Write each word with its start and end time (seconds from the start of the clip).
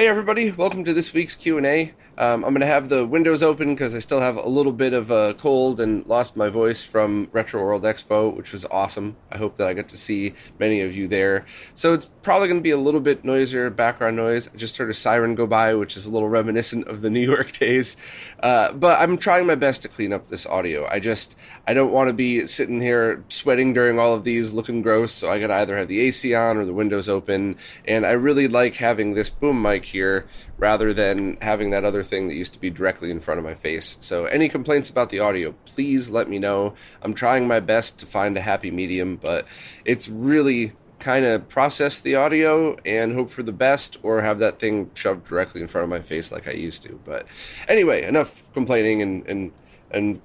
Hey 0.00 0.08
everybody, 0.08 0.50
welcome 0.50 0.82
to 0.84 0.94
this 0.94 1.12
week's 1.12 1.34
Q&A. 1.34 1.92
Um, 2.20 2.44
I'm 2.44 2.50
going 2.50 2.60
to 2.60 2.66
have 2.66 2.90
the 2.90 3.06
windows 3.06 3.42
open 3.42 3.74
because 3.74 3.94
I 3.94 3.98
still 3.98 4.20
have 4.20 4.36
a 4.36 4.46
little 4.46 4.74
bit 4.74 4.92
of 4.92 5.10
a 5.10 5.32
cold 5.32 5.80
and 5.80 6.04
lost 6.04 6.36
my 6.36 6.50
voice 6.50 6.84
from 6.84 7.30
Retro 7.32 7.62
World 7.62 7.82
Expo, 7.82 8.36
which 8.36 8.52
was 8.52 8.66
awesome. 8.66 9.16
I 9.32 9.38
hope 9.38 9.56
that 9.56 9.66
I 9.66 9.72
get 9.72 9.88
to 9.88 9.96
see 9.96 10.34
many 10.58 10.82
of 10.82 10.94
you 10.94 11.08
there. 11.08 11.46
So 11.72 11.94
it's 11.94 12.10
probably 12.20 12.48
going 12.48 12.60
to 12.60 12.62
be 12.62 12.72
a 12.72 12.76
little 12.76 13.00
bit 13.00 13.24
noisier 13.24 13.70
background 13.70 14.16
noise. 14.16 14.50
I 14.52 14.58
just 14.58 14.76
heard 14.76 14.90
a 14.90 14.94
siren 14.94 15.34
go 15.34 15.46
by, 15.46 15.72
which 15.72 15.96
is 15.96 16.04
a 16.04 16.10
little 16.10 16.28
reminiscent 16.28 16.88
of 16.88 17.00
the 17.00 17.08
New 17.08 17.20
York 17.26 17.52
days. 17.58 17.96
Uh, 18.42 18.74
but 18.74 19.00
I'm 19.00 19.16
trying 19.16 19.46
my 19.46 19.54
best 19.54 19.80
to 19.82 19.88
clean 19.88 20.12
up 20.12 20.28
this 20.28 20.44
audio. 20.44 20.86
I 20.90 21.00
just 21.00 21.36
I 21.66 21.72
don't 21.72 21.90
want 21.90 22.08
to 22.08 22.12
be 22.12 22.46
sitting 22.46 22.82
here 22.82 23.24
sweating 23.28 23.72
during 23.72 23.98
all 23.98 24.12
of 24.12 24.24
these, 24.24 24.52
looking 24.52 24.82
gross. 24.82 25.14
So 25.14 25.30
I 25.30 25.38
got 25.38 25.46
to 25.46 25.54
either 25.54 25.78
have 25.78 25.88
the 25.88 26.00
AC 26.00 26.34
on 26.34 26.58
or 26.58 26.66
the 26.66 26.74
windows 26.74 27.08
open. 27.08 27.56
And 27.88 28.04
I 28.04 28.10
really 28.10 28.46
like 28.46 28.74
having 28.74 29.14
this 29.14 29.30
boom 29.30 29.62
mic 29.62 29.86
here 29.86 30.26
rather 30.58 30.92
than 30.92 31.38
having 31.40 31.70
that 31.70 31.86
other 31.86 32.04
thing 32.10 32.28
that 32.28 32.34
used 32.34 32.52
to 32.52 32.60
be 32.60 32.68
directly 32.68 33.10
in 33.10 33.20
front 33.20 33.38
of 33.38 33.44
my 33.44 33.54
face. 33.54 33.96
So, 34.00 34.26
any 34.26 34.48
complaints 34.48 34.90
about 34.90 35.08
the 35.08 35.20
audio, 35.20 35.52
please 35.64 36.10
let 36.10 36.28
me 36.28 36.38
know. 36.38 36.74
I'm 37.02 37.14
trying 37.14 37.48
my 37.48 37.60
best 37.60 37.98
to 38.00 38.06
find 38.06 38.36
a 38.36 38.40
happy 38.40 38.70
medium, 38.70 39.16
but 39.16 39.46
it's 39.84 40.08
really 40.08 40.72
kind 41.00 41.24
of 41.24 41.48
process 41.48 41.98
the 41.98 42.14
audio 42.14 42.76
and 42.84 43.14
hope 43.14 43.30
for 43.30 43.42
the 43.42 43.52
best 43.52 43.96
or 44.02 44.20
have 44.20 44.38
that 44.38 44.58
thing 44.58 44.90
shoved 44.94 45.26
directly 45.26 45.62
in 45.62 45.66
front 45.66 45.84
of 45.84 45.88
my 45.88 46.00
face 46.00 46.30
like 46.30 46.46
I 46.46 46.52
used 46.52 46.82
to. 46.84 47.00
But 47.04 47.26
anyway, 47.68 48.04
enough 48.04 48.52
complaining 48.52 49.02
and, 49.02 49.26
and, 49.26 49.52
and 49.90 50.20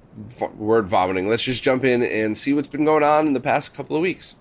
word 0.56 0.86
vomiting. 0.86 1.28
Let's 1.28 1.42
just 1.42 1.62
jump 1.62 1.84
in 1.84 2.02
and 2.02 2.36
see 2.36 2.52
what's 2.52 2.68
been 2.68 2.84
going 2.84 3.02
on 3.02 3.26
in 3.26 3.32
the 3.32 3.40
past 3.40 3.74
couple 3.74 3.96
of 3.96 4.02
weeks. 4.02 4.36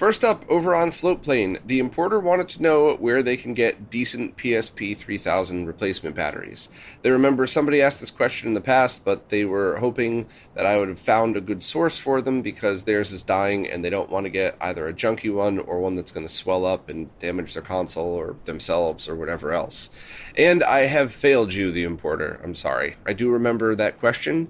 First 0.00 0.24
up, 0.24 0.46
over 0.48 0.74
on 0.74 0.92
Floatplane, 0.92 1.60
the 1.66 1.78
importer 1.78 2.18
wanted 2.18 2.48
to 2.48 2.62
know 2.62 2.94
where 2.94 3.22
they 3.22 3.36
can 3.36 3.52
get 3.52 3.90
decent 3.90 4.34
PSP 4.38 4.96
3000 4.96 5.66
replacement 5.66 6.16
batteries. 6.16 6.70
They 7.02 7.10
remember 7.10 7.46
somebody 7.46 7.82
asked 7.82 8.00
this 8.00 8.10
question 8.10 8.48
in 8.48 8.54
the 8.54 8.62
past, 8.62 9.04
but 9.04 9.28
they 9.28 9.44
were 9.44 9.76
hoping 9.76 10.26
that 10.54 10.64
I 10.64 10.78
would 10.78 10.88
have 10.88 10.98
found 10.98 11.36
a 11.36 11.42
good 11.42 11.62
source 11.62 11.98
for 11.98 12.22
them 12.22 12.40
because 12.40 12.84
theirs 12.84 13.12
is 13.12 13.22
dying 13.22 13.68
and 13.68 13.84
they 13.84 13.90
don't 13.90 14.08
want 14.08 14.24
to 14.24 14.30
get 14.30 14.56
either 14.58 14.88
a 14.88 14.94
junky 14.94 15.34
one 15.34 15.58
or 15.58 15.80
one 15.80 15.96
that's 15.96 16.12
going 16.12 16.26
to 16.26 16.32
swell 16.32 16.64
up 16.64 16.88
and 16.88 17.14
damage 17.18 17.52
their 17.52 17.62
console 17.62 18.14
or 18.14 18.36
themselves 18.46 19.06
or 19.06 19.14
whatever 19.14 19.52
else. 19.52 19.90
And 20.34 20.64
I 20.64 20.86
have 20.86 21.12
failed 21.12 21.52
you, 21.52 21.70
the 21.70 21.84
importer. 21.84 22.40
I'm 22.42 22.54
sorry. 22.54 22.96
I 23.04 23.12
do 23.12 23.28
remember 23.28 23.74
that 23.74 24.00
question, 24.00 24.48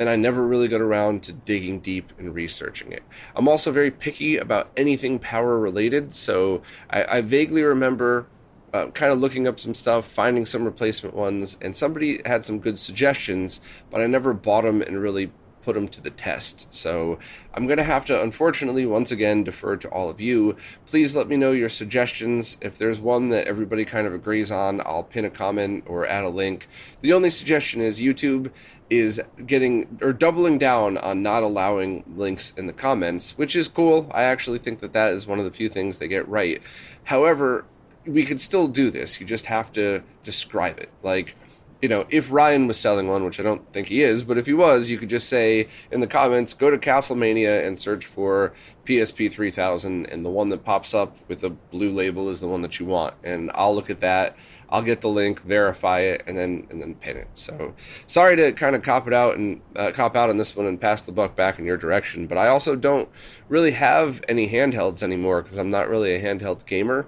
and 0.00 0.08
I 0.08 0.16
never 0.16 0.44
really 0.44 0.66
got 0.66 0.80
around 0.80 1.22
to 1.24 1.32
digging 1.32 1.78
deep 1.80 2.10
and 2.18 2.34
researching 2.34 2.90
it. 2.90 3.02
I'm 3.36 3.46
also 3.48 3.70
very 3.70 3.90
picky 3.90 4.38
about 4.38 4.70
anything 4.76 5.18
power 5.18 5.58
related, 5.58 6.14
so 6.14 6.62
I, 6.88 7.18
I 7.18 7.20
vaguely 7.20 7.62
remember 7.62 8.26
uh, 8.72 8.86
kind 8.88 9.12
of 9.12 9.18
looking 9.18 9.46
up 9.46 9.60
some 9.60 9.74
stuff, 9.74 10.08
finding 10.08 10.46
some 10.46 10.64
replacement 10.64 11.14
ones, 11.14 11.58
and 11.60 11.76
somebody 11.76 12.22
had 12.24 12.44
some 12.44 12.60
good 12.60 12.78
suggestions, 12.78 13.60
but 13.90 14.00
I 14.00 14.06
never 14.06 14.32
bought 14.32 14.62
them 14.62 14.80
and 14.80 15.00
really 15.00 15.30
put 15.62 15.74
them 15.74 15.88
to 15.88 16.00
the 16.00 16.10
test. 16.10 16.72
So 16.72 17.18
I'm 17.54 17.66
going 17.66 17.78
to 17.78 17.84
have 17.84 18.04
to, 18.06 18.22
unfortunately, 18.22 18.86
once 18.86 19.10
again, 19.10 19.44
defer 19.44 19.76
to 19.76 19.88
all 19.88 20.08
of 20.08 20.20
you. 20.20 20.56
Please 20.86 21.14
let 21.14 21.28
me 21.28 21.36
know 21.36 21.52
your 21.52 21.68
suggestions. 21.68 22.56
If 22.60 22.78
there's 22.78 22.98
one 22.98 23.28
that 23.30 23.46
everybody 23.46 23.84
kind 23.84 24.06
of 24.06 24.14
agrees 24.14 24.50
on, 24.50 24.80
I'll 24.80 25.04
pin 25.04 25.24
a 25.24 25.30
comment 25.30 25.84
or 25.86 26.06
add 26.06 26.24
a 26.24 26.28
link. 26.28 26.68
The 27.00 27.12
only 27.12 27.30
suggestion 27.30 27.80
is 27.80 28.00
YouTube 28.00 28.50
is 28.88 29.22
getting 29.46 29.98
or 30.02 30.12
doubling 30.12 30.58
down 30.58 30.98
on 30.98 31.22
not 31.22 31.42
allowing 31.44 32.04
links 32.16 32.52
in 32.56 32.66
the 32.66 32.72
comments, 32.72 33.38
which 33.38 33.54
is 33.54 33.68
cool. 33.68 34.10
I 34.12 34.24
actually 34.24 34.58
think 34.58 34.80
that 34.80 34.92
that 34.92 35.12
is 35.12 35.26
one 35.26 35.38
of 35.38 35.44
the 35.44 35.52
few 35.52 35.68
things 35.68 35.98
they 35.98 36.08
get 36.08 36.28
right. 36.28 36.60
However, 37.04 37.64
we 38.04 38.24
could 38.24 38.40
still 38.40 38.66
do 38.66 38.90
this. 38.90 39.20
You 39.20 39.26
just 39.26 39.46
have 39.46 39.70
to 39.72 40.02
describe 40.24 40.78
it. 40.80 40.90
Like, 41.02 41.36
you 41.82 41.88
know, 41.88 42.06
if 42.10 42.30
Ryan 42.30 42.66
was 42.66 42.78
selling 42.78 43.08
one, 43.08 43.24
which 43.24 43.40
I 43.40 43.42
don't 43.42 43.72
think 43.72 43.88
he 43.88 44.02
is, 44.02 44.22
but 44.22 44.36
if 44.38 44.46
he 44.46 44.52
was, 44.52 44.90
you 44.90 44.98
could 44.98 45.08
just 45.08 45.28
say 45.28 45.68
in 45.90 46.00
the 46.00 46.06
comments, 46.06 46.52
go 46.52 46.70
to 46.70 46.78
Castlemania 46.78 47.66
and 47.66 47.78
search 47.78 48.06
for 48.06 48.52
PSP 48.84 49.30
3000, 49.30 50.06
and 50.06 50.24
the 50.24 50.30
one 50.30 50.50
that 50.50 50.64
pops 50.64 50.92
up 50.94 51.16
with 51.28 51.40
the 51.40 51.50
blue 51.50 51.90
label 51.90 52.28
is 52.28 52.40
the 52.40 52.48
one 52.48 52.62
that 52.62 52.78
you 52.78 52.86
want. 52.86 53.14
And 53.24 53.50
I'll 53.54 53.74
look 53.74 53.90
at 53.90 54.00
that 54.00 54.36
I'll 54.70 54.82
get 54.82 55.00
the 55.00 55.08
link, 55.08 55.42
verify 55.42 56.00
it, 56.00 56.22
and 56.26 56.38
then 56.38 56.66
and 56.70 56.80
then 56.80 56.94
pin 56.94 57.16
it. 57.16 57.28
So 57.34 57.74
sorry 58.06 58.36
to 58.36 58.52
kind 58.52 58.76
of 58.76 58.82
cop 58.82 59.08
it 59.08 59.12
out 59.12 59.36
and 59.36 59.60
uh, 59.74 59.90
cop 59.92 60.14
out 60.14 60.30
on 60.30 60.36
this 60.36 60.54
one 60.54 60.66
and 60.66 60.80
pass 60.80 61.02
the 61.02 61.12
buck 61.12 61.34
back 61.34 61.58
in 61.58 61.64
your 61.64 61.76
direction, 61.76 62.26
but 62.26 62.38
I 62.38 62.46
also 62.48 62.76
don't 62.76 63.08
really 63.48 63.72
have 63.72 64.22
any 64.28 64.48
handhelds 64.48 65.02
anymore 65.02 65.42
because 65.42 65.58
I'm 65.58 65.70
not 65.70 65.88
really 65.88 66.14
a 66.14 66.22
handheld 66.22 66.66
gamer. 66.66 67.06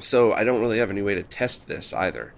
So 0.00 0.32
I 0.32 0.44
don't 0.44 0.60
really 0.60 0.78
have 0.78 0.90
any 0.90 1.02
way 1.02 1.14
to 1.14 1.22
test 1.22 1.68
this 1.68 1.92
either. 1.92 2.32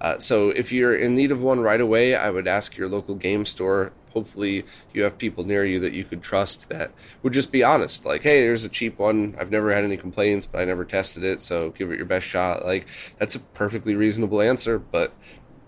Uh, 0.00 0.18
so 0.18 0.48
if 0.50 0.72
you're 0.72 0.96
in 0.96 1.14
need 1.14 1.30
of 1.30 1.42
one 1.42 1.60
right 1.60 1.80
away, 1.80 2.14
I 2.14 2.30
would 2.30 2.48
ask 2.48 2.76
your 2.76 2.88
local 2.88 3.14
game 3.14 3.44
store. 3.44 3.92
Hopefully 4.12 4.64
you 4.94 5.02
have 5.02 5.18
people 5.18 5.44
near 5.44 5.64
you 5.64 5.78
that 5.80 5.92
you 5.92 6.04
could 6.04 6.22
trust 6.22 6.68
that 6.70 6.90
would 7.22 7.32
just 7.32 7.52
be 7.52 7.62
honest. 7.62 8.04
Like 8.04 8.22
hey 8.22 8.40
there's 8.40 8.64
a 8.64 8.68
cheap 8.68 8.98
one. 8.98 9.36
I've 9.38 9.50
never 9.50 9.72
had 9.72 9.84
any 9.84 9.96
complaints 9.96 10.46
but 10.46 10.60
i 10.60 10.64
never 10.64 10.84
tested 10.84 11.22
it. 11.22 11.42
So 11.42 11.70
give 11.70 11.92
it 11.92 11.98
your 11.98 12.06
best 12.06 12.26
shot. 12.26 12.64
Like 12.64 12.86
that's 13.18 13.34
a 13.34 13.40
perfectly 13.40 13.94
reasonable 13.94 14.40
answer 14.40 14.78
but 14.78 15.12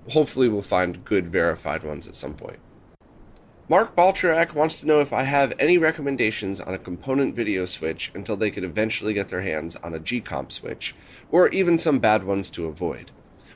hopefully 0.08 0.48
we'll 0.48 0.62
find 0.62 1.04
good 1.04 1.30
verified 1.30 1.84
ones 1.84 2.08
at 2.08 2.14
some 2.14 2.34
point 2.34 2.58
Mark 3.72 3.96
Baltrak 3.96 4.52
wants 4.52 4.82
to 4.82 4.86
know 4.86 5.00
if 5.00 5.14
I 5.14 5.22
have 5.22 5.54
any 5.58 5.78
recommendations 5.78 6.60
on 6.60 6.74
a 6.74 6.78
component 6.78 7.34
video 7.34 7.64
switch 7.64 8.10
until 8.14 8.36
they 8.36 8.50
could 8.50 8.64
eventually 8.64 9.14
get 9.14 9.30
their 9.30 9.40
hands 9.40 9.76
on 9.76 9.94
a 9.94 9.98
G-Comp 9.98 10.52
switch, 10.52 10.94
or 11.30 11.48
even 11.48 11.78
some 11.78 11.98
bad 11.98 12.22
ones 12.24 12.50
to 12.50 12.66
avoid. 12.66 13.12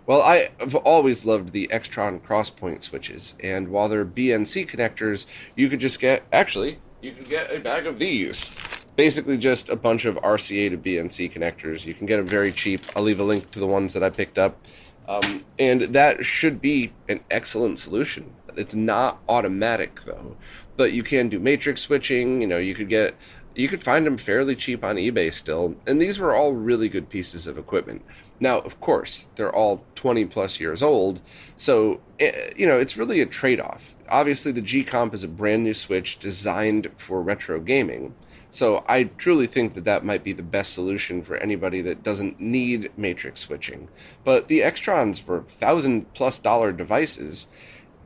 Well, 0.06 0.22
I've 0.22 0.74
always 0.74 1.26
loved 1.26 1.52
the 1.52 1.68
Extron 1.70 2.22
crosspoint 2.22 2.82
switches, 2.82 3.34
and 3.40 3.68
while 3.68 3.90
they're 3.90 4.06
BNC 4.06 4.70
connectors, 4.70 5.26
you 5.54 5.68
could 5.68 5.80
just 5.80 6.00
get 6.00 6.24
actually 6.32 6.78
you 7.02 7.12
can 7.12 7.24
get 7.24 7.54
a 7.54 7.60
bag 7.60 7.86
of 7.86 7.98
these. 7.98 8.50
Basically, 8.96 9.36
just 9.36 9.68
a 9.68 9.76
bunch 9.76 10.06
of 10.06 10.14
RCA 10.14 10.70
to 10.70 10.78
BNC 10.78 11.30
connectors. 11.30 11.84
You 11.84 11.92
can 11.92 12.06
get 12.06 12.16
them 12.16 12.26
very 12.26 12.52
cheap. 12.52 12.80
I'll 12.96 13.02
leave 13.02 13.20
a 13.20 13.24
link 13.24 13.50
to 13.50 13.58
the 13.58 13.66
ones 13.66 13.92
that 13.92 14.02
I 14.02 14.08
picked 14.08 14.38
up, 14.38 14.64
um, 15.06 15.44
and 15.58 15.82
that 15.82 16.24
should 16.24 16.62
be 16.62 16.94
an 17.06 17.20
excellent 17.30 17.78
solution. 17.78 18.32
It's 18.56 18.74
not 18.74 19.20
automatic 19.28 20.02
though, 20.02 20.36
but 20.76 20.92
you 20.92 21.02
can 21.02 21.28
do 21.28 21.38
matrix 21.38 21.82
switching. 21.82 22.40
You 22.40 22.46
know, 22.46 22.58
you 22.58 22.74
could 22.74 22.88
get 22.88 23.14
you 23.56 23.68
could 23.68 23.82
find 23.82 24.06
them 24.06 24.18
fairly 24.18 24.54
cheap 24.54 24.84
on 24.84 24.96
eBay 24.96 25.32
still, 25.32 25.76
and 25.86 26.00
these 26.00 26.18
were 26.18 26.34
all 26.34 26.52
really 26.52 26.88
good 26.88 27.08
pieces 27.08 27.46
of 27.46 27.56
equipment. 27.56 28.02
Now, 28.38 28.58
of 28.60 28.80
course, 28.80 29.28
they're 29.34 29.54
all 29.54 29.82
20 29.94 30.26
plus 30.26 30.60
years 30.60 30.82
old, 30.82 31.22
so 31.56 32.00
eh, 32.20 32.50
you 32.56 32.66
know 32.66 32.78
it's 32.78 32.96
really 32.96 33.20
a 33.20 33.26
trade-off. 33.26 33.94
Obviously, 34.08 34.52
the 34.52 34.60
G 34.60 34.84
Comp 34.84 35.14
is 35.14 35.24
a 35.24 35.28
brand 35.28 35.64
new 35.64 35.74
Switch 35.74 36.18
designed 36.18 36.90
for 36.98 37.22
retro 37.22 37.58
gaming, 37.58 38.14
so 38.50 38.84
I 38.88 39.04
truly 39.04 39.46
think 39.46 39.74
that 39.74 39.84
that 39.84 40.04
might 40.04 40.22
be 40.22 40.32
the 40.32 40.42
best 40.42 40.72
solution 40.72 41.22
for 41.22 41.36
anybody 41.36 41.80
that 41.82 42.02
doesn't 42.02 42.40
need 42.40 42.90
matrix 42.96 43.40
switching. 43.40 43.88
But 44.24 44.48
the 44.48 44.60
Extrons 44.60 45.26
were 45.26 45.42
thousand 45.42 46.12
plus 46.14 46.38
dollar 46.38 46.72
devices. 46.72 47.48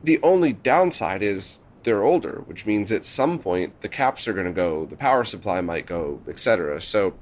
The 0.03 0.19
only 0.23 0.53
downside 0.53 1.21
is 1.21 1.59
they're 1.83 2.03
older, 2.03 2.43
which 2.45 2.65
means 2.65 2.91
at 2.91 3.05
some 3.05 3.39
point 3.39 3.81
the 3.81 3.89
caps 3.89 4.27
are 4.27 4.33
going 4.33 4.45
to 4.45 4.51
go, 4.51 4.85
the 4.85 4.95
power 4.95 5.25
supply 5.25 5.61
might 5.61 5.85
go, 5.85 6.21
etc. 6.27 6.81
So 6.81 7.15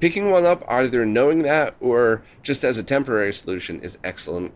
picking 0.00 0.30
one 0.30 0.46
up, 0.46 0.64
either 0.68 1.04
knowing 1.04 1.42
that 1.42 1.74
or 1.80 2.22
just 2.42 2.64
as 2.64 2.78
a 2.78 2.82
temporary 2.82 3.32
solution, 3.32 3.80
is 3.80 3.98
excellent. 4.02 4.52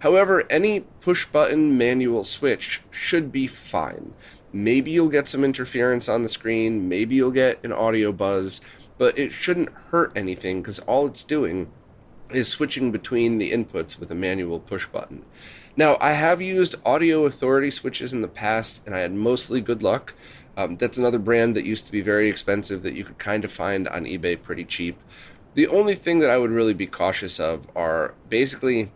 However, 0.00 0.44
any 0.50 0.80
push 1.00 1.26
button 1.26 1.78
manual 1.78 2.24
switch 2.24 2.82
should 2.90 3.32
be 3.32 3.46
fine. 3.46 4.12
Maybe 4.52 4.90
you'll 4.90 5.08
get 5.08 5.28
some 5.28 5.44
interference 5.44 6.08
on 6.08 6.22
the 6.22 6.28
screen, 6.28 6.88
maybe 6.88 7.14
you'll 7.16 7.30
get 7.30 7.64
an 7.64 7.72
audio 7.72 8.12
buzz, 8.12 8.60
but 8.98 9.18
it 9.18 9.32
shouldn't 9.32 9.70
hurt 9.90 10.12
anything 10.14 10.62
because 10.62 10.78
all 10.80 11.06
it's 11.06 11.24
doing 11.24 11.70
is 12.30 12.48
switching 12.48 12.92
between 12.92 13.38
the 13.38 13.52
inputs 13.52 13.98
with 13.98 14.10
a 14.10 14.14
manual 14.14 14.60
push 14.60 14.86
button. 14.86 15.24
Now, 15.76 15.96
I 16.00 16.12
have 16.12 16.40
used 16.40 16.76
audio 16.84 17.24
authority 17.24 17.70
switches 17.70 18.12
in 18.12 18.22
the 18.22 18.28
past, 18.28 18.82
and 18.86 18.94
I 18.94 19.00
had 19.00 19.12
mostly 19.12 19.60
good 19.60 19.82
luck. 19.82 20.14
Um, 20.56 20.76
that's 20.76 20.98
another 20.98 21.18
brand 21.18 21.56
that 21.56 21.64
used 21.64 21.86
to 21.86 21.92
be 21.92 22.00
very 22.00 22.28
expensive 22.28 22.84
that 22.84 22.94
you 22.94 23.04
could 23.04 23.18
kind 23.18 23.44
of 23.44 23.50
find 23.50 23.88
on 23.88 24.04
eBay 24.04 24.40
pretty 24.40 24.64
cheap. 24.64 24.96
The 25.54 25.66
only 25.66 25.96
thing 25.96 26.20
that 26.20 26.30
I 26.30 26.38
would 26.38 26.52
really 26.52 26.74
be 26.74 26.86
cautious 26.86 27.40
of 27.40 27.66
are 27.74 28.14
basically 28.28 28.92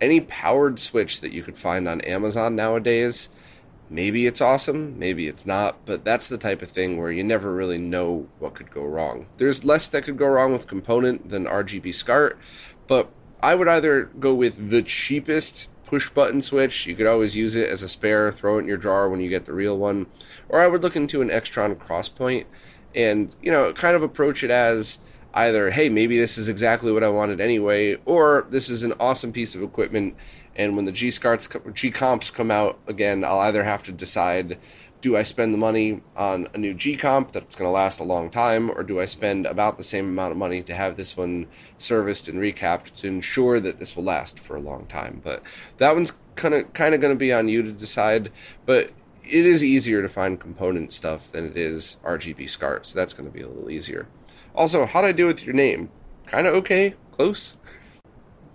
any 0.00 0.20
powered 0.20 0.78
switch 0.78 1.20
that 1.22 1.32
you 1.32 1.42
could 1.42 1.58
find 1.58 1.88
on 1.88 2.00
Amazon 2.02 2.54
nowadays. 2.54 3.28
Maybe 3.90 4.26
it's 4.26 4.40
awesome, 4.40 4.98
maybe 5.00 5.26
it's 5.26 5.46
not, 5.46 5.84
but 5.86 6.04
that's 6.04 6.28
the 6.28 6.38
type 6.38 6.62
of 6.62 6.68
thing 6.68 6.98
where 6.98 7.10
you 7.10 7.24
never 7.24 7.52
really 7.52 7.78
know 7.78 8.28
what 8.38 8.54
could 8.54 8.70
go 8.70 8.84
wrong. 8.84 9.26
There's 9.38 9.64
less 9.64 9.88
that 9.88 10.04
could 10.04 10.18
go 10.18 10.26
wrong 10.26 10.52
with 10.52 10.68
component 10.68 11.30
than 11.30 11.46
RGB 11.46 11.94
SCART, 11.94 12.38
but 12.86 13.10
I 13.42 13.56
would 13.56 13.68
either 13.68 14.04
go 14.18 14.34
with 14.34 14.70
the 14.70 14.82
cheapest 14.82 15.68
push 15.86 16.10
button 16.10 16.42
switch. 16.42 16.86
You 16.86 16.94
could 16.94 17.06
always 17.06 17.34
use 17.34 17.56
it 17.56 17.68
as 17.68 17.82
a 17.82 17.88
spare, 17.88 18.30
throw 18.30 18.58
it 18.58 18.62
in 18.62 18.68
your 18.68 18.76
drawer 18.76 19.08
when 19.08 19.20
you 19.20 19.30
get 19.30 19.46
the 19.46 19.54
real 19.54 19.78
one. 19.78 20.06
Or 20.48 20.60
I 20.60 20.66
would 20.66 20.82
look 20.82 20.96
into 20.96 21.22
an 21.22 21.30
Extron 21.30 21.74
Crosspoint 21.76 22.44
and, 22.94 23.34
you 23.40 23.50
know, 23.50 23.72
kind 23.72 23.96
of 23.96 24.02
approach 24.02 24.44
it 24.44 24.50
as 24.50 24.98
either, 25.34 25.70
hey, 25.70 25.88
maybe 25.88 26.18
this 26.18 26.38
is 26.38 26.48
exactly 26.48 26.90
what 26.92 27.04
I 27.04 27.08
wanted 27.08 27.40
anyway, 27.40 27.96
or 28.04 28.46
this 28.48 28.68
is 28.68 28.82
an 28.82 28.94
awesome 28.98 29.32
piece 29.32 29.54
of 29.54 29.62
equipment. 29.62 30.16
And 30.54 30.74
when 30.74 30.86
the 30.86 30.92
G 30.92 31.10
G 31.10 31.90
comps 31.90 32.30
come 32.30 32.50
out 32.50 32.78
again, 32.86 33.22
I'll 33.22 33.40
either 33.40 33.62
have 33.62 33.82
to 33.84 33.92
decide 33.92 34.58
do 35.06 35.16
I 35.16 35.22
spend 35.22 35.54
the 35.54 35.58
money 35.58 36.00
on 36.16 36.48
a 36.52 36.58
new 36.58 36.74
G 36.74 36.96
comp 36.96 37.30
that's 37.30 37.54
going 37.54 37.68
to 37.68 37.72
last 37.72 38.00
a 38.00 38.02
long 38.02 38.28
time, 38.28 38.72
or 38.72 38.82
do 38.82 38.98
I 38.98 39.04
spend 39.04 39.46
about 39.46 39.76
the 39.76 39.84
same 39.84 40.06
amount 40.06 40.32
of 40.32 40.36
money 40.36 40.64
to 40.64 40.74
have 40.74 40.96
this 40.96 41.16
one 41.16 41.46
serviced 41.78 42.26
and 42.26 42.40
recapped 42.40 42.96
to 42.96 43.06
ensure 43.06 43.60
that 43.60 43.78
this 43.78 43.94
will 43.94 44.02
last 44.02 44.40
for 44.40 44.56
a 44.56 44.60
long 44.60 44.84
time? 44.86 45.20
But 45.22 45.44
that 45.76 45.94
one's 45.94 46.14
kind 46.34 46.54
of 46.54 46.72
kind 46.72 46.92
of 46.92 47.00
going 47.00 47.14
to 47.14 47.18
be 47.18 47.32
on 47.32 47.46
you 47.46 47.62
to 47.62 47.70
decide. 47.70 48.32
But 48.64 48.90
it 49.22 49.46
is 49.46 49.62
easier 49.62 50.02
to 50.02 50.08
find 50.08 50.40
component 50.40 50.92
stuff 50.92 51.30
than 51.30 51.46
it 51.46 51.56
is 51.56 51.98
RGB 52.02 52.50
SCART, 52.50 52.84
so 52.84 52.98
that's 52.98 53.14
going 53.14 53.30
to 53.30 53.32
be 53.32 53.42
a 53.42 53.48
little 53.48 53.70
easier. 53.70 54.08
Also, 54.56 54.86
how'd 54.86 55.04
I 55.04 55.12
do 55.12 55.28
with 55.28 55.44
your 55.44 55.54
name? 55.54 55.88
Kind 56.26 56.48
of 56.48 56.54
okay, 56.56 56.96
close. 57.12 57.56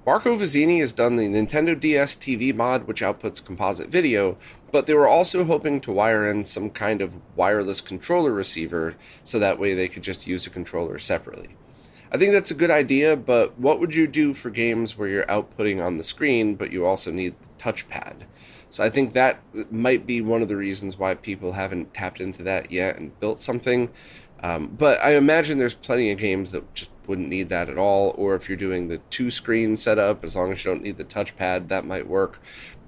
Marco 0.03 0.35
Vizzini 0.35 0.79
has 0.79 0.93
done 0.93 1.15
the 1.15 1.27
Nintendo 1.27 1.79
DS 1.79 2.15
TV 2.15 2.55
mod, 2.55 2.87
which 2.87 3.03
outputs 3.03 3.43
composite 3.43 3.89
video, 3.89 4.35
but 4.71 4.87
they 4.87 4.95
were 4.95 5.07
also 5.07 5.43
hoping 5.43 5.79
to 5.79 5.91
wire 5.91 6.27
in 6.27 6.43
some 6.43 6.71
kind 6.71 7.03
of 7.03 7.13
wireless 7.35 7.81
controller 7.81 8.31
receiver 8.33 8.95
so 9.23 9.37
that 9.37 9.59
way 9.59 9.75
they 9.75 9.87
could 9.87 10.01
just 10.01 10.25
use 10.25 10.47
a 10.47 10.49
controller 10.49 10.97
separately. 10.97 11.49
I 12.11 12.17
think 12.17 12.33
that's 12.33 12.49
a 12.49 12.55
good 12.55 12.71
idea, 12.71 13.15
but 13.15 13.57
what 13.59 13.79
would 13.79 13.93
you 13.93 14.07
do 14.07 14.33
for 14.33 14.49
games 14.49 14.97
where 14.97 15.07
you're 15.07 15.25
outputting 15.25 15.85
on 15.85 15.97
the 15.97 16.03
screen, 16.03 16.55
but 16.55 16.71
you 16.71 16.83
also 16.83 17.11
need 17.11 17.35
the 17.39 17.63
touchpad? 17.63 18.23
So 18.71 18.83
I 18.83 18.89
think 18.89 19.13
that 19.13 19.39
might 19.69 20.07
be 20.07 20.19
one 20.19 20.41
of 20.41 20.47
the 20.47 20.57
reasons 20.57 20.97
why 20.97 21.13
people 21.13 21.53
haven't 21.53 21.93
tapped 21.93 22.19
into 22.19 22.41
that 22.43 22.71
yet 22.71 22.97
and 22.97 23.17
built 23.19 23.39
something. 23.39 23.91
Um, 24.41 24.75
but 24.77 24.99
I 25.03 25.15
imagine 25.15 25.59
there's 25.59 25.75
plenty 25.75 26.11
of 26.11 26.17
games 26.17 26.51
that 26.51 26.73
just 26.73 26.90
wouldn't 27.07 27.29
need 27.29 27.49
that 27.49 27.69
at 27.69 27.77
all. 27.77 28.13
Or 28.17 28.35
if 28.35 28.47
you're 28.49 28.57
doing 28.57 28.87
the 28.87 28.99
two 29.09 29.31
screen 29.31 29.75
setup, 29.75 30.23
as 30.23 30.35
long 30.35 30.51
as 30.51 30.63
you 30.63 30.71
don't 30.71 30.83
need 30.83 30.97
the 30.97 31.05
touchpad, 31.05 31.67
that 31.69 31.85
might 31.85 32.07
work. 32.07 32.39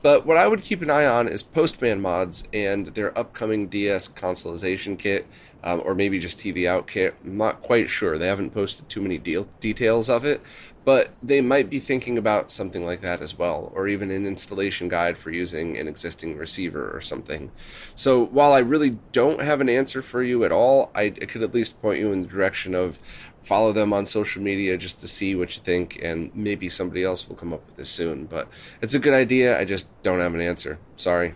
But 0.03 0.25
what 0.25 0.35
I 0.35 0.47
would 0.47 0.63
keep 0.63 0.81
an 0.81 0.89
eye 0.89 1.05
on 1.05 1.29
is 1.29 1.43
Postman 1.43 2.01
mods 2.01 2.43
and 2.53 2.87
their 2.87 3.17
upcoming 3.17 3.69
DS 3.69 4.09
consoleization 4.09 4.99
kit, 4.99 5.25
um, 5.63 5.81
or 5.85 5.95
maybe 5.95 6.19
just 6.19 6.37
TV 6.37 6.67
out 6.67 6.87
kit. 6.87 7.15
I'm 7.23 7.37
not 7.37 7.61
quite 7.61 7.89
sure. 7.89 8.17
They 8.17 8.27
haven't 8.27 8.53
posted 8.53 8.89
too 8.89 9.01
many 9.01 9.17
deal- 9.17 9.47
details 9.61 10.09
of 10.09 10.25
it, 10.25 10.41
but 10.83 11.11
they 11.23 11.39
might 11.39 11.69
be 11.69 11.79
thinking 11.79 12.17
about 12.17 12.51
something 12.51 12.85
like 12.85 12.99
that 12.99 13.21
as 13.21 13.37
well, 13.37 13.71
or 13.73 13.87
even 13.87 14.11
an 14.11 14.25
installation 14.27 14.89
guide 14.89 15.17
for 15.17 15.31
using 15.31 15.77
an 15.77 15.87
existing 15.87 16.35
receiver 16.37 16.93
or 16.93 16.99
something. 16.99 17.49
So 17.95 18.25
while 18.25 18.51
I 18.51 18.59
really 18.59 18.97
don't 19.13 19.41
have 19.41 19.61
an 19.61 19.69
answer 19.69 20.01
for 20.01 20.21
you 20.21 20.43
at 20.43 20.51
all, 20.51 20.91
I, 20.93 21.03
I 21.03 21.25
could 21.25 21.43
at 21.43 21.53
least 21.53 21.81
point 21.81 21.99
you 21.99 22.11
in 22.11 22.23
the 22.23 22.27
direction 22.27 22.75
of 22.75 22.99
follow 23.43 23.73
them 23.73 23.93
on 23.93 24.05
social 24.05 24.41
media 24.41 24.77
just 24.77 24.99
to 25.01 25.07
see 25.07 25.35
what 25.35 25.55
you 25.55 25.61
think, 25.63 25.99
and 26.01 26.33
maybe 26.35 26.69
somebody 26.69 27.03
else 27.03 27.27
will 27.27 27.35
come 27.35 27.53
up 27.53 27.65
with 27.65 27.75
this 27.77 27.89
soon. 27.89 28.25
But 28.25 28.47
it's 28.81 28.95
a 28.95 28.99
good 28.99 29.13
idea. 29.13 29.59
I 29.59 29.65
just 29.65 29.87
don't 30.01 30.19
have 30.19 30.33
an 30.33 30.41
answer. 30.41 30.79
Sorry. 30.95 31.35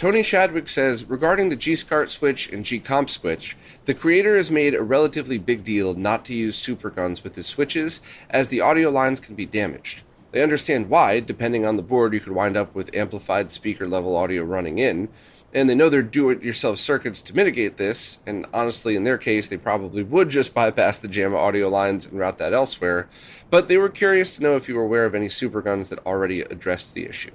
Tony 0.00 0.22
Shadwick 0.22 0.70
says 0.70 1.04
regarding 1.04 1.50
the 1.50 1.56
G 1.56 1.76
SCART 1.76 2.10
switch 2.10 2.48
and 2.48 2.64
G 2.64 2.78
Comp 2.78 3.10
switch, 3.10 3.54
the 3.84 3.92
creator 3.92 4.34
has 4.34 4.50
made 4.50 4.74
a 4.74 4.82
relatively 4.82 5.36
big 5.36 5.62
deal 5.62 5.92
not 5.92 6.24
to 6.24 6.34
use 6.34 6.56
superguns 6.56 7.22
with 7.22 7.34
his 7.34 7.46
switches, 7.46 8.00
as 8.30 8.48
the 8.48 8.62
audio 8.62 8.88
lines 8.88 9.20
can 9.20 9.34
be 9.34 9.44
damaged. 9.44 10.00
They 10.32 10.42
understand 10.42 10.88
why, 10.88 11.20
depending 11.20 11.66
on 11.66 11.76
the 11.76 11.82
board, 11.82 12.14
you 12.14 12.20
could 12.20 12.32
wind 12.32 12.56
up 12.56 12.74
with 12.74 12.96
amplified 12.96 13.50
speaker 13.50 13.86
level 13.86 14.16
audio 14.16 14.42
running 14.42 14.78
in, 14.78 15.10
and 15.52 15.68
they 15.68 15.74
know 15.74 15.90
they're 15.90 16.00
do 16.00 16.30
it 16.30 16.42
yourself 16.42 16.78
circuits 16.78 17.20
to 17.20 17.36
mitigate 17.36 17.76
this, 17.76 18.20
and 18.24 18.46
honestly, 18.54 18.96
in 18.96 19.04
their 19.04 19.18
case, 19.18 19.48
they 19.48 19.58
probably 19.58 20.02
would 20.02 20.30
just 20.30 20.54
bypass 20.54 20.98
the 20.98 21.08
JAMMA 21.08 21.36
audio 21.36 21.68
lines 21.68 22.06
and 22.06 22.18
route 22.18 22.38
that 22.38 22.54
elsewhere, 22.54 23.06
but 23.50 23.68
they 23.68 23.76
were 23.76 23.90
curious 23.90 24.34
to 24.34 24.42
know 24.42 24.56
if 24.56 24.66
you 24.66 24.76
were 24.76 24.84
aware 24.84 25.04
of 25.04 25.14
any 25.14 25.28
superguns 25.28 25.90
that 25.90 26.06
already 26.06 26.40
addressed 26.40 26.94
the 26.94 27.04
issue. 27.04 27.32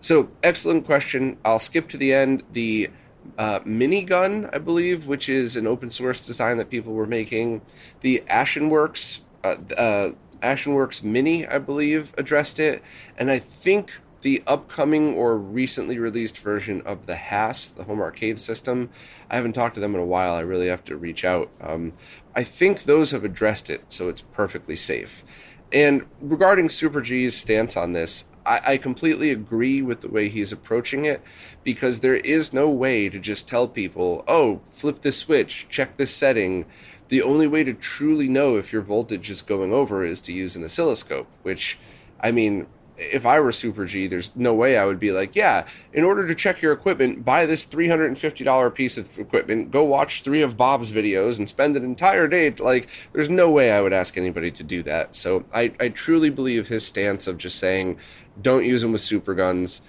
So, 0.00 0.30
excellent 0.42 0.86
question. 0.86 1.38
I'll 1.44 1.58
skip 1.58 1.88
to 1.88 1.96
the 1.96 2.12
end. 2.12 2.44
The 2.52 2.90
uh, 3.36 3.60
minigun, 3.60 4.52
I 4.54 4.58
believe, 4.58 5.06
which 5.06 5.28
is 5.28 5.56
an 5.56 5.66
open 5.66 5.90
source 5.90 6.24
design 6.24 6.56
that 6.58 6.70
people 6.70 6.94
were 6.94 7.06
making. 7.06 7.62
The 8.00 8.22
Ashenworks, 8.28 9.20
uh, 9.44 9.56
uh, 9.76 10.10
Ashenworks 10.40 11.02
Mini, 11.02 11.46
I 11.46 11.58
believe, 11.58 12.14
addressed 12.16 12.60
it, 12.60 12.82
and 13.16 13.30
I 13.30 13.38
think 13.38 14.00
the 14.22 14.42
upcoming 14.46 15.14
or 15.14 15.36
recently 15.36 15.98
released 15.98 16.38
version 16.38 16.82
of 16.82 17.06
the 17.06 17.14
HASS, 17.14 17.68
the 17.70 17.84
home 17.84 18.00
arcade 18.00 18.40
system. 18.40 18.90
I 19.30 19.36
haven't 19.36 19.52
talked 19.52 19.74
to 19.76 19.80
them 19.80 19.94
in 19.94 20.00
a 20.00 20.06
while. 20.06 20.34
I 20.34 20.40
really 20.40 20.66
have 20.66 20.84
to 20.86 20.96
reach 20.96 21.24
out. 21.24 21.50
Um, 21.60 21.92
I 22.34 22.42
think 22.42 22.82
those 22.82 23.12
have 23.12 23.24
addressed 23.24 23.70
it, 23.70 23.84
so 23.88 24.08
it's 24.08 24.22
perfectly 24.22 24.76
safe. 24.76 25.24
And 25.72 26.06
regarding 26.20 26.68
Super 26.68 27.00
G's 27.00 27.36
stance 27.36 27.76
on 27.76 27.92
this, 27.92 28.24
I, 28.48 28.72
I 28.72 28.76
completely 28.78 29.30
agree 29.30 29.82
with 29.82 30.00
the 30.00 30.08
way 30.08 30.28
he's 30.28 30.52
approaching 30.52 31.04
it 31.04 31.22
because 31.62 32.00
there 32.00 32.16
is 32.16 32.52
no 32.52 32.68
way 32.68 33.08
to 33.10 33.18
just 33.18 33.46
tell 33.46 33.68
people, 33.68 34.24
oh, 34.26 34.60
flip 34.70 35.02
this 35.02 35.18
switch, 35.18 35.66
check 35.68 35.96
this 35.96 36.14
setting. 36.14 36.64
The 37.08 37.22
only 37.22 37.46
way 37.46 37.62
to 37.64 37.74
truly 37.74 38.28
know 38.28 38.56
if 38.56 38.72
your 38.72 38.82
voltage 38.82 39.30
is 39.30 39.42
going 39.42 39.72
over 39.72 40.02
is 40.04 40.20
to 40.22 40.32
use 40.32 40.56
an 40.56 40.64
oscilloscope, 40.64 41.28
which, 41.42 41.78
I 42.20 42.32
mean, 42.32 42.66
if 42.98 43.24
I 43.24 43.40
were 43.40 43.52
Super 43.52 43.84
G, 43.84 44.06
there's 44.06 44.30
no 44.34 44.52
way 44.52 44.76
I 44.76 44.84
would 44.84 44.98
be 44.98 45.12
like, 45.12 45.36
yeah, 45.36 45.66
in 45.92 46.04
order 46.04 46.26
to 46.26 46.34
check 46.34 46.60
your 46.60 46.72
equipment, 46.72 47.24
buy 47.24 47.46
this 47.46 47.64
$350 47.64 48.74
piece 48.74 48.98
of 48.98 49.18
equipment, 49.18 49.70
go 49.70 49.84
watch 49.84 50.22
three 50.22 50.42
of 50.42 50.56
Bob's 50.56 50.90
videos 50.90 51.38
and 51.38 51.48
spend 51.48 51.76
an 51.76 51.84
entire 51.84 52.26
day. 52.26 52.50
Like, 52.50 52.88
there's 53.12 53.30
no 53.30 53.50
way 53.50 53.72
I 53.72 53.80
would 53.80 53.92
ask 53.92 54.18
anybody 54.18 54.50
to 54.50 54.62
do 54.62 54.82
that. 54.82 55.14
So 55.14 55.44
I, 55.54 55.72
I 55.78 55.88
truly 55.88 56.30
believe 56.30 56.68
his 56.68 56.86
stance 56.86 57.26
of 57.26 57.38
just 57.38 57.58
saying, 57.58 57.98
don't 58.40 58.64
use 58.64 58.82
them 58.82 58.92
with 58.92 59.00
super 59.00 59.34
guns 59.34 59.80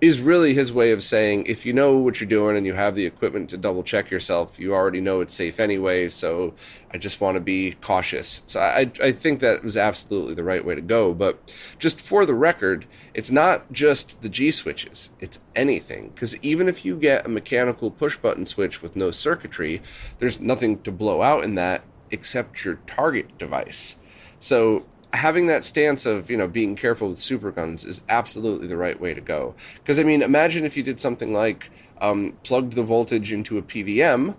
is 0.00 0.20
really 0.20 0.54
his 0.54 0.72
way 0.72 0.90
of 0.92 1.02
saying 1.02 1.46
if 1.46 1.64
you 1.64 1.72
know 1.72 1.96
what 1.96 2.20
you're 2.20 2.28
doing 2.28 2.56
and 2.56 2.66
you 2.66 2.74
have 2.74 2.94
the 2.94 3.06
equipment 3.06 3.48
to 3.50 3.56
double 3.56 3.82
check 3.82 4.10
yourself, 4.10 4.58
you 4.58 4.74
already 4.74 5.00
know 5.00 5.20
it's 5.20 5.32
safe 5.32 5.58
anyway. 5.60 6.08
So 6.08 6.54
I 6.92 6.98
just 6.98 7.20
want 7.20 7.36
to 7.36 7.40
be 7.40 7.72
cautious. 7.80 8.42
So 8.46 8.60
I, 8.60 8.90
I 9.02 9.12
think 9.12 9.40
that 9.40 9.62
was 9.62 9.76
absolutely 9.76 10.34
the 10.34 10.44
right 10.44 10.64
way 10.64 10.74
to 10.74 10.80
go. 10.80 11.14
But 11.14 11.54
just 11.78 12.00
for 12.00 12.26
the 12.26 12.34
record, 12.34 12.86
it's 13.14 13.30
not 13.30 13.72
just 13.72 14.20
the 14.20 14.28
G 14.28 14.50
switches, 14.50 15.10
it's 15.20 15.40
anything. 15.54 16.08
Because 16.08 16.36
even 16.38 16.68
if 16.68 16.84
you 16.84 16.96
get 16.96 17.24
a 17.24 17.30
mechanical 17.30 17.90
push 17.90 18.18
button 18.18 18.46
switch 18.46 18.82
with 18.82 18.96
no 18.96 19.10
circuitry, 19.10 19.80
there's 20.18 20.40
nothing 20.40 20.82
to 20.82 20.92
blow 20.92 21.22
out 21.22 21.44
in 21.44 21.54
that 21.54 21.82
except 22.10 22.64
your 22.64 22.74
target 22.86 23.38
device. 23.38 23.96
So 24.38 24.84
having 25.16 25.46
that 25.46 25.64
stance 25.64 26.06
of 26.06 26.30
you 26.30 26.36
know 26.36 26.48
being 26.48 26.76
careful 26.76 27.10
with 27.10 27.18
super 27.18 27.50
guns 27.50 27.84
is 27.84 28.02
absolutely 28.08 28.66
the 28.66 28.76
right 28.76 29.00
way 29.00 29.14
to 29.14 29.20
go. 29.20 29.54
Because 29.74 29.98
I 29.98 30.02
mean, 30.02 30.22
imagine 30.22 30.64
if 30.64 30.76
you 30.76 30.82
did 30.82 31.00
something 31.00 31.32
like 31.32 31.70
um, 32.00 32.36
plugged 32.42 32.74
the 32.74 32.82
voltage 32.82 33.32
into 33.32 33.58
a 33.58 33.62
PVM, 33.62 34.36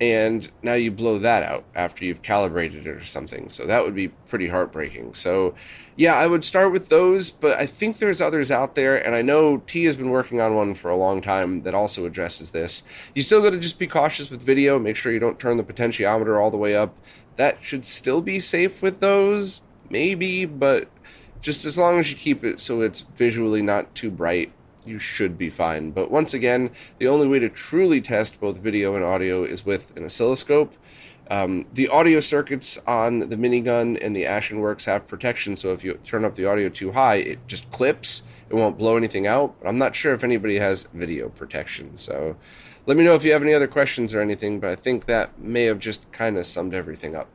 and 0.00 0.50
now 0.62 0.74
you 0.74 0.90
blow 0.90 1.18
that 1.18 1.44
out 1.44 1.64
after 1.74 2.04
you've 2.04 2.22
calibrated 2.22 2.88
it 2.88 2.90
or 2.90 3.04
something. 3.04 3.48
So 3.48 3.66
that 3.66 3.84
would 3.84 3.94
be 3.94 4.08
pretty 4.08 4.48
heartbreaking. 4.48 5.14
So 5.14 5.54
yeah, 5.94 6.14
I 6.14 6.26
would 6.26 6.44
start 6.44 6.72
with 6.72 6.88
those, 6.88 7.30
but 7.30 7.56
I 7.58 7.66
think 7.66 7.98
there's 7.98 8.20
others 8.20 8.50
out 8.50 8.74
there, 8.74 8.96
and 8.96 9.14
I 9.14 9.22
know 9.22 9.58
T 9.58 9.84
has 9.84 9.94
been 9.94 10.10
working 10.10 10.40
on 10.40 10.54
one 10.56 10.74
for 10.74 10.90
a 10.90 10.96
long 10.96 11.22
time 11.22 11.62
that 11.62 11.74
also 11.74 12.04
addresses 12.04 12.50
this. 12.50 12.82
You 13.14 13.22
still 13.22 13.42
got 13.42 13.50
to 13.50 13.58
just 13.58 13.78
be 13.78 13.86
cautious 13.86 14.28
with 14.30 14.42
video. 14.42 14.78
Make 14.78 14.96
sure 14.96 15.12
you 15.12 15.20
don't 15.20 15.38
turn 15.38 15.56
the 15.56 15.62
potentiometer 15.62 16.42
all 16.42 16.50
the 16.50 16.56
way 16.56 16.74
up. 16.74 16.96
That 17.36 17.62
should 17.62 17.84
still 17.84 18.22
be 18.22 18.40
safe 18.40 18.82
with 18.82 19.00
those, 19.00 19.62
maybe, 19.92 20.46
but 20.46 20.88
just 21.40 21.64
as 21.64 21.78
long 21.78 21.98
as 22.00 22.10
you 22.10 22.16
keep 22.16 22.42
it 22.42 22.58
so 22.58 22.80
it's 22.80 23.00
visually 23.00 23.62
not 23.62 23.94
too 23.94 24.10
bright, 24.10 24.52
you 24.84 24.98
should 24.98 25.38
be 25.38 25.50
fine. 25.50 25.90
But 25.90 26.10
once 26.10 26.34
again, 26.34 26.70
the 26.98 27.08
only 27.08 27.28
way 27.28 27.38
to 27.38 27.48
truly 27.48 28.00
test 28.00 28.40
both 28.40 28.56
video 28.56 28.96
and 28.96 29.04
audio 29.04 29.44
is 29.44 29.64
with 29.64 29.96
an 29.96 30.04
oscilloscope. 30.04 30.74
Um, 31.30 31.66
the 31.72 31.88
audio 31.88 32.20
circuits 32.20 32.78
on 32.86 33.20
the 33.20 33.36
minigun 33.36 33.98
and 34.04 34.14
the 34.14 34.26
Ashen 34.26 34.58
Works 34.60 34.86
have 34.86 35.06
protection, 35.06 35.56
so 35.56 35.72
if 35.72 35.84
you 35.84 35.94
turn 36.04 36.24
up 36.24 36.34
the 36.34 36.46
audio 36.46 36.68
too 36.68 36.92
high, 36.92 37.16
it 37.16 37.46
just 37.46 37.70
clips. 37.70 38.22
It 38.50 38.54
won't 38.54 38.76
blow 38.76 38.96
anything 38.96 39.26
out. 39.26 39.54
But 39.60 39.68
I'm 39.68 39.78
not 39.78 39.96
sure 39.96 40.12
if 40.12 40.24
anybody 40.24 40.58
has 40.58 40.88
video 40.92 41.28
protection. 41.28 41.96
So 41.96 42.36
let 42.86 42.96
me 42.96 43.04
know 43.04 43.14
if 43.14 43.24
you 43.24 43.32
have 43.32 43.42
any 43.42 43.54
other 43.54 43.68
questions 43.68 44.12
or 44.12 44.20
anything, 44.20 44.60
but 44.60 44.68
I 44.70 44.76
think 44.76 45.06
that 45.06 45.38
may 45.38 45.64
have 45.64 45.78
just 45.78 46.10
kind 46.12 46.36
of 46.36 46.46
summed 46.46 46.74
everything 46.74 47.14
up. 47.16 47.28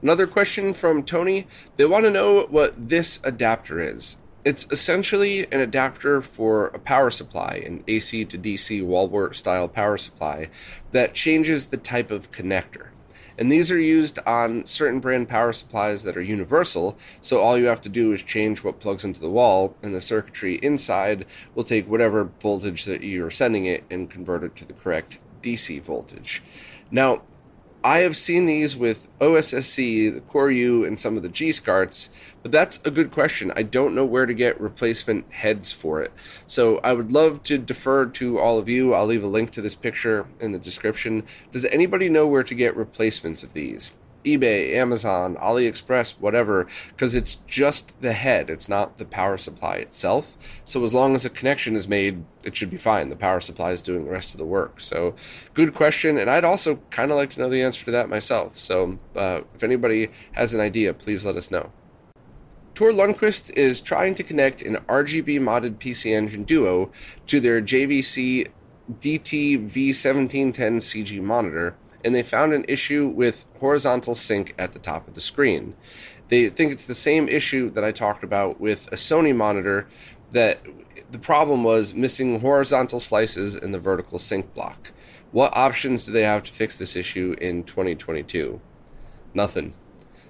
Another 0.00 0.28
question 0.28 0.74
from 0.74 1.02
Tony. 1.02 1.48
They 1.76 1.84
want 1.84 2.04
to 2.04 2.10
know 2.10 2.46
what 2.50 2.88
this 2.88 3.18
adapter 3.24 3.80
is. 3.80 4.18
It's 4.44 4.64
essentially 4.70 5.50
an 5.52 5.60
adapter 5.60 6.22
for 6.22 6.68
a 6.68 6.78
power 6.78 7.10
supply, 7.10 7.62
an 7.66 7.82
AC 7.88 8.24
to 8.26 8.38
DC 8.38 8.84
wall 8.84 9.32
style 9.32 9.68
power 9.68 9.96
supply, 9.96 10.50
that 10.92 11.14
changes 11.14 11.66
the 11.66 11.76
type 11.76 12.12
of 12.12 12.30
connector. 12.30 12.88
And 13.36 13.50
these 13.50 13.72
are 13.72 13.78
used 13.78 14.20
on 14.20 14.66
certain 14.66 15.00
brand 15.00 15.28
power 15.28 15.52
supplies 15.52 16.04
that 16.04 16.16
are 16.16 16.22
universal, 16.22 16.96
so 17.20 17.40
all 17.40 17.58
you 17.58 17.66
have 17.66 17.82
to 17.82 17.88
do 17.88 18.12
is 18.12 18.22
change 18.22 18.62
what 18.62 18.80
plugs 18.80 19.04
into 19.04 19.20
the 19.20 19.30
wall, 19.30 19.76
and 19.82 19.92
the 19.92 20.00
circuitry 20.00 20.56
inside 20.62 21.26
will 21.54 21.64
take 21.64 21.88
whatever 21.88 22.30
voltage 22.40 22.84
that 22.84 23.02
you're 23.02 23.30
sending 23.30 23.64
it 23.64 23.84
and 23.90 24.10
convert 24.10 24.44
it 24.44 24.54
to 24.56 24.64
the 24.64 24.72
correct 24.72 25.18
DC 25.42 25.82
voltage. 25.82 26.42
Now, 26.90 27.22
I 27.84 27.98
have 27.98 28.16
seen 28.16 28.46
these 28.46 28.76
with 28.76 29.08
OSSC, 29.20 30.12
the 30.12 30.20
Koryuu, 30.20 30.84
and 30.84 30.98
some 30.98 31.16
of 31.16 31.22
the 31.22 31.28
G 31.28 31.52
SCARTs, 31.52 32.10
but 32.42 32.50
that's 32.50 32.80
a 32.84 32.90
good 32.90 33.12
question. 33.12 33.52
I 33.54 33.62
don't 33.62 33.94
know 33.94 34.04
where 34.04 34.26
to 34.26 34.34
get 34.34 34.60
replacement 34.60 35.30
heads 35.30 35.70
for 35.70 36.02
it. 36.02 36.12
So 36.48 36.78
I 36.78 36.92
would 36.92 37.12
love 37.12 37.44
to 37.44 37.56
defer 37.56 38.06
to 38.06 38.40
all 38.40 38.58
of 38.58 38.68
you. 38.68 38.94
I'll 38.94 39.06
leave 39.06 39.22
a 39.22 39.28
link 39.28 39.52
to 39.52 39.62
this 39.62 39.76
picture 39.76 40.26
in 40.40 40.50
the 40.50 40.58
description. 40.58 41.22
Does 41.52 41.66
anybody 41.66 42.08
know 42.08 42.26
where 42.26 42.42
to 42.42 42.54
get 42.54 42.76
replacements 42.76 43.44
of 43.44 43.52
these? 43.52 43.92
eBay, 44.36 44.74
Amazon, 44.74 45.36
AliExpress, 45.36 46.14
whatever, 46.18 46.66
because 46.88 47.14
it's 47.14 47.36
just 47.46 47.98
the 48.00 48.12
head. 48.12 48.50
It's 48.50 48.68
not 48.68 48.98
the 48.98 49.04
power 49.04 49.38
supply 49.38 49.76
itself. 49.76 50.36
So 50.64 50.82
as 50.84 50.92
long 50.92 51.14
as 51.14 51.24
a 51.24 51.30
connection 51.30 51.76
is 51.76 51.88
made, 51.88 52.24
it 52.44 52.56
should 52.56 52.70
be 52.70 52.76
fine. 52.76 53.08
The 53.08 53.16
power 53.16 53.40
supply 53.40 53.72
is 53.72 53.82
doing 53.82 54.04
the 54.04 54.10
rest 54.10 54.34
of 54.34 54.38
the 54.38 54.44
work. 54.44 54.80
So 54.80 55.14
good 55.54 55.74
question. 55.74 56.18
And 56.18 56.30
I'd 56.30 56.44
also 56.44 56.76
kind 56.90 57.10
of 57.10 57.16
like 57.16 57.30
to 57.30 57.40
know 57.40 57.48
the 57.48 57.62
answer 57.62 57.84
to 57.86 57.90
that 57.92 58.08
myself. 58.08 58.58
So 58.58 58.98
uh, 59.16 59.40
if 59.54 59.62
anybody 59.62 60.10
has 60.32 60.54
an 60.54 60.60
idea, 60.60 60.94
please 60.94 61.24
let 61.24 61.36
us 61.36 61.50
know. 61.50 61.72
Tor 62.74 62.92
Lundquist 62.92 63.50
is 63.56 63.80
trying 63.80 64.14
to 64.14 64.22
connect 64.22 64.62
an 64.62 64.76
RGB 64.88 65.40
modded 65.40 65.78
PC 65.78 66.14
Engine 66.14 66.44
Duo 66.44 66.92
to 67.26 67.40
their 67.40 67.60
JVC 67.60 68.48
DT 69.00 69.68
V1710 69.68 70.54
CG 70.54 71.20
monitor 71.20 71.74
and 72.04 72.14
they 72.14 72.22
found 72.22 72.52
an 72.52 72.64
issue 72.68 73.08
with 73.08 73.44
horizontal 73.58 74.14
sync 74.14 74.54
at 74.58 74.72
the 74.72 74.78
top 74.78 75.08
of 75.08 75.14
the 75.14 75.20
screen. 75.20 75.74
They 76.28 76.48
think 76.48 76.72
it's 76.72 76.84
the 76.84 76.94
same 76.94 77.28
issue 77.28 77.70
that 77.70 77.84
I 77.84 77.92
talked 77.92 78.22
about 78.22 78.60
with 78.60 78.86
a 78.88 78.96
Sony 78.96 79.34
monitor 79.34 79.88
that 80.32 80.60
the 81.10 81.18
problem 81.18 81.64
was 81.64 81.94
missing 81.94 82.40
horizontal 82.40 83.00
slices 83.00 83.56
in 83.56 83.72
the 83.72 83.78
vertical 83.78 84.18
sync 84.18 84.54
block. 84.54 84.92
What 85.32 85.56
options 85.56 86.06
do 86.06 86.12
they 86.12 86.22
have 86.22 86.44
to 86.44 86.52
fix 86.52 86.78
this 86.78 86.96
issue 86.96 87.34
in 87.40 87.64
2022? 87.64 88.60
Nothing. 89.34 89.74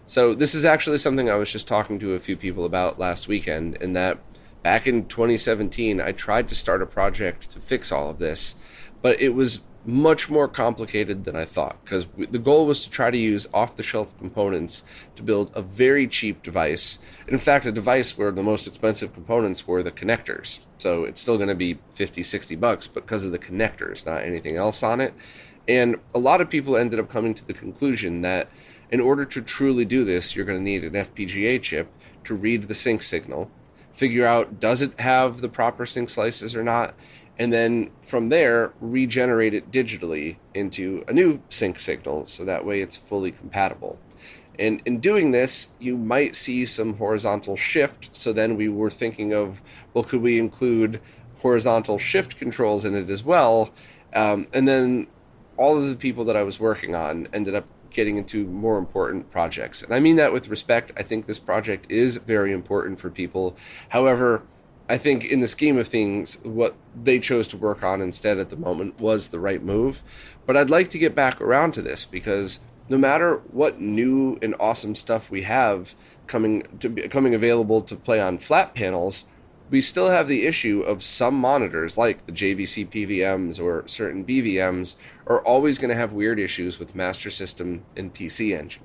So 0.07 0.35
this 0.35 0.55
is 0.55 0.65
actually 0.65 0.99
something 0.99 1.29
I 1.29 1.37
was 1.37 1.53
just 1.53 1.69
talking 1.69 1.99
to 1.99 2.15
a 2.15 2.21
few 2.21 2.37
people 2.37 2.65
about 2.65 2.99
last 2.99 3.29
weekend 3.29 3.77
in 3.77 3.93
that 3.93 4.19
back 4.63 4.87
in 4.87 5.07
2017 5.07 6.01
I 6.01 6.13
tried 6.13 6.49
to 6.49 6.55
start 6.55 6.83
a 6.83 6.87
project 6.87 7.51
to 7.51 7.61
fix 7.61 7.93
all 7.93 8.11
of 8.11 8.19
this, 8.19 8.57
but 9.03 9.21
it 9.21 9.31
was 9.31 9.61
much 9.89 10.29
more 10.29 10.47
complicated 10.47 11.25
than 11.25 11.35
I 11.35 11.47
thought 11.47 11.83
because 11.83 12.07
the 12.19 12.39
goal 12.39 12.67
was 12.67 12.81
to 12.81 12.91
try 12.91 13.11
to 13.11 13.17
use 13.17 13.49
off 13.55 13.77
the 13.77 13.83
shelf 13.83 14.17
components 14.19 14.85
to 15.17 15.23
build 15.23 15.51
a 15.55 15.63
very 15.63 16.07
cheap 16.07 16.43
device. 16.43 16.99
In 17.27 17.39
fact, 17.39 17.65
a 17.65 17.73
device 17.73 18.19
where 18.19 18.31
the 18.31 18.43
most 18.43 18.67
expensive 18.67 19.15
components 19.15 19.67
were 19.67 19.83
the 19.83 19.91
connectors. 19.91 20.61
So 20.77 21.05
it's 21.05 21.23
still 21.23 21.39
going 21.39 21.49
to 21.49 21.55
be 21.55 21.79
50, 21.93 22.23
60 22.23 22.55
bucks 22.57 22.87
because 22.87 23.25
of 23.25 23.33
the 23.33 23.39
connectors, 23.39 24.05
not 24.05 24.25
anything 24.25 24.57
else 24.57 24.83
on 24.83 25.01
it. 25.01 25.15
And 25.67 25.97
a 26.15 26.19
lot 26.19 26.43
of 26.43 26.51
people 26.51 26.77
ended 26.77 27.01
up 27.01 27.09
coming 27.09 27.33
to 27.33 27.47
the 27.47 27.55
conclusion 27.55 28.21
that 28.21 28.51
in 28.91 29.01
order 29.01 29.25
to 29.25 29.41
truly 29.41 29.87
do 29.87 30.05
this, 30.05 30.37
you're 30.37 30.45
going 30.45 30.59
to 30.59 30.63
need 30.63 30.85
an 30.85 30.93
FPGA 30.93 31.63
chip 31.63 31.91
to 32.25 32.35
read 32.35 32.69
the 32.69 32.75
sync 32.75 33.03
signal, 33.03 33.51
figure 33.95 34.27
out 34.27 34.61
does 34.61 34.83
it 34.83 35.01
have 35.01 35.41
the 35.41 35.49
proper 35.49 35.87
sync 35.87 36.11
slices 36.11 36.55
or 36.55 36.63
not, 36.63 36.95
and 37.39 37.53
then 37.53 37.91
from 38.03 38.29
there 38.29 38.73
regenerate 38.81 39.55
it 39.55 39.71
digitally 39.71 40.37
into 40.55 41.05
a 41.07 41.13
new 41.13 41.41
sync 41.49 41.79
signal 41.79 42.27
so 42.27 42.45
that 42.45 42.65
way 42.65 42.81
it's 42.81 42.97
fully 42.97 43.31
compatible. 43.31 43.99
And 44.59 44.83
in 44.85 44.99
doing 44.99 45.31
this, 45.31 45.69
you 45.79 45.97
might 45.97 46.35
see 46.35 46.67
some 46.67 46.97
horizontal 46.97 47.55
shift. 47.55 48.09
So 48.13 48.33
then 48.33 48.57
we 48.57 48.69
were 48.69 48.91
thinking 48.91 49.33
of, 49.33 49.63
well, 49.95 50.03
could 50.03 50.21
we 50.21 50.39
include 50.39 51.01
horizontal 51.39 51.97
shift 51.99 52.37
controls 52.37 52.85
in 52.85 52.97
it 52.97 53.09
as 53.09 53.23
well? 53.23 53.71
Um, 54.15 54.49
and 54.53 54.67
then 54.67 55.07
all 55.57 55.79
of 55.79 55.89
the 55.89 55.95
people 55.95 56.25
that 56.25 56.37
I 56.37 56.43
was 56.43 56.59
working 56.59 56.97
on 56.97 57.29
ended 57.33 57.55
up 57.55 57.67
getting 57.91 58.17
into 58.17 58.47
more 58.47 58.79
important 58.79 59.31
projects. 59.31 59.83
And 59.83 59.95
I 59.95 60.01
mean 60.01 60.17
that 60.17 60.33
with 60.33 60.49
respect. 60.49 60.93
I 60.97 61.03
think 61.03 61.27
this 61.27 61.39
project 61.39 61.91
is 61.91 62.17
very 62.17 62.53
important 62.53 62.99
for 62.99 63.11
people. 63.11 63.57
However, 63.89 64.43
I 64.89 64.97
think 64.97 65.25
in 65.25 65.41
the 65.41 65.49
scheme 65.49 65.77
of 65.77 65.89
things, 65.89 66.39
what 66.43 66.75
they 66.95 67.19
chose 67.19 67.47
to 67.49 67.59
work 67.59 67.83
on 67.83 68.01
instead 68.01 68.39
at 68.39 68.49
the 68.49 68.57
moment 68.57 68.99
was 69.01 69.29
the 69.29 69.41
right 69.41 69.63
move. 69.63 70.03
But 70.47 70.57
I'd 70.57 70.71
like 70.71 70.89
to 70.91 70.99
get 70.99 71.15
back 71.15 71.41
around 71.41 71.73
to 71.73 71.83
this 71.83 72.05
because 72.07 72.61
no 72.89 72.97
matter 72.97 73.43
what 73.51 73.81
new 73.81 74.39
and 74.41 74.55
awesome 74.59 74.95
stuff 74.95 75.31
we 75.31 75.43
have 75.43 75.95
coming 76.27 76.63
to 76.81 76.89
be, 76.89 77.03
coming 77.09 77.35
available 77.35 77.83
to 77.83 77.97
play 77.97 78.19
on 78.19 78.39
flat 78.39 78.75
panels, 78.75 79.27
we 79.71 79.83
still 79.83 80.09
have 80.09 80.29
the 80.29 80.47
issue 80.47 80.81
of 80.81 81.03
some 81.03 81.35
monitors 81.35 81.99
like 81.99 82.25
the 82.25 82.33
JVC 82.33 82.89
PVMs 82.89 83.63
or 83.63 83.87
certain 83.87 84.25
BVMs 84.25 84.97
are 85.27 85.43
always 85.43 85.79
going 85.79 85.91
to 85.91 85.97
have 85.97 86.13
weird 86.15 86.39
issues 86.39 86.79
with 86.79 86.95
Master 86.95 87.29
System 87.29 87.85
and 87.95 88.15
PC 88.15 88.59
Engine. 88.59 88.83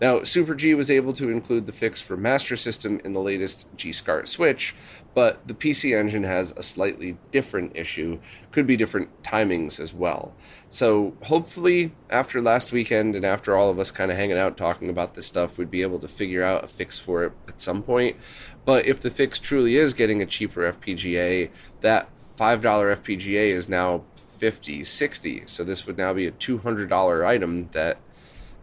Now, 0.00 0.22
Super 0.22 0.54
G 0.54 0.74
was 0.74 0.90
able 0.90 1.12
to 1.14 1.28
include 1.28 1.66
the 1.66 1.72
fix 1.72 2.00
for 2.00 2.16
Master 2.16 2.56
System 2.56 3.00
in 3.04 3.12
the 3.14 3.20
latest 3.20 3.66
G 3.76 3.92
SCART 3.92 4.28
switch, 4.28 4.74
but 5.14 5.46
the 5.48 5.54
PC 5.54 5.98
Engine 5.98 6.22
has 6.22 6.52
a 6.56 6.62
slightly 6.62 7.18
different 7.32 7.76
issue, 7.76 8.20
could 8.52 8.66
be 8.66 8.76
different 8.76 9.22
timings 9.22 9.80
as 9.80 9.92
well. 9.92 10.34
So, 10.68 11.16
hopefully, 11.24 11.94
after 12.10 12.40
last 12.40 12.70
weekend 12.70 13.16
and 13.16 13.24
after 13.24 13.56
all 13.56 13.70
of 13.70 13.78
us 13.78 13.90
kind 13.90 14.10
of 14.10 14.16
hanging 14.16 14.38
out 14.38 14.56
talking 14.56 14.88
about 14.88 15.14
this 15.14 15.26
stuff, 15.26 15.58
we'd 15.58 15.70
be 15.70 15.82
able 15.82 15.98
to 15.98 16.08
figure 16.08 16.44
out 16.44 16.64
a 16.64 16.68
fix 16.68 16.98
for 16.98 17.24
it 17.24 17.32
at 17.48 17.60
some 17.60 17.82
point. 17.82 18.16
But 18.64 18.86
if 18.86 19.00
the 19.00 19.10
fix 19.10 19.38
truly 19.38 19.76
is 19.76 19.94
getting 19.94 20.22
a 20.22 20.26
cheaper 20.26 20.72
FPGA, 20.72 21.50
that 21.80 22.08
$5 22.38 22.60
FPGA 22.62 23.50
is 23.50 23.68
now 23.68 24.04
50, 24.38 24.84
60. 24.84 25.42
So 25.46 25.64
this 25.64 25.86
would 25.86 25.98
now 25.98 26.14
be 26.14 26.26
a 26.26 26.32
$200 26.32 27.26
item 27.26 27.68
that 27.72 27.98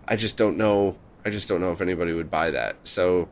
I 0.08 0.16
just 0.16 0.38
don't 0.38 0.58
know. 0.58 0.96
I 1.26 1.32
just 1.32 1.50
don't 1.50 1.60
know 1.60 1.72
if 1.72 1.82
anybody 1.82 2.14
would 2.14 2.30
buy 2.30 2.52
that. 2.52 2.76
So 2.84 3.28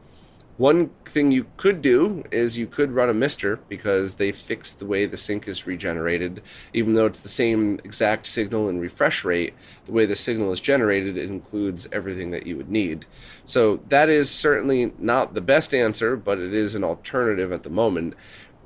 one 0.58 0.92
thing 1.06 1.32
you 1.32 1.48
could 1.58 1.82
do 1.82 2.24
is 2.32 2.58
you 2.58 2.68
could 2.68 2.92
run 2.92 3.10
a 3.10 3.14
MiSTer 3.14 3.60
because 3.70 4.16
they 4.16 4.32
fixed 4.32 4.78
the 4.78 4.86
way 4.86 5.06
the 5.06 5.18
sync 5.18 5.48
is 5.48 5.66
regenerated. 5.66 6.44
Even 6.74 6.94
though 6.94 7.08
it's 7.08 7.22
the 7.22 7.30
same 7.30 7.80
exact 7.84 8.28
signal 8.28 8.70
and 8.70 8.80
refresh 8.80 9.24
rate, 9.24 9.56
the 9.86 9.92
way 9.92 10.06
the 10.06 10.16
signal 10.16 10.52
is 10.52 10.60
generated 10.60 11.18
it 11.18 11.30
includes 11.30 11.88
everything 11.92 12.32
that 12.32 12.46
you 12.46 12.56
would 12.58 12.70
need. 12.70 13.06
So 13.46 13.80
that 13.90 14.10
is 14.10 14.30
certainly 14.30 14.94
not 15.00 15.34
the 15.34 15.42
best 15.42 15.74
answer, 15.74 16.16
but 16.16 16.38
it 16.38 16.54
is 16.54 16.76
an 16.76 16.84
alternative 16.84 17.52
at 17.52 17.64
the 17.64 17.72
moment. 17.72 18.14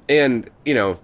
And, 0.09 0.49
you 0.65 0.73
know, 0.73 0.99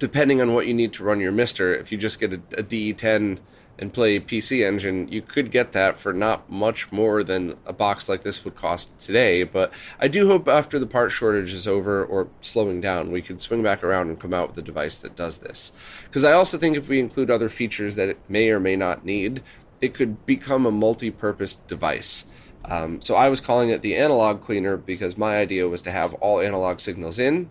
depending 0.00 0.40
on 0.40 0.54
what 0.54 0.66
you 0.66 0.74
need 0.74 0.92
to 0.94 1.04
run 1.04 1.20
your 1.20 1.32
MiSTer, 1.32 1.80
if 1.80 1.92
you 1.92 1.98
just 1.98 2.18
get 2.18 2.32
a, 2.32 2.40
a 2.58 2.62
DE10 2.64 3.38
and 3.80 3.94
play 3.94 4.20
PC 4.20 4.64
Engine, 4.64 5.08
you 5.08 5.22
could 5.22 5.50
get 5.50 5.72
that 5.72 5.98
for 5.98 6.12
not 6.12 6.50
much 6.50 6.92
more 6.92 7.24
than 7.24 7.56
a 7.64 7.72
box 7.72 8.10
like 8.10 8.22
this 8.22 8.44
would 8.44 8.54
cost 8.54 8.96
today. 9.00 9.42
But 9.42 9.72
I 9.98 10.06
do 10.06 10.28
hope 10.28 10.46
after 10.46 10.78
the 10.78 10.86
part 10.86 11.12
shortage 11.12 11.54
is 11.54 11.66
over 11.66 12.04
or 12.04 12.28
slowing 12.42 12.82
down, 12.82 13.10
we 13.10 13.22
could 13.22 13.40
swing 13.40 13.62
back 13.62 13.82
around 13.82 14.10
and 14.10 14.20
come 14.20 14.34
out 14.34 14.48
with 14.48 14.58
a 14.58 14.62
device 14.62 14.98
that 14.98 15.16
does 15.16 15.38
this. 15.38 15.72
Because 16.04 16.24
I 16.24 16.32
also 16.32 16.58
think 16.58 16.76
if 16.76 16.90
we 16.90 17.00
include 17.00 17.30
other 17.30 17.48
features 17.48 17.96
that 17.96 18.10
it 18.10 18.18
may 18.28 18.50
or 18.50 18.60
may 18.60 18.76
not 18.76 19.06
need, 19.06 19.42
it 19.80 19.94
could 19.94 20.26
become 20.26 20.66
a 20.66 20.70
multi 20.70 21.10
purpose 21.10 21.54
device. 21.54 22.26
Um, 22.66 23.00
so 23.00 23.14
I 23.14 23.30
was 23.30 23.40
calling 23.40 23.70
it 23.70 23.80
the 23.80 23.96
analog 23.96 24.42
cleaner 24.42 24.76
because 24.76 25.16
my 25.16 25.38
idea 25.38 25.66
was 25.66 25.80
to 25.82 25.90
have 25.90 26.12
all 26.14 26.40
analog 26.40 26.80
signals 26.80 27.18
in, 27.18 27.48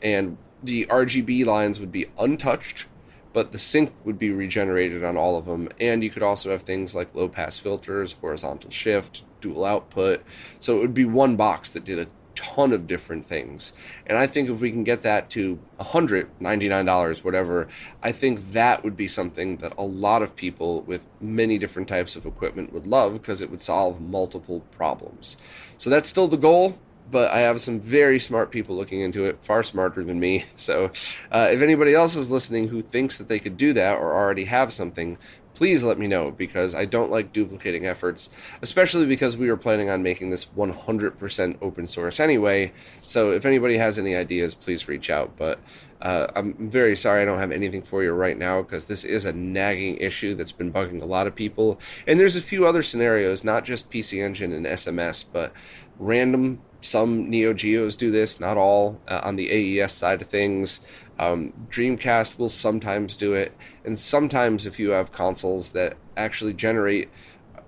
and 0.00 0.38
the 0.62 0.86
RGB 0.86 1.44
lines 1.44 1.78
would 1.78 1.92
be 1.92 2.06
untouched 2.18 2.86
but 3.36 3.52
the 3.52 3.58
sync 3.58 3.92
would 4.02 4.18
be 4.18 4.30
regenerated 4.30 5.04
on 5.04 5.14
all 5.14 5.36
of 5.36 5.44
them. 5.44 5.68
And 5.78 6.02
you 6.02 6.08
could 6.08 6.22
also 6.22 6.52
have 6.52 6.62
things 6.62 6.94
like 6.94 7.14
low 7.14 7.28
pass 7.28 7.58
filters, 7.58 8.14
horizontal 8.22 8.70
shift, 8.70 9.24
dual 9.42 9.66
output. 9.66 10.24
So 10.58 10.78
it 10.78 10.80
would 10.80 10.94
be 10.94 11.04
one 11.04 11.36
box 11.36 11.70
that 11.72 11.84
did 11.84 11.98
a 11.98 12.06
ton 12.34 12.72
of 12.72 12.86
different 12.86 13.26
things. 13.26 13.74
And 14.06 14.16
I 14.16 14.26
think 14.26 14.48
if 14.48 14.60
we 14.60 14.70
can 14.70 14.84
get 14.84 15.02
that 15.02 15.28
to 15.30 15.58
$199, 15.78 17.24
whatever, 17.24 17.68
I 18.02 18.10
think 18.10 18.52
that 18.52 18.82
would 18.82 18.96
be 18.96 19.06
something 19.06 19.58
that 19.58 19.74
a 19.76 19.84
lot 19.84 20.22
of 20.22 20.34
people 20.34 20.80
with 20.80 21.02
many 21.20 21.58
different 21.58 21.88
types 21.88 22.16
of 22.16 22.24
equipment 22.24 22.72
would 22.72 22.86
love 22.86 23.12
because 23.12 23.42
it 23.42 23.50
would 23.50 23.60
solve 23.60 24.00
multiple 24.00 24.60
problems. 24.74 25.36
So 25.76 25.90
that's 25.90 26.08
still 26.08 26.26
the 26.26 26.38
goal 26.38 26.78
but 27.10 27.30
I 27.30 27.40
have 27.40 27.60
some 27.60 27.80
very 27.80 28.18
smart 28.18 28.50
people 28.50 28.76
looking 28.76 29.00
into 29.00 29.24
it, 29.24 29.38
far 29.42 29.62
smarter 29.62 30.02
than 30.02 30.20
me. 30.20 30.44
So, 30.56 30.90
uh, 31.30 31.48
if 31.52 31.60
anybody 31.60 31.94
else 31.94 32.16
is 32.16 32.30
listening 32.30 32.68
who 32.68 32.82
thinks 32.82 33.18
that 33.18 33.28
they 33.28 33.38
could 33.38 33.56
do 33.56 33.72
that 33.74 33.98
or 33.98 34.14
already 34.14 34.46
have 34.46 34.72
something, 34.72 35.16
please 35.54 35.84
let 35.84 35.98
me 35.98 36.06
know 36.06 36.30
because 36.30 36.74
I 36.74 36.86
don't 36.86 37.10
like 37.10 37.32
duplicating 37.32 37.86
efforts, 37.86 38.30
especially 38.62 39.06
because 39.06 39.36
we 39.36 39.48
were 39.48 39.56
planning 39.56 39.88
on 39.88 40.02
making 40.02 40.30
this 40.30 40.46
100% 40.56 41.56
open 41.62 41.86
source 41.86 42.18
anyway. 42.18 42.72
So, 43.02 43.30
if 43.30 43.44
anybody 43.44 43.76
has 43.76 43.98
any 43.98 44.16
ideas, 44.16 44.54
please 44.54 44.88
reach 44.88 45.08
out. 45.08 45.36
But 45.36 45.60
uh, 46.00 46.26
I'm 46.34 46.70
very 46.70 46.94
sorry 46.96 47.22
I 47.22 47.24
don't 47.24 47.38
have 47.38 47.52
anything 47.52 47.82
for 47.82 48.02
you 48.02 48.12
right 48.12 48.36
now 48.36 48.62
because 48.62 48.84
this 48.84 49.04
is 49.04 49.24
a 49.24 49.32
nagging 49.32 49.96
issue 49.96 50.34
that's 50.34 50.52
been 50.52 50.72
bugging 50.72 51.00
a 51.00 51.06
lot 51.06 51.26
of 51.26 51.34
people. 51.34 51.80
And 52.06 52.20
there's 52.20 52.36
a 52.36 52.42
few 52.42 52.66
other 52.66 52.82
scenarios, 52.82 53.44
not 53.44 53.64
just 53.64 53.90
PC 53.90 54.22
Engine 54.22 54.52
and 54.52 54.66
SMS, 54.66 55.24
but 55.32 55.52
random 55.98 56.60
some 56.80 57.28
Neo 57.28 57.52
Geos 57.52 57.96
do 57.96 58.10
this, 58.10 58.38
not 58.38 58.56
all. 58.56 59.00
Uh, 59.08 59.20
on 59.24 59.36
the 59.36 59.50
AES 59.50 59.92
side 59.92 60.22
of 60.22 60.28
things, 60.28 60.80
um, 61.18 61.52
Dreamcast 61.68 62.38
will 62.38 62.48
sometimes 62.48 63.16
do 63.16 63.34
it, 63.34 63.52
and 63.84 63.98
sometimes 63.98 64.66
if 64.66 64.78
you 64.78 64.90
have 64.90 65.12
consoles 65.12 65.70
that 65.70 65.96
actually 66.16 66.52
generate 66.52 67.08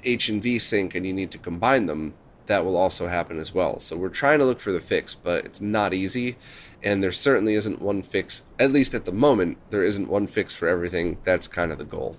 H 0.04 0.28
and 0.28 0.42
V 0.42 0.58
sync 0.58 0.94
and 0.94 1.06
you 1.06 1.12
need 1.12 1.30
to 1.32 1.38
combine 1.38 1.86
them, 1.86 2.14
that 2.46 2.64
will 2.64 2.76
also 2.76 3.08
happen 3.08 3.38
as 3.38 3.52
well. 3.52 3.78
So 3.80 3.96
we're 3.96 4.08
trying 4.08 4.38
to 4.38 4.44
look 4.44 4.60
for 4.60 4.72
the 4.72 4.80
fix, 4.80 5.14
but 5.14 5.44
it's 5.44 5.60
not 5.60 5.92
easy, 5.92 6.36
and 6.82 7.02
there 7.02 7.12
certainly 7.12 7.54
isn't 7.54 7.82
one 7.82 8.02
fix. 8.02 8.42
At 8.58 8.72
least 8.72 8.94
at 8.94 9.04
the 9.04 9.12
moment, 9.12 9.58
there 9.70 9.84
isn't 9.84 10.08
one 10.08 10.26
fix 10.26 10.54
for 10.54 10.68
everything. 10.68 11.18
That's 11.24 11.48
kind 11.48 11.72
of 11.72 11.78
the 11.78 11.84
goal. 11.84 12.16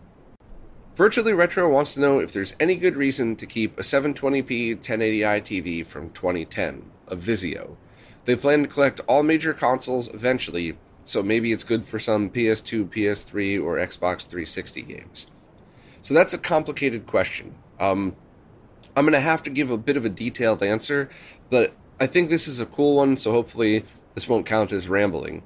Virtually 0.99 1.31
Retro 1.31 1.71
wants 1.71 1.93
to 1.93 2.01
know 2.01 2.19
if 2.19 2.33
there's 2.33 2.57
any 2.59 2.75
good 2.75 2.97
reason 2.97 3.37
to 3.37 3.45
keep 3.45 3.79
a 3.79 3.83
720p 3.83 4.81
1080i 4.81 5.41
TV 5.41 5.87
from 5.87 6.09
2010, 6.09 6.91
a 7.07 7.15
Vizio. 7.15 7.77
They 8.25 8.35
plan 8.35 8.63
to 8.63 8.67
collect 8.67 8.99
all 9.07 9.23
major 9.23 9.53
consoles 9.53 10.13
eventually, 10.13 10.77
so 11.05 11.23
maybe 11.23 11.53
it's 11.53 11.63
good 11.63 11.85
for 11.85 11.99
some 11.99 12.29
PS2, 12.29 12.89
PS3, 12.89 13.63
or 13.63 13.77
Xbox 13.77 14.27
360 14.27 14.81
games. 14.81 15.27
So 16.01 16.13
that's 16.13 16.33
a 16.33 16.37
complicated 16.37 17.07
question. 17.07 17.55
Um, 17.79 18.17
I'm 18.93 19.05
going 19.05 19.13
to 19.13 19.21
have 19.21 19.41
to 19.43 19.49
give 19.49 19.71
a 19.71 19.77
bit 19.77 19.95
of 19.95 20.03
a 20.03 20.09
detailed 20.09 20.61
answer, 20.61 21.09
but 21.49 21.73
I 21.97 22.07
think 22.07 22.29
this 22.29 22.45
is 22.45 22.59
a 22.59 22.65
cool 22.65 22.97
one, 22.97 23.15
so 23.15 23.31
hopefully 23.31 23.85
this 24.15 24.27
won't 24.27 24.45
count 24.45 24.73
as 24.73 24.89
rambling. 24.89 25.43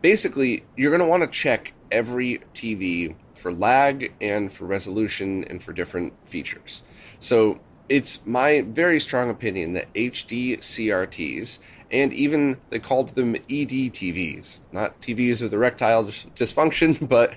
Basically, 0.00 0.64
you're 0.74 0.90
going 0.90 1.02
to 1.02 1.06
want 1.06 1.22
to 1.22 1.28
check 1.28 1.74
every 1.90 2.40
TV 2.54 3.14
for 3.36 3.52
lag 3.52 4.12
and 4.20 4.52
for 4.52 4.64
resolution 4.64 5.44
and 5.44 5.62
for 5.62 5.72
different 5.72 6.12
features. 6.26 6.82
So 7.18 7.60
it's 7.88 8.24
my 8.26 8.62
very 8.62 8.98
strong 8.98 9.30
opinion 9.30 9.74
that 9.74 9.92
HD 9.94 10.58
CRTs 10.58 11.58
and 11.90 12.12
even 12.12 12.56
they 12.70 12.78
called 12.78 13.10
them 13.10 13.36
ED 13.36 13.92
TVs, 13.94 14.60
not 14.72 15.00
TVs 15.00 15.40
with 15.40 15.54
erectile 15.54 16.04
dysfunction, 16.04 17.08
but 17.08 17.34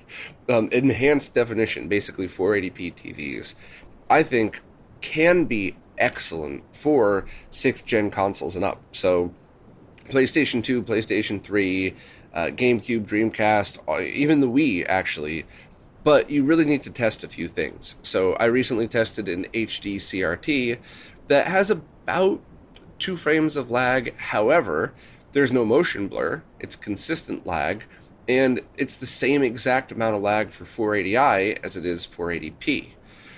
um, 0.48 0.70
enhanced 0.72 1.36
definition, 1.36 1.88
basically 1.88 2.28
480p 2.28 2.96
TVs, 2.96 3.56
I 4.10 4.24
think 4.24 4.62
can 5.02 5.46
be 5.46 5.76
excellent 5.98 6.64
for 6.76 7.26
sixth 7.50 7.86
gen 7.86 8.10
consoles 8.10 8.56
and 8.56 8.66
up. 8.66 8.82
So 8.92 9.34
PlayStation 10.10 10.64
2, 10.64 10.82
PlayStation 10.84 11.42
3, 11.42 11.96
uh, 12.34 12.40
GameCube, 12.48 13.06
Dreamcast, 13.06 13.78
uh, 13.88 14.02
even 14.02 14.40
the 14.40 14.48
Wii 14.48 14.86
actually 14.88 15.46
but 16.04 16.30
you 16.30 16.44
really 16.44 16.66
need 16.66 16.84
to 16.84 16.90
test 16.90 17.24
a 17.24 17.30
few 17.30 17.48
things. 17.48 17.96
So 18.02 18.34
I 18.34 18.46
recently 18.46 18.88
tested 18.88 19.28
an 19.28 19.46
HD 19.54 19.98
CRT 19.98 20.78
that 21.28 21.48
has 21.48 21.70
about 21.70 22.42
two 22.98 23.16
frames 23.16 23.56
of 23.56 23.72
lag. 23.72 24.16
However, 24.18 24.94
there's 25.32 25.52
no 25.52 25.66
motion 25.66 26.08
blur, 26.08 26.44
it's 26.60 26.76
consistent 26.76 27.46
lag, 27.46 27.84
and 28.28 28.62
it's 28.78 28.96
the 28.96 29.06
same 29.06 29.44
exact 29.44 29.92
amount 29.92 30.16
of 30.16 30.22
lag 30.22 30.52
for 30.52 30.66
480i 30.66 31.64
as 31.64 31.76
it 31.78 31.86
is 31.86 32.06
480p. 32.06 32.94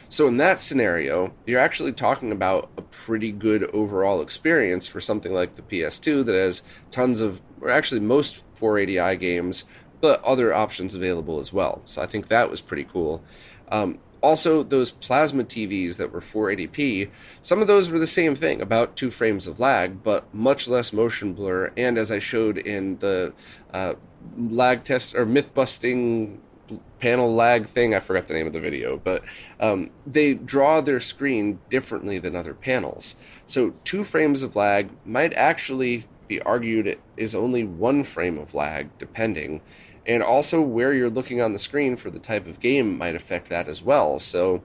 So 0.10 0.28
in 0.28 0.36
that 0.38 0.60
scenario, 0.60 1.34
you're 1.46 1.60
actually 1.60 1.94
talking 1.94 2.34
about 2.34 2.70
a 2.78 2.82
pretty 2.82 3.32
good 3.32 3.64
overall 3.74 4.22
experience 4.22 4.86
for 4.86 5.00
something 5.00 5.34
like 5.34 5.54
the 5.54 5.62
PS2 5.62 6.26
that 6.26 6.36
has 6.36 6.64
tons 6.92 7.22
of, 7.22 7.40
or 7.62 7.70
actually 7.70 8.02
most 8.02 8.44
480i 8.60 9.18
games 9.18 9.64
but 10.02 10.24
other 10.24 10.54
options 10.54 10.96
available 10.96 11.40
as 11.40 11.54
well. 11.54 11.82
So 11.86 12.02
I 12.02 12.08
think 12.08 12.28
that 12.28 12.50
was 12.50 12.60
pretty 12.60 12.84
cool. 12.84 13.24
Um, 13.70 14.00
also, 14.22 14.62
those 14.62 14.92
plasma 14.92 15.44
TVs 15.44 15.98
that 15.98 16.12
were 16.12 16.22
480p, 16.22 17.10
some 17.42 17.60
of 17.60 17.68
those 17.68 17.90
were 17.90 17.98
the 17.98 18.06
same 18.06 18.36
thing, 18.36 18.62
about 18.62 18.96
two 18.96 19.10
frames 19.10 19.48
of 19.48 19.60
lag, 19.60 20.04
but 20.04 20.32
much 20.34 20.68
less 20.68 20.94
motion 20.94 21.34
blur. 21.34 21.72
And 21.76 21.98
as 21.98 22.12
I 22.12 22.20
showed 22.20 22.58
in 22.58 23.00
the 23.00 23.34
uh, 23.74 23.96
lag 24.38 24.84
test 24.84 25.16
or 25.16 25.26
myth 25.26 25.54
busting 25.56 26.40
panel 27.00 27.34
lag 27.34 27.66
thing, 27.66 27.96
I 27.96 28.00
forgot 28.00 28.28
the 28.28 28.36
name 28.36 28.46
of 28.46 28.54
the 28.54 28.60
video, 28.60 28.98
but 28.98 29.24
um, 29.60 29.90
they 30.06 30.36
draw 30.36 30.82
their 30.82 31.00
screen 31.00 31.60
differently 31.70 32.20
than 32.20 32.36
other 32.36 32.54
panels. 32.54 33.16
So, 33.48 33.74
two 33.84 34.04
frames 34.04 34.44
of 34.44 34.56
lag 34.56 34.92
might 35.04 35.34
actually 35.34 36.06
be 36.28 36.42
argued 36.44 36.98
is 37.18 37.36
only 37.36 37.64
one 37.64 38.04
frame 38.04 38.38
of 38.38 38.54
lag, 38.54 38.96
depending 39.00 39.62
and 40.06 40.24
also 40.24 40.62
where 40.62 40.94
you're 40.94 41.10
looking 41.10 41.42
on 41.42 41.54
the 41.54 41.60
screen 41.60 41.96
for 41.96 42.10
the 42.10 42.20
type 42.20 42.48
of 42.48 42.60
game 42.60 42.98
might 42.98 43.16
affect 43.16 43.50
that 43.50 43.68
as 43.68 43.82
well. 43.82 44.20
So 44.20 44.64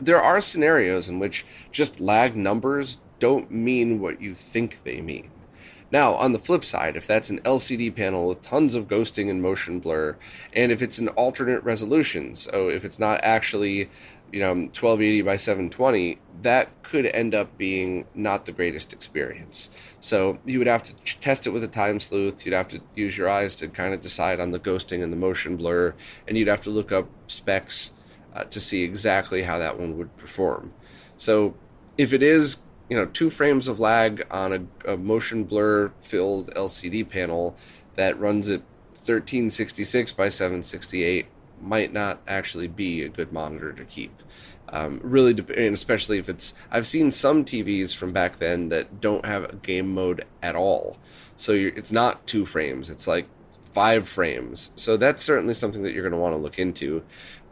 there 0.00 0.22
are 0.22 0.40
scenarios 0.40 1.08
in 1.08 1.18
which 1.18 1.44
just 1.72 2.00
lag 2.00 2.36
numbers 2.36 2.98
don't 3.18 3.50
mean 3.50 4.00
what 4.00 4.20
you 4.20 4.34
think 4.34 4.80
they 4.84 5.00
mean. 5.00 5.30
Now, 5.90 6.14
on 6.14 6.32
the 6.32 6.38
flip 6.38 6.64
side, 6.64 6.96
if 6.96 7.06
that's 7.06 7.30
an 7.30 7.40
LCD 7.42 7.94
panel 7.94 8.26
with 8.26 8.42
tons 8.42 8.74
of 8.74 8.88
ghosting 8.88 9.30
and 9.30 9.40
motion 9.40 9.78
blur, 9.78 10.16
and 10.52 10.72
if 10.72 10.82
it's 10.82 10.98
an 10.98 11.08
alternate 11.08 11.62
resolution, 11.62 12.34
so 12.34 12.68
if 12.68 12.84
it's 12.84 12.98
not 12.98 13.20
actually 13.22 13.90
you 14.32 14.40
know 14.40 14.52
1280 14.52 15.22
by 15.22 15.36
720 15.36 16.18
that 16.42 16.82
could 16.82 17.06
end 17.06 17.34
up 17.34 17.56
being 17.56 18.04
not 18.14 18.44
the 18.44 18.52
greatest 18.52 18.92
experience. 18.92 19.70
So 20.00 20.38
you 20.44 20.58
would 20.58 20.66
have 20.66 20.82
to 20.82 20.94
test 21.20 21.46
it 21.46 21.50
with 21.50 21.64
a 21.64 21.68
time 21.68 21.98
sleuth. 21.98 22.44
You'd 22.44 22.54
have 22.54 22.68
to 22.68 22.80
use 22.94 23.16
your 23.16 23.30
eyes 23.30 23.54
to 23.56 23.68
kind 23.68 23.94
of 23.94 24.02
decide 24.02 24.40
on 24.40 24.50
the 24.50 24.60
ghosting 24.60 25.02
and 25.02 25.10
the 25.12 25.16
motion 25.16 25.56
blur 25.56 25.94
and 26.28 26.36
you'd 26.36 26.48
have 26.48 26.62
to 26.62 26.70
look 26.70 26.92
up 26.92 27.08
specs 27.28 27.92
uh, 28.34 28.44
to 28.44 28.60
see 28.60 28.82
exactly 28.82 29.42
how 29.42 29.58
that 29.58 29.78
one 29.78 29.96
would 29.96 30.14
perform. 30.16 30.74
So 31.16 31.54
if 31.96 32.12
it 32.12 32.22
is 32.22 32.58
you 32.88 32.96
know, 32.96 33.06
two 33.06 33.30
frames 33.30 33.66
of 33.66 33.80
lag 33.80 34.26
on 34.30 34.52
a, 34.52 34.92
a 34.92 34.96
motion 34.96 35.44
blur 35.44 35.90
filled 36.00 36.52
LCD 36.54 37.08
panel 37.08 37.56
that 37.94 38.18
runs 38.20 38.50
at 38.50 38.60
1366 38.90 40.12
by 40.12 40.28
768 40.28 41.26
might 41.60 41.92
not 41.92 42.20
actually 42.26 42.68
be 42.68 43.02
a 43.02 43.08
good 43.08 43.32
monitor 43.32 43.72
to 43.72 43.84
keep. 43.84 44.22
Um, 44.68 45.00
really, 45.02 45.32
and 45.32 45.74
especially 45.74 46.18
if 46.18 46.28
it's, 46.28 46.54
I've 46.70 46.86
seen 46.86 47.10
some 47.10 47.44
TVs 47.44 47.94
from 47.94 48.12
back 48.12 48.38
then 48.38 48.70
that 48.70 49.00
don't 49.00 49.24
have 49.24 49.44
a 49.44 49.56
game 49.56 49.94
mode 49.94 50.24
at 50.42 50.56
all. 50.56 50.98
So 51.36 51.52
it's 51.52 51.92
not 51.92 52.26
two 52.26 52.46
frames; 52.46 52.90
it's 52.90 53.06
like 53.06 53.26
five 53.72 54.08
frames. 54.08 54.70
So 54.76 54.96
that's 54.96 55.22
certainly 55.22 55.54
something 55.54 55.82
that 55.82 55.92
you're 55.92 56.02
going 56.02 56.12
to 56.12 56.18
want 56.18 56.34
to 56.34 56.38
look 56.38 56.58
into. 56.58 57.04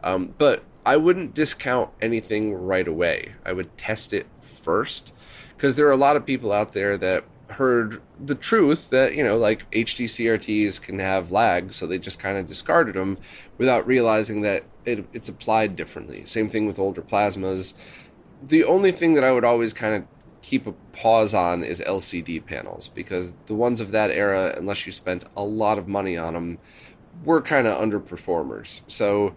Um, 0.03 0.33
but 0.37 0.63
I 0.85 0.97
wouldn't 0.97 1.33
discount 1.33 1.91
anything 2.01 2.53
right 2.53 2.87
away. 2.87 3.33
I 3.45 3.53
would 3.53 3.77
test 3.77 4.13
it 4.13 4.27
first 4.41 5.13
because 5.55 5.75
there 5.75 5.87
are 5.87 5.91
a 5.91 5.97
lot 5.97 6.15
of 6.15 6.25
people 6.25 6.51
out 6.51 6.73
there 6.73 6.97
that 6.97 7.23
heard 7.55 8.01
the 8.23 8.35
truth 8.35 8.89
that 8.89 9.15
you 9.15 9.23
know 9.23 9.37
like 9.37 9.69
HD 9.71 10.05
CRTs 10.05 10.81
can 10.81 10.99
have 10.99 11.31
lag, 11.31 11.73
so 11.73 11.87
they 11.87 11.97
just 11.97 12.19
kind 12.19 12.37
of 12.37 12.47
discarded 12.47 12.95
them 12.95 13.17
without 13.57 13.87
realizing 13.87 14.41
that 14.41 14.63
it, 14.85 15.05
it's 15.13 15.29
applied 15.29 15.75
differently. 15.75 16.25
Same 16.25 16.49
thing 16.49 16.65
with 16.65 16.79
older 16.79 17.01
plasmas. 17.01 17.73
The 18.41 18.63
only 18.63 18.91
thing 18.91 19.13
that 19.13 19.23
I 19.23 19.31
would 19.31 19.45
always 19.45 19.73
kind 19.73 19.95
of 19.95 20.03
keep 20.41 20.67
a 20.67 20.73
pause 20.91 21.33
on 21.33 21.63
is 21.63 21.79
LCD 21.81 22.45
panels 22.45 22.89
because 22.89 23.33
the 23.45 23.55
ones 23.55 23.79
of 23.79 23.91
that 23.91 24.11
era, 24.11 24.53
unless 24.57 24.85
you 24.85 24.91
spent 24.91 25.23
a 25.37 25.43
lot 25.43 25.77
of 25.77 25.87
money 25.87 26.17
on 26.17 26.33
them, 26.33 26.59
were 27.23 27.41
kind 27.41 27.65
of 27.65 27.79
underperformers. 27.79 28.81
So 28.87 29.35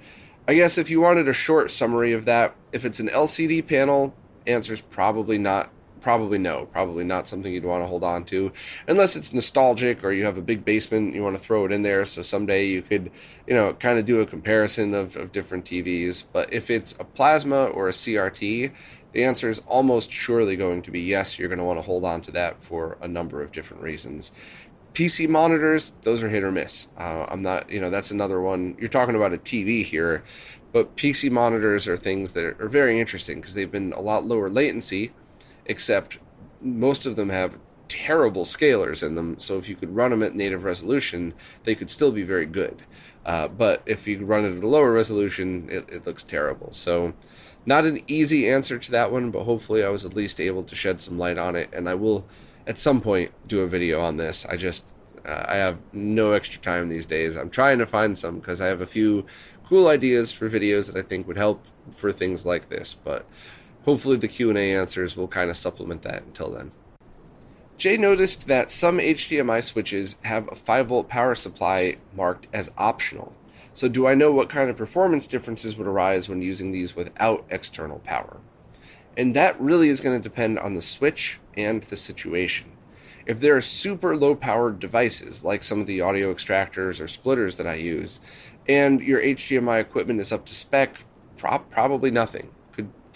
I 0.48 0.55
guess 0.55 0.79
if 0.79 0.90
you 0.90 1.00
wanted 1.00 1.29
a 1.29 1.33
short 1.33 1.70
summary 1.70 2.12
of 2.12 2.24
that, 2.24 2.55
if 2.72 2.85
it's 2.85 3.00
an 3.00 3.09
LCD 3.09 3.66
panel, 3.66 4.14
answer's 4.46 4.81
probably 4.81 5.38
not 5.38 5.70
probably 6.07 6.38
no 6.38 6.66
probably 6.66 7.03
not 7.03 7.27
something 7.27 7.53
you'd 7.53 7.64
want 7.64 7.83
to 7.83 7.87
hold 7.88 8.05
on 8.05 8.25
to 8.25 8.53
unless 8.87 9.16
it's 9.16 9.33
nostalgic 9.33 10.05
or 10.05 10.12
you 10.12 10.25
have 10.25 10.38
a 10.38 10.40
big 10.40 10.64
basement 10.64 11.12
you 11.12 11.21
want 11.21 11.35
to 11.35 11.42
throw 11.42 11.64
it 11.64 11.73
in 11.73 11.83
there 11.83 12.05
so 12.05 12.23
someday 12.23 12.64
you 12.64 12.81
could 12.81 13.11
you 13.45 13.53
know 13.53 13.73
kind 13.73 13.99
of 13.99 14.05
do 14.05 14.21
a 14.21 14.25
comparison 14.27 14.95
of, 14.95 15.16
of 15.16 15.33
different 15.33 15.64
tvs 15.64 16.23
but 16.33 16.53
if 16.53 16.71
it's 16.71 16.92
a 17.01 17.05
plasma 17.05 17.64
or 17.64 17.88
a 17.88 17.90
crt 17.90 18.71
the 19.11 19.25
answer 19.25 19.51
is 19.51 19.61
almost 19.66 20.12
surely 20.12 20.55
going 20.55 20.81
to 20.81 20.92
be 20.92 21.01
yes 21.01 21.40
you're 21.40 21.49
going 21.49 21.59
to 21.59 21.64
want 21.64 21.77
to 21.77 21.83
hold 21.83 22.05
on 22.05 22.21
to 22.23 22.31
that 22.31 22.62
for 22.62 22.97
a 23.03 23.09
number 23.09 23.42
of 23.42 23.51
different 23.51 23.83
reasons 23.83 24.31
PC 24.95 25.29
monitors, 25.29 25.92
those 26.05 26.23
are 26.23 26.31
hit 26.31 26.42
or 26.42 26.51
miss. 26.51 26.88
Uh, 26.97 27.27
I'm 27.29 27.42
not, 27.42 27.69
you 27.69 27.79
know, 27.79 27.90
that's 27.90 28.11
another 28.11 28.40
one. 28.40 28.75
You're 28.79 28.88
talking 28.88 29.14
about 29.14 29.35
a 29.35 29.37
TV 29.37 29.85
here, 29.85 30.25
but 30.73 30.97
PC 30.97 31.31
monitors 31.31 31.87
are 31.87 31.99
things 31.99 32.33
that 32.33 32.59
are 32.59 32.69
very 32.69 32.99
interesting 32.99 33.38
because 33.38 33.53
they've 33.53 33.71
been 33.71 33.92
a 33.92 34.01
lot 34.01 34.25
lower 34.25 34.49
latency, 34.49 35.12
except 35.66 36.18
most 36.61 37.07
of 37.07 37.16
them 37.16 37.29
have 37.29 37.59
terrible 37.88 38.44
scalers 38.44 39.02
in 39.02 39.14
them. 39.14 39.38
So 39.38 39.59
if 39.59 39.68
you 39.68 39.76
could 39.76 39.94
run 39.94 40.11
them 40.11 40.22
at 40.22 40.35
native 40.35 40.64
resolution, 40.64 41.35
they 41.64 41.74
could 41.74 41.90
still 41.90 42.12
be 42.12 42.22
very 42.22 42.46
good. 42.46 42.83
Uh, 43.24 43.48
but 43.48 43.83
if 43.87 44.07
you 44.07 44.24
run 44.24 44.44
it 44.44 44.57
at 44.57 44.64
a 44.64 44.68
lower 44.68 44.92
resolution, 44.92 45.68
it, 45.70 45.88
it 45.88 46.07
looks 46.07 46.24
terrible. 46.24 46.72
So 46.72 47.14
not 47.64 47.85
an 47.85 48.00
easy 48.07 48.48
answer 48.48 48.79
to 48.79 48.90
that 48.92 49.11
one, 49.11 49.31
but 49.31 49.44
hopefully 49.44 49.85
I 49.85 49.88
was 49.88 50.05
at 50.05 50.14
least 50.14 50.40
able 50.40 50.62
to 50.62 50.76
shed 50.76 51.00
some 51.00 51.18
light 51.18 51.38
on 51.38 51.57
it, 51.57 51.68
and 51.72 51.88
I 51.88 51.94
will 51.94 52.26
at 52.66 52.79
some 52.79 53.00
point 53.00 53.33
do 53.46 53.61
a 53.61 53.68
video 53.68 54.00
on 54.00 54.16
this. 54.16 54.46
I 54.46 54.57
just 54.57 54.94
uh, 55.24 55.44
I 55.48 55.57
have 55.57 55.79
no 55.92 56.33
extra 56.33 56.61
time 56.61 56.88
these 56.88 57.07
days. 57.07 57.37
I'm 57.37 57.50
trying 57.50 57.79
to 57.79 57.87
find 57.87 58.16
some 58.16 58.38
because 58.38 58.61
I 58.61 58.66
have 58.66 58.81
a 58.81 58.87
few 58.87 59.26
cool 59.64 59.88
ideas 59.88 60.31
for 60.31 60.48
videos 60.48 60.92
that 60.92 61.05
I 61.05 61.07
think 61.07 61.26
would 61.26 61.37
help 61.37 61.64
for 61.90 62.12
things 62.12 62.46
like 62.46 62.68
this, 62.68 62.94
but 62.94 63.26
hopefully 63.87 64.16
the 64.16 64.29
Q&A 64.29 64.75
answers 64.75 65.16
will 65.16 65.29
kind 65.29 65.49
of 65.49 65.57
supplement 65.57 66.03
that 66.03 66.25
until 66.25 66.51
then. 66.51 66.72
Jay 67.79 67.96
noticed 67.96 68.46
that 68.49 68.70
some 68.70 68.99
HDMI 68.99 69.62
switches 69.62 70.16
have 70.25 70.49
a 70.51 70.57
5 70.57 70.88
volt 70.88 71.09
power 71.09 71.35
supply 71.35 71.96
marked 72.14 72.46
as 72.53 72.70
optional. 72.77 73.35
So 73.75 73.88
do 73.88 74.07
I 74.07 74.14
know 74.14 74.33
what 74.33 74.49
kind 74.49 74.70
of 74.70 74.77
performance 74.77 75.27
differences 75.27 75.77
would 75.77 75.87
arise 75.87 76.29
when 76.29 76.42
using 76.42 76.72
these 76.72 76.96
without 76.96 77.44
external 77.51 77.99
power? 78.01 78.38
And 79.16 79.37
that 79.37 79.61
really 79.61 79.88
is 79.88 80.01
going 80.01 80.18
to 80.20 80.29
depend 80.29 80.59
on 80.59 80.75
the 80.75 80.83
switch 80.83 81.38
and 81.57 81.83
the 81.83 81.96
situation. 81.96 82.72
If 83.27 83.40
there 83.40 83.57
are 83.57 83.61
super 83.61 84.16
low 84.16 84.35
powered 84.35 84.79
devices, 84.79 85.44
like 85.44 85.62
some 85.62 85.81
of 85.81 85.87
the 85.87 86.01
audio 86.01 86.33
extractors 86.33 87.01
or 87.01 87.09
splitters 87.09 87.57
that 87.57 87.66
I 87.66 87.75
use, 87.75 88.20
and 88.68 89.01
your 89.01 89.20
HDMI 89.20 89.81
equipment 89.81 90.20
is 90.20 90.33
up 90.33 90.46
to 90.46 90.55
spec, 90.55 90.96
pro- 91.37 91.59
probably 91.59 92.11
nothing. 92.11 92.51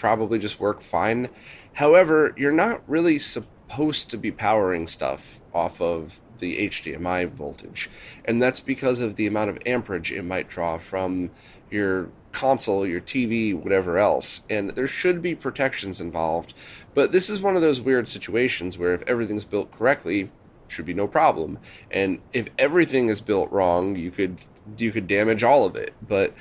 Probably 0.01 0.39
just 0.39 0.59
work 0.59 0.81
fine. 0.81 1.29
However, 1.75 2.33
you're 2.35 2.53
not 2.53 2.81
really 2.89 3.19
supposed 3.19 4.09
to 4.11 4.17
be 4.17 4.33
powering 4.33 4.87
stuff 4.87 5.41
off 5.53 5.79
of 5.83 6.21
the 6.39 6.67
HDMI 6.69 7.29
voltage. 7.29 7.91
And 8.25 8.43
that's 8.43 8.61
because 8.61 9.03
of 9.03 9.17
the 9.17 9.27
amount 9.27 9.51
of 9.51 9.59
amperage 9.67 10.11
it 10.11 10.23
might 10.25 10.49
draw 10.49 10.79
from 10.79 11.31
your 11.71 12.09
console, 12.33 12.87
your 12.87 13.03
TV, 13.03 13.55
whatever 13.55 13.99
else. 13.99 14.41
And 14.49 14.71
there 14.71 14.87
should 14.87 15.21
be 15.21 15.35
protections 15.35 16.01
involved. 16.01 16.55
But 16.95 17.13
this 17.13 17.29
is 17.29 17.43
one 17.43 17.55
of 17.55 17.61
those 17.61 17.83
weird 17.83 18.09
situations 18.09 18.79
where 18.79 18.95
if 18.95 19.03
everything's 19.03 19.45
built 19.45 19.71
correctly, 19.71 20.31
should 20.67 20.87
be 20.87 20.95
no 20.95 21.07
problem. 21.07 21.59
And 21.91 22.21
if 22.33 22.49
everything 22.59 23.11
is 23.11 23.21
built 23.21 23.53
wrong, 23.53 23.97
you 23.97 24.11
could 24.11 24.39
you 24.79 24.93
could 24.93 25.07
damage 25.07 25.45
all 25.45 25.67
of 25.67 25.77
it. 25.77 25.93
But 26.01 26.33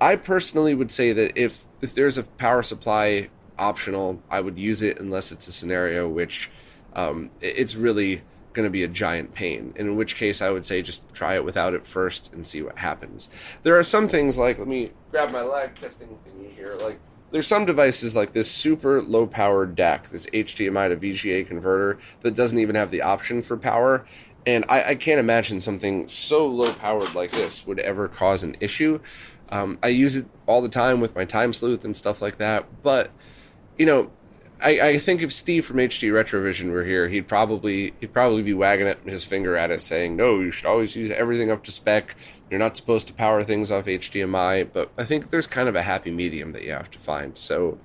I 0.00 0.16
personally 0.16 0.74
would 0.74 0.90
say 0.90 1.12
that 1.12 1.36
if 1.36 1.64
if 1.80 1.94
there's 1.94 2.18
a 2.18 2.22
power 2.22 2.62
supply 2.62 3.30
optional, 3.58 4.22
I 4.30 4.40
would 4.40 4.58
use 4.58 4.82
it 4.82 4.98
unless 4.98 5.32
it's 5.32 5.48
a 5.48 5.52
scenario 5.52 6.08
which 6.08 6.50
um, 6.94 7.30
it's 7.40 7.74
really 7.74 8.22
going 8.52 8.64
to 8.64 8.70
be 8.70 8.82
a 8.82 8.88
giant 8.88 9.34
pain. 9.34 9.72
In 9.76 9.96
which 9.96 10.16
case, 10.16 10.42
I 10.42 10.50
would 10.50 10.66
say 10.66 10.82
just 10.82 11.02
try 11.14 11.36
it 11.36 11.44
without 11.44 11.74
it 11.74 11.86
first 11.86 12.32
and 12.32 12.46
see 12.46 12.62
what 12.62 12.78
happens. 12.78 13.28
There 13.62 13.78
are 13.78 13.84
some 13.84 14.08
things 14.08 14.36
like, 14.36 14.58
let 14.58 14.66
me 14.66 14.90
grab 15.10 15.30
my 15.30 15.42
lag 15.42 15.74
testing 15.76 16.18
thingy 16.26 16.54
here. 16.54 16.76
Like, 16.80 16.98
there's 17.30 17.46
some 17.46 17.66
devices 17.66 18.16
like 18.16 18.32
this 18.32 18.50
super 18.50 19.02
low 19.02 19.26
powered 19.26 19.76
DAC, 19.76 20.08
this 20.08 20.26
HDMI 20.26 20.88
to 20.88 20.96
VGA 20.96 21.46
converter 21.46 21.98
that 22.22 22.34
doesn't 22.34 22.58
even 22.58 22.74
have 22.74 22.90
the 22.90 23.02
option 23.02 23.42
for 23.42 23.56
power. 23.56 24.06
And 24.46 24.64
I, 24.68 24.82
I 24.82 24.94
can't 24.94 25.20
imagine 25.20 25.60
something 25.60 26.08
so 26.08 26.46
low 26.46 26.72
powered 26.72 27.14
like 27.14 27.30
this 27.30 27.66
would 27.66 27.78
ever 27.78 28.08
cause 28.08 28.42
an 28.42 28.56
issue. 28.60 28.98
Um, 29.50 29.78
I 29.82 29.88
use 29.88 30.16
it 30.16 30.26
all 30.46 30.60
the 30.60 30.68
time 30.68 31.00
with 31.00 31.14
my 31.14 31.24
time 31.24 31.52
sleuth 31.52 31.84
and 31.84 31.96
stuff 31.96 32.20
like 32.20 32.38
that. 32.38 32.82
But, 32.82 33.10
you 33.76 33.86
know, 33.86 34.10
I, 34.60 34.80
I, 34.80 34.98
think 34.98 35.22
if 35.22 35.32
Steve 35.32 35.64
from 35.64 35.76
HD 35.76 36.10
Retrovision 36.10 36.72
were 36.72 36.82
here, 36.84 37.08
he'd 37.08 37.28
probably 37.28 37.94
he'd 38.00 38.12
probably 38.12 38.42
be 38.42 38.54
wagging 38.54 38.92
his 39.06 39.24
finger 39.24 39.56
at 39.56 39.70
us, 39.70 39.84
saying, 39.84 40.16
"No, 40.16 40.40
you 40.40 40.50
should 40.50 40.66
always 40.66 40.96
use 40.96 41.10
everything 41.12 41.50
up 41.50 41.62
to 41.64 41.72
spec. 41.72 42.16
You're 42.50 42.58
not 42.58 42.76
supposed 42.76 43.06
to 43.06 43.12
power 43.12 43.44
things 43.44 43.70
off 43.70 43.84
HDMI." 43.84 44.68
But 44.72 44.90
I 44.98 45.04
think 45.04 45.30
there's 45.30 45.46
kind 45.46 45.68
of 45.68 45.76
a 45.76 45.82
happy 45.82 46.10
medium 46.10 46.52
that 46.52 46.64
you 46.64 46.72
have 46.72 46.90
to 46.90 46.98
find. 46.98 47.38
So, 47.38 47.78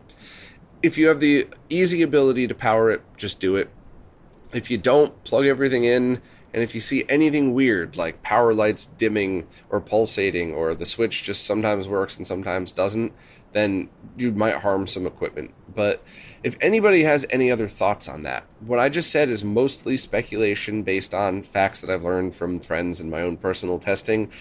if 0.82 0.98
you 0.98 1.08
have 1.10 1.20
the 1.20 1.48
easy 1.70 2.02
ability 2.02 2.48
to 2.48 2.56
power 2.56 2.90
it, 2.90 3.04
just 3.18 3.40
do 3.40 3.56
it. 3.56 3.70
If 4.52 4.72
you 4.72 4.80
don't, 4.80 5.24
plug 5.24 5.46
everything 5.46 5.84
in. 5.84 6.22
And 6.54 6.62
if 6.62 6.76
you 6.76 6.82
see 6.82 7.06
anything 7.10 7.54
weird, 7.54 7.98
like 7.98 8.22
power 8.22 8.54
lights 8.54 8.86
dimming 8.86 9.48
or 9.70 9.82
pulsating, 9.82 10.54
or 10.54 10.76
the 10.76 10.86
switch 10.86 11.24
just 11.24 11.46
sometimes 11.46 11.88
works 11.88 12.18
and 12.18 12.28
sometimes 12.28 12.72
doesn't, 12.72 13.12
then 13.54 13.90
you 14.18 14.32
might 14.32 14.58
harm 14.58 14.86
some 14.88 15.08
equipment. 15.08 15.52
But 15.74 16.04
if 16.44 16.56
anybody 16.62 17.04
has 17.04 17.26
any 17.30 17.52
other 17.52 17.68
thoughts 17.68 18.08
on 18.08 18.24
that, 18.24 18.46
what 18.60 18.80
I 18.80 18.90
just 18.90 19.12
said 19.12 19.30
is 19.30 19.44
mostly 19.44 19.98
speculation 19.98 20.84
based 20.84 21.14
on 21.14 21.44
facts 21.44 21.82
that 21.82 21.90
I've 21.90 22.04
learned 22.04 22.36
from 22.36 22.60
friends 22.60 23.00
and 23.00 23.10
my 23.10 23.22
own 23.22 23.38
personal 23.38 23.80
testing. 23.80 24.32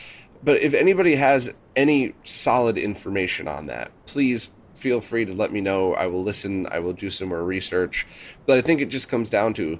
But 0.42 0.60
if 0.60 0.74
anybody 0.74 1.14
has 1.14 1.54
any 1.76 2.14
solid 2.24 2.76
information 2.76 3.46
on 3.46 3.66
that, 3.66 3.90
please 4.06 4.50
feel 4.74 5.00
free 5.00 5.24
to 5.24 5.32
let 5.32 5.52
me 5.52 5.60
know. 5.60 5.94
I 5.94 6.06
will 6.06 6.24
listen, 6.24 6.66
I 6.70 6.80
will 6.80 6.92
do 6.92 7.08
some 7.08 7.28
more 7.28 7.44
research. 7.44 8.06
But 8.46 8.58
I 8.58 8.62
think 8.62 8.80
it 8.80 8.86
just 8.86 9.08
comes 9.08 9.30
down 9.30 9.54
to 9.54 9.78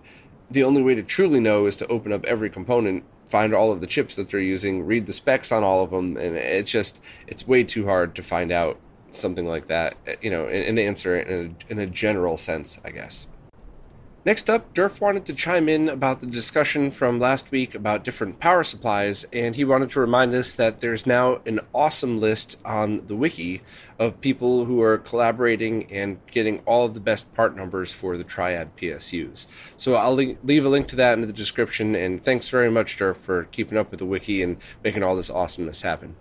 the 0.51 0.65
only 0.65 0.83
way 0.83 0.95
to 0.95 1.03
truly 1.03 1.41
know 1.41 1.67
is 1.67 1.77
to 1.77 1.87
open 1.87 2.13
up 2.13 2.25
every 2.25 2.51
component 2.51 3.05
find 3.29 3.55
all 3.55 3.73
of 3.73 3.81
the 3.81 3.87
chips 3.87 4.15
that 4.15 4.29
they're 4.29 4.41
using 4.41 4.85
read 4.85 5.07
the 5.07 5.13
specs 5.13 5.51
on 5.51 5.65
all 5.65 5.83
of 5.83 5.91
them 5.91 6.17
and 6.17 6.37
it's 6.37 6.71
just 6.71 7.01
it's 7.27 7.47
way 7.47 7.65
too 7.65 7.87
hard 7.87 8.15
to 8.15 8.23
find 8.23 8.53
out 8.53 8.79
something 9.13 9.47
like 9.47 9.69
that, 9.69 9.97
you 10.21 10.31
know, 10.31 10.47
an 10.49 10.79
answer 10.79 11.19
in 11.19 11.57
a, 11.69 11.73
in 11.73 11.79
a 11.79 11.87
general 11.87 12.37
sense, 12.37 12.79
I 12.85 12.91
guess. 12.91 13.27
Next 14.25 14.49
up, 14.49 14.73
Durf 14.73 15.01
wanted 15.01 15.27
to 15.27 15.35
chime 15.35 15.69
in 15.69 15.89
about 15.89 16.21
the 16.21 16.29
discussion 16.29 16.93
from 16.93 17.19
last 17.19 17.51
week 17.51 17.75
about 17.75 18.05
different 18.05 18.39
power 18.39 18.63
supplies, 18.63 19.25
and 19.33 19.57
he 19.57 19.65
wanted 19.65 19.91
to 19.91 20.01
remind 20.01 20.33
us 20.33 20.53
that 20.55 20.79
there's 20.79 21.09
now 21.09 21.41
an 21.45 21.59
awesome 21.75 22.21
list 22.21 22.57
on 22.65 23.05
the 23.09 23.17
wiki 23.17 23.63
of 23.99 24.21
people 24.21 24.65
who 24.67 24.81
are 24.81 24.97
collaborating 24.97 25.93
and 25.93 26.25
getting 26.31 26.61
all 26.67 26.85
of 26.87 26.95
the 26.95 27.01
best 27.01 27.35
part 27.35 27.57
numbers 27.57 27.91
for 27.91 28.17
the 28.17 28.23
Triad 28.23 28.77
PSUs. 28.77 29.49
So 29.77 29.95
I'll 29.95 30.15
leave 30.15 30.65
a 30.65 30.69
link 30.69 30.87
to 30.89 30.97
that 30.97 31.15
in 31.15 31.23
the 31.23 31.33
description, 31.33 31.97
and 31.97 32.23
thanks 32.23 32.49
very 32.49 32.71
much, 32.71 32.97
Durf, 32.97 33.17
for 33.17 33.49
keeping 33.51 33.77
up 33.77 33.91
with 33.91 33.99
the 33.99 34.07
wiki 34.07 34.41
and 34.41 34.57
making 34.85 35.03
all 35.03 35.17
this 35.17 35.31
awesomeness 35.31 35.83
happen. 35.83 36.15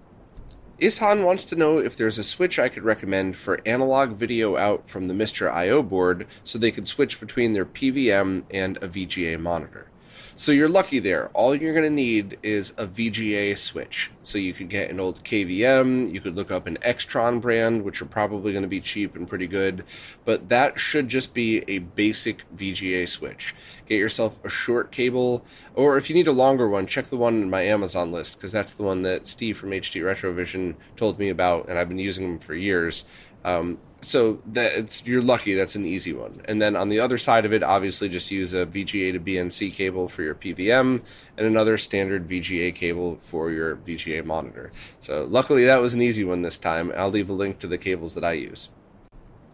Ishan 0.81 1.23
wants 1.23 1.45
to 1.45 1.55
know 1.55 1.77
if 1.77 1.95
there's 1.95 2.17
a 2.17 2.23
switch 2.23 2.57
I 2.57 2.67
could 2.67 2.81
recommend 2.81 3.35
for 3.35 3.61
analog 3.67 4.13
video 4.13 4.57
out 4.57 4.89
from 4.89 5.07
the 5.07 5.13
MiSTer 5.13 5.47
IO 5.53 5.83
board 5.83 6.25
so 6.43 6.57
they 6.57 6.71
could 6.71 6.87
switch 6.87 7.19
between 7.19 7.53
their 7.53 7.65
PVM 7.65 8.45
and 8.49 8.77
a 8.77 8.87
VGA 8.87 9.39
monitor. 9.39 9.90
So 10.41 10.51
you're 10.51 10.69
lucky 10.69 10.97
there. 10.97 11.29
All 11.35 11.53
you're 11.53 11.75
going 11.75 11.83
to 11.83 11.91
need 11.91 12.39
is 12.41 12.71
a 12.71 12.87
VGA 12.87 13.55
switch. 13.55 14.09
So 14.23 14.39
you 14.39 14.53
could 14.53 14.69
get 14.69 14.89
an 14.89 14.99
old 14.99 15.23
KVM, 15.23 16.11
you 16.11 16.19
could 16.19 16.35
look 16.35 16.49
up 16.49 16.65
an 16.65 16.79
Extron 16.81 17.39
brand, 17.39 17.83
which 17.83 18.01
are 18.01 18.05
probably 18.05 18.51
going 18.51 18.63
to 18.63 18.67
be 18.67 18.81
cheap 18.81 19.15
and 19.15 19.29
pretty 19.29 19.45
good, 19.45 19.83
but 20.25 20.49
that 20.49 20.79
should 20.79 21.09
just 21.09 21.35
be 21.35 21.63
a 21.67 21.77
basic 21.77 22.41
VGA 22.57 23.07
switch. 23.07 23.53
Get 23.87 23.99
yourself 23.99 24.43
a 24.43 24.49
short 24.49 24.91
cable, 24.91 25.45
or 25.75 25.95
if 25.97 26.09
you 26.09 26.15
need 26.15 26.27
a 26.27 26.31
longer 26.31 26.67
one, 26.67 26.87
check 26.87 27.05
the 27.05 27.17
one 27.17 27.43
in 27.43 27.49
my 27.51 27.61
Amazon 27.61 28.11
list 28.11 28.39
because 28.39 28.51
that's 28.51 28.73
the 28.73 28.81
one 28.81 29.03
that 29.03 29.27
Steve 29.27 29.59
from 29.59 29.69
HD 29.69 30.01
Retrovision 30.01 30.73
told 30.95 31.19
me 31.19 31.29
about, 31.29 31.69
and 31.69 31.77
I've 31.77 31.87
been 31.87 31.99
using 31.99 32.27
them 32.27 32.39
for 32.39 32.55
years. 32.55 33.05
Um, 33.45 33.77
so 34.01 34.41
that 34.47 34.73
it's 34.73 35.05
you're 35.05 35.21
lucky 35.21 35.53
that's 35.53 35.75
an 35.75 35.85
easy 35.85 36.13
one. 36.13 36.41
And 36.45 36.61
then 36.61 36.75
on 36.75 36.89
the 36.89 36.99
other 36.99 37.17
side 37.17 37.45
of 37.45 37.53
it 37.53 37.63
obviously 37.63 38.09
just 38.09 38.31
use 38.31 38.53
a 38.53 38.65
vga 38.65 39.13
to 39.13 39.19
bnc 39.19 39.73
cable 39.73 40.07
for 40.07 40.23
your 40.23 40.35
pvm 40.35 41.01
and 41.37 41.47
another 41.47 41.77
standard 41.77 42.27
vga 42.27 42.73
cable 42.73 43.19
for 43.21 43.51
your 43.51 43.75
vga 43.77 44.25
monitor. 44.25 44.71
So 44.99 45.25
luckily 45.25 45.65
that 45.65 45.81
was 45.81 45.93
an 45.93 46.01
easy 46.01 46.23
one 46.23 46.41
this 46.41 46.57
time. 46.57 46.91
I'll 46.95 47.09
leave 47.09 47.29
a 47.29 47.33
link 47.33 47.59
to 47.59 47.67
the 47.67 47.77
cables 47.77 48.15
that 48.15 48.23
i 48.23 48.33
use. 48.33 48.69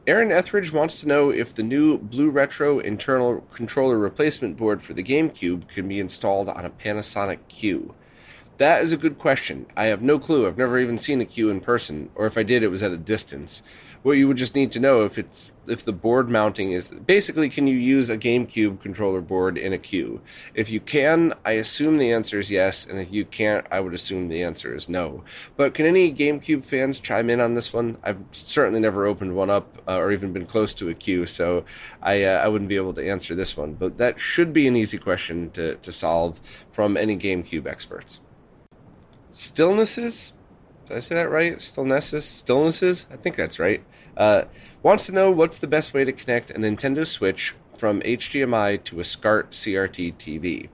Aaron 0.07 0.31
Etheridge 0.31 0.71
wants 0.71 1.01
to 1.01 1.07
know 1.10 1.31
if 1.31 1.53
the 1.53 1.63
new 1.63 1.97
Blue 1.97 2.29
Retro 2.29 2.79
internal 2.79 3.41
controller 3.51 3.97
replacement 3.97 4.55
board 4.55 4.81
for 4.81 4.93
the 4.93 5.03
GameCube 5.03 5.67
can 5.67 5.89
be 5.89 5.99
installed 5.99 6.47
on 6.47 6.63
a 6.63 6.69
Panasonic 6.69 7.39
Q. 7.49 7.93
That 8.58 8.82
is 8.82 8.91
a 8.91 8.98
good 8.98 9.17
question. 9.20 9.67
I 9.76 9.86
have 9.86 10.02
no 10.02 10.17
clue. 10.20 10.48
I've 10.48 10.58
never 10.58 10.80
even 10.80 10.98
seen 10.98 11.20
a 11.22 11.24
a 11.24 11.26
Q 11.26 11.50
in 11.50 11.62
person, 11.62 12.10
or 12.15 12.26
if 12.26 12.38
I 12.38 12.43
did, 12.43 12.63
it 12.63 12.70
was 12.70 12.84
at 12.84 12.91
a 12.91 12.98
distance 12.98 13.63
what 14.04 14.17
you 14.17 14.28
would 14.28 14.38
just 14.38 14.56
need 14.56 14.72
to 14.72 14.80
know 14.80 15.04
if 15.04 15.17
it's 15.17 15.52
if 15.67 15.84
the 15.84 15.91
board 15.91 16.30
mounting 16.30 16.72
is 16.72 16.88
basically 16.88 17.50
can 17.50 17.67
you 17.67 17.76
use 17.76 18.10
a 18.10 18.17
GameCube 18.17 18.80
controller 18.80 19.20
board 19.20 19.58
in 19.58 19.74
a 19.74 19.76
a 19.76 19.80
Q? 19.80 20.22
If 20.54 20.70
you 20.70 20.80
can, 20.80 21.34
I 21.46 21.52
assume 21.52 21.98
the 21.98 22.13
answer 22.13 22.39
is 22.39 22.50
yes, 22.50 22.86
and 22.86 23.00
if 23.00 23.12
you 23.12 23.26
can't, 23.26 23.67
I 23.70 23.82
would 23.82 23.93
assume 23.93 24.30
the 24.30 24.43
answer 24.43 24.74
is 24.74 24.88
no. 24.88 25.24
But 25.58 25.74
can 25.74 25.86
any 25.86 26.13
GameCube 26.13 26.63
fans 26.63 27.00
chime 27.02 27.30
in 27.30 27.41
on 27.41 27.54
this 27.54 27.74
one? 27.74 27.98
I've 28.02 28.24
certainly 28.32 28.80
never 28.80 29.06
opened 29.06 29.36
one 29.36 29.50
up 29.50 29.82
uh, 29.88 29.98
or 29.98 30.12
even 30.12 30.32
been 30.32 30.46
close 30.46 30.74
to 30.76 30.88
a 30.88 30.91
a 30.91 30.96
Q, 30.96 31.26
so 31.26 31.65
I 32.02 32.24
uh, 32.24 32.41
I 32.43 32.48
wouldn't 32.48 32.70
be 32.70 32.78
able 32.78 32.93
to 32.93 33.08
answer 33.08 33.36
this 33.36 33.58
one. 33.58 33.74
But 33.74 33.98
that 33.98 34.20
should 34.20 34.54
be 34.54 34.67
an 34.67 34.78
easy 34.78 34.98
question 34.98 35.52
to 35.52 35.76
to 35.76 35.91
solve 35.91 36.39
from 36.72 36.96
any 36.96 37.17
GameCube 37.17 37.67
experts. 37.67 38.22
Stillnesses 39.38 40.34
did 40.88 40.97
I 40.97 41.00
say 41.02 41.15
that 41.15 41.30
right? 41.30 41.58
Stillnesses? 41.58 42.43
Stillnesses? 42.43 43.06
I 43.12 43.17
think 43.17 43.36
that's 43.36 43.60
right. 43.60 43.84
Uh, 44.15 44.45
wants 44.82 45.06
to 45.06 45.12
know 45.12 45.30
what's 45.30 45.58
the 45.58 45.67
best 45.67 45.93
way 45.93 46.06
to 46.06 46.12
connect 46.12 46.50
a 46.50 46.54
Nintendo 46.54 47.06
Switch 47.06 47.54
from 47.76 48.02
HDMI 48.02 48.84
to 48.86 49.02
a 49.02 49.04
SCART 49.04 49.52
CRT 49.52 50.15
TV. 50.15 50.69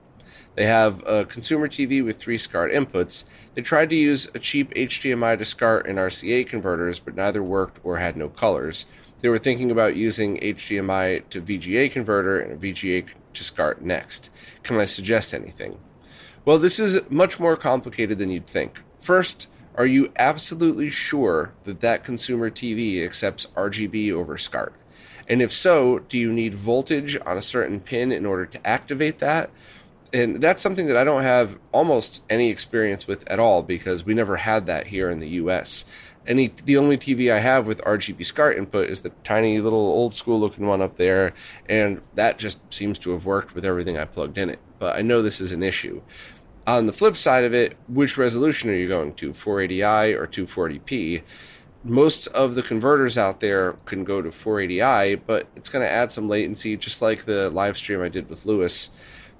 They 0.54 0.66
have 0.66 1.02
a 1.04 1.24
consumer 1.24 1.68
TV 1.68 2.02
with 2.02 2.16
three 2.16 2.38
SCART 2.38 2.70
inputs. 2.70 3.24
They 3.54 3.60
tried 3.60 3.90
to 3.90 3.96
use 3.96 4.30
a 4.34 4.38
cheap 4.38 4.72
HDMI 4.72 5.36
to 5.36 5.44
SCART 5.44 5.86
and 5.86 5.98
RCA 5.98 6.46
converters, 6.46 7.00
but 7.00 7.16
neither 7.16 7.42
worked 7.42 7.80
or 7.82 7.98
had 7.98 8.16
no 8.16 8.28
colors. 8.30 8.86
They 9.18 9.28
were 9.28 9.38
thinking 9.38 9.72
about 9.72 9.96
using 9.96 10.38
HDMI 10.38 11.28
to 11.30 11.42
VGA 11.42 11.90
converter 11.90 12.38
and 12.38 12.62
VGA 12.62 13.08
to 13.32 13.44
SCART 13.44 13.82
next. 13.82 14.30
Can 14.62 14.78
I 14.78 14.84
suggest 14.84 15.34
anything? 15.34 15.76
Well, 16.44 16.58
this 16.58 16.78
is 16.78 17.00
much 17.08 17.40
more 17.40 17.56
complicated 17.56 18.18
than 18.18 18.28
you'd 18.28 18.46
think. 18.46 18.82
First, 19.00 19.48
are 19.76 19.86
you 19.86 20.12
absolutely 20.16 20.90
sure 20.90 21.54
that 21.64 21.80
that 21.80 22.04
consumer 22.04 22.50
TV 22.50 23.02
accepts 23.02 23.46
RGB 23.56 24.12
over 24.12 24.36
SCART? 24.36 24.74
And 25.26 25.40
if 25.40 25.54
so, 25.54 26.00
do 26.00 26.18
you 26.18 26.30
need 26.30 26.54
voltage 26.54 27.18
on 27.24 27.38
a 27.38 27.42
certain 27.42 27.80
pin 27.80 28.12
in 28.12 28.26
order 28.26 28.44
to 28.44 28.66
activate 28.66 29.20
that? 29.20 29.50
And 30.12 30.40
that's 30.40 30.62
something 30.62 30.86
that 30.88 30.98
I 30.98 31.04
don't 31.04 31.22
have 31.22 31.58
almost 31.72 32.22
any 32.28 32.50
experience 32.50 33.06
with 33.06 33.26
at 33.28 33.40
all 33.40 33.62
because 33.62 34.04
we 34.04 34.12
never 34.12 34.36
had 34.36 34.66
that 34.66 34.86
here 34.86 35.08
in 35.08 35.20
the 35.20 35.28
US. 35.40 35.86
Any 36.26 36.54
the 36.64 36.76
only 36.76 36.96
TV 36.96 37.32
I 37.32 37.40
have 37.40 37.66
with 37.66 37.82
RGB 37.82 38.24
SCART 38.24 38.56
input 38.56 38.88
is 38.88 39.02
the 39.02 39.10
tiny 39.24 39.60
little 39.60 39.78
old 39.78 40.14
school 40.14 40.38
looking 40.38 40.66
one 40.66 40.80
up 40.80 40.96
there, 40.96 41.34
and 41.68 42.00
that 42.14 42.38
just 42.38 42.60
seems 42.72 42.98
to 43.00 43.10
have 43.10 43.26
worked 43.26 43.54
with 43.54 43.64
everything 43.64 43.98
I 43.98 44.04
plugged 44.04 44.38
in 44.38 44.48
it. 44.48 44.58
But 44.78 44.96
I 44.96 45.02
know 45.02 45.20
this 45.20 45.40
is 45.40 45.52
an 45.52 45.62
issue. 45.62 46.00
On 46.66 46.86
the 46.86 46.92
flip 46.94 47.16
side 47.16 47.44
of 47.44 47.52
it, 47.52 47.76
which 47.88 48.16
resolution 48.16 48.70
are 48.70 48.74
you 48.74 48.88
going 48.88 49.14
to, 49.16 49.32
480i 49.32 50.16
or 50.16 50.26
240p? 50.26 51.22
Most 51.84 52.26
of 52.28 52.54
the 52.54 52.62
converters 52.62 53.18
out 53.18 53.40
there 53.40 53.72
can 53.84 54.02
go 54.02 54.22
to 54.22 54.30
480i, 54.30 55.20
but 55.26 55.46
it's 55.56 55.68
going 55.68 55.84
to 55.84 55.90
add 55.90 56.10
some 56.10 56.26
latency, 56.26 56.78
just 56.78 57.02
like 57.02 57.26
the 57.26 57.50
live 57.50 57.76
stream 57.76 58.00
I 58.00 58.08
did 58.08 58.30
with 58.30 58.46
Lewis. 58.46 58.90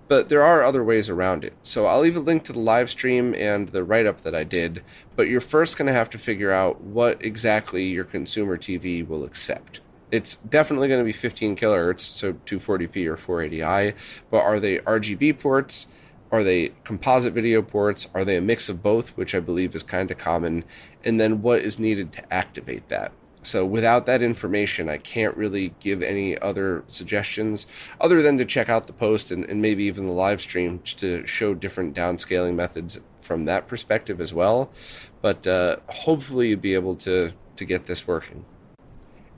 But 0.07 0.29
there 0.29 0.43
are 0.43 0.63
other 0.63 0.85
ways 0.85 1.09
around 1.09 1.45
it. 1.45 1.55
So 1.63 1.87
I'll 1.87 2.01
leave 2.01 2.17
a 2.17 2.21
link 2.21 2.45
to 2.45 2.53
the 2.53 2.59
live 2.59 2.91
stream 2.91 3.35
and 3.35 3.71
the 3.71 3.85
write 3.85 4.05
up 4.05 4.21
that 4.21 4.35
I 4.35 4.45
did. 4.45 4.85
But 5.17 5.29
you're 5.29 5.41
first 5.41 5.79
going 5.79 5.87
to 5.87 5.95
have 5.95 6.11
to 6.11 6.19
figure 6.19 6.53
out 6.53 6.83
what 6.83 7.25
exactly 7.25 7.85
your 7.85 8.05
consumer 8.05 8.59
TV 8.59 9.07
will 9.07 9.25
accept 9.25 9.81
it's 10.11 10.37
definitely 10.37 10.87
going 10.87 11.01
to 11.01 11.05
be 11.05 11.13
15 11.13 11.57
kilohertz, 11.57 12.01
so 12.01 12.35
240p 12.35 13.07
or 13.07 13.17
480i. 13.17 13.95
But 14.31 14.43
are 14.43 14.61
they 14.61 14.79
RGB 14.79 15.41
ports? 15.41 15.89
Are 16.35 16.42
they 16.42 16.73
composite 16.83 17.33
video 17.33 17.62
ports? 17.62 18.09
Are 18.12 18.25
they 18.25 18.37
a 18.37 18.40
mix 18.40 18.68
of 18.68 18.83
both, 18.83 19.11
which 19.11 19.37
I 19.37 19.38
believe 19.38 19.73
is 19.73 19.85
kind 19.85 20.11
of 20.11 20.18
common? 20.18 20.64
And 21.05 21.20
then 21.20 21.42
what 21.42 21.61
is 21.61 21.79
needed 21.79 22.12
to 22.14 22.35
activate 22.35 22.88
that? 22.88 23.12
So 23.44 23.64
without 23.64 24.07
that 24.07 24.20
information, 24.20 24.88
I 24.88 24.99
can't 24.99 25.37
really 25.37 25.75
give 25.79 26.03
any 26.03 26.37
other 26.37 26.83
suggestions 26.88 27.68
other 28.01 28.20
than 28.20 28.37
to 28.38 28.44
check 28.44 28.68
out 28.68 28.88
the 28.88 28.92
post 28.92 29.31
and, 29.31 29.44
and 29.44 29.62
maybe 29.62 29.85
even 29.85 30.07
the 30.07 30.12
live 30.12 30.42
stream 30.42 30.81
to 30.97 31.25
show 31.25 31.55
different 31.55 31.94
downscaling 31.94 32.57
methods 32.57 33.01
from 33.20 33.44
that 33.44 33.68
perspective 33.68 34.20
as 34.20 34.35
well. 34.35 34.73
But 35.23 35.47
uh, 35.47 35.77
hopefully 35.87 36.49
you'll 36.49 36.59
be 36.59 36.75
able 36.75 36.97
to 36.97 37.33
to 37.55 37.64
get 37.64 37.87
this 37.87 38.09
working. 38.09 38.44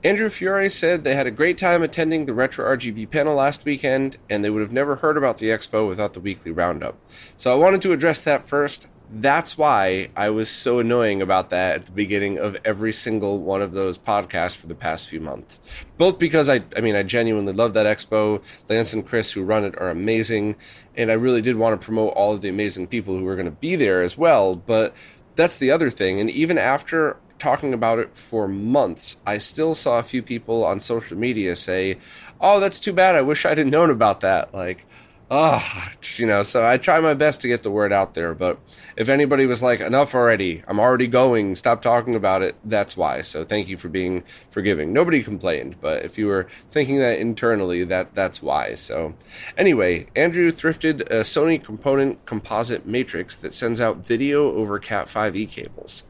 Andrew 0.03 0.29
Fiore 0.29 0.69
said 0.69 1.03
they 1.03 1.15
had 1.15 1.25
a 1.25 1.31
great 1.31 1.57
time 1.57 1.81
attending 1.81 2.25
the 2.25 2.33
Retro 2.33 2.65
RGB 2.77 3.09
panel 3.09 3.35
last 3.35 3.65
weekend, 3.65 4.17
and 4.29 4.43
they 4.43 4.49
would 4.49 4.61
have 4.61 4.71
never 4.71 4.97
heard 4.97 5.17
about 5.17 5.39
the 5.39 5.47
expo 5.47 5.87
without 5.87 6.13
the 6.13 6.19
weekly 6.19 6.51
roundup. 6.51 6.97
So 7.35 7.51
I 7.51 7.55
wanted 7.55 7.81
to 7.81 7.93
address 7.93 8.21
that 8.21 8.47
first. 8.47 8.87
That's 9.09 9.57
why 9.57 10.09
I 10.15 10.29
was 10.29 10.49
so 10.51 10.79
annoying 10.79 11.21
about 11.21 11.49
that 11.49 11.75
at 11.75 11.85
the 11.87 11.91
beginning 11.91 12.37
of 12.37 12.57
every 12.63 12.93
single 12.93 13.39
one 13.39 13.61
of 13.61 13.71
those 13.71 13.97
podcasts 13.97 14.55
for 14.55 14.67
the 14.67 14.75
past 14.75 15.07
few 15.07 15.19
months. 15.19 15.59
Both 15.97 16.19
because 16.19 16.47
I, 16.47 16.63
I 16.75 16.81
mean, 16.81 16.95
I 16.95 17.01
genuinely 17.03 17.53
love 17.53 17.73
that 17.73 17.87
expo. 17.87 18.43
Lance 18.69 18.93
and 18.93 19.05
Chris, 19.05 19.31
who 19.31 19.43
run 19.43 19.63
it, 19.63 19.75
are 19.79 19.89
amazing, 19.89 20.57
and 20.95 21.09
I 21.09 21.15
really 21.15 21.41
did 21.41 21.55
want 21.55 21.79
to 21.79 21.83
promote 21.83 22.13
all 22.13 22.33
of 22.33 22.41
the 22.41 22.49
amazing 22.49 22.87
people 22.87 23.17
who 23.17 23.23
were 23.23 23.35
going 23.35 23.45
to 23.45 23.51
be 23.51 23.75
there 23.75 24.03
as 24.03 24.15
well. 24.15 24.55
But 24.55 24.93
that's 25.35 25.57
the 25.57 25.71
other 25.71 25.89
thing. 25.89 26.19
And 26.19 26.29
even 26.29 26.57
after 26.59 27.17
talking 27.39 27.73
about 27.73 27.99
it 27.99 28.15
for 28.15 28.47
months, 28.47 29.17
I 29.25 29.37
still 29.37 29.75
saw 29.75 29.99
a 29.99 30.03
few 30.03 30.21
people 30.21 30.63
on 30.63 30.79
social 30.79 31.17
media 31.17 31.55
say, 31.55 31.97
"Oh, 32.41 32.59
that's 32.59 32.79
too 32.79 32.93
bad. 32.93 33.15
I 33.15 33.21
wish 33.21 33.45
I'd 33.45 33.57
have 33.57 33.67
known 33.67 33.89
about 33.89 34.21
that." 34.21 34.53
Like, 34.53 34.85
oh, 35.29 35.63
you 36.15 36.25
know. 36.25 36.43
So 36.43 36.65
I 36.65 36.77
try 36.77 36.99
my 36.99 37.13
best 37.13 37.41
to 37.41 37.47
get 37.47 37.63
the 37.63 37.71
word 37.71 37.91
out 37.91 38.13
there. 38.13 38.33
But 38.33 38.59
if 38.95 39.09
anybody 39.09 39.45
was 39.45 39.61
like, 39.61 39.79
"Enough 39.81 40.15
already. 40.15 40.63
I'm 40.67 40.79
already 40.79 41.07
going. 41.07 41.55
Stop 41.55 41.81
talking 41.81 42.15
about 42.15 42.41
it," 42.41 42.55
that's 42.65 42.95
why. 42.97 43.21
So 43.21 43.43
thank 43.43 43.67
you 43.67 43.77
for 43.77 43.89
being 43.89 44.23
forgiving. 44.51 44.93
Nobody 44.93 45.21
complained, 45.21 45.75
but 45.81 46.03
if 46.05 46.17
you 46.17 46.27
were 46.27 46.47
thinking 46.69 46.99
that 46.99 47.19
internally, 47.19 47.83
that 47.83 48.15
that's 48.15 48.41
why. 48.41 48.75
So 48.75 49.15
anyway, 49.57 50.07
Andrew 50.15 50.51
thrifted 50.51 51.01
a 51.01 51.21
Sony 51.21 51.63
component 51.63 52.25
composite 52.25 52.85
matrix 52.85 53.35
that 53.35 53.53
sends 53.53 53.81
out 53.81 54.05
video 54.05 54.53
over 54.55 54.79
Cat5e 54.79 55.49
cables. 55.49 56.03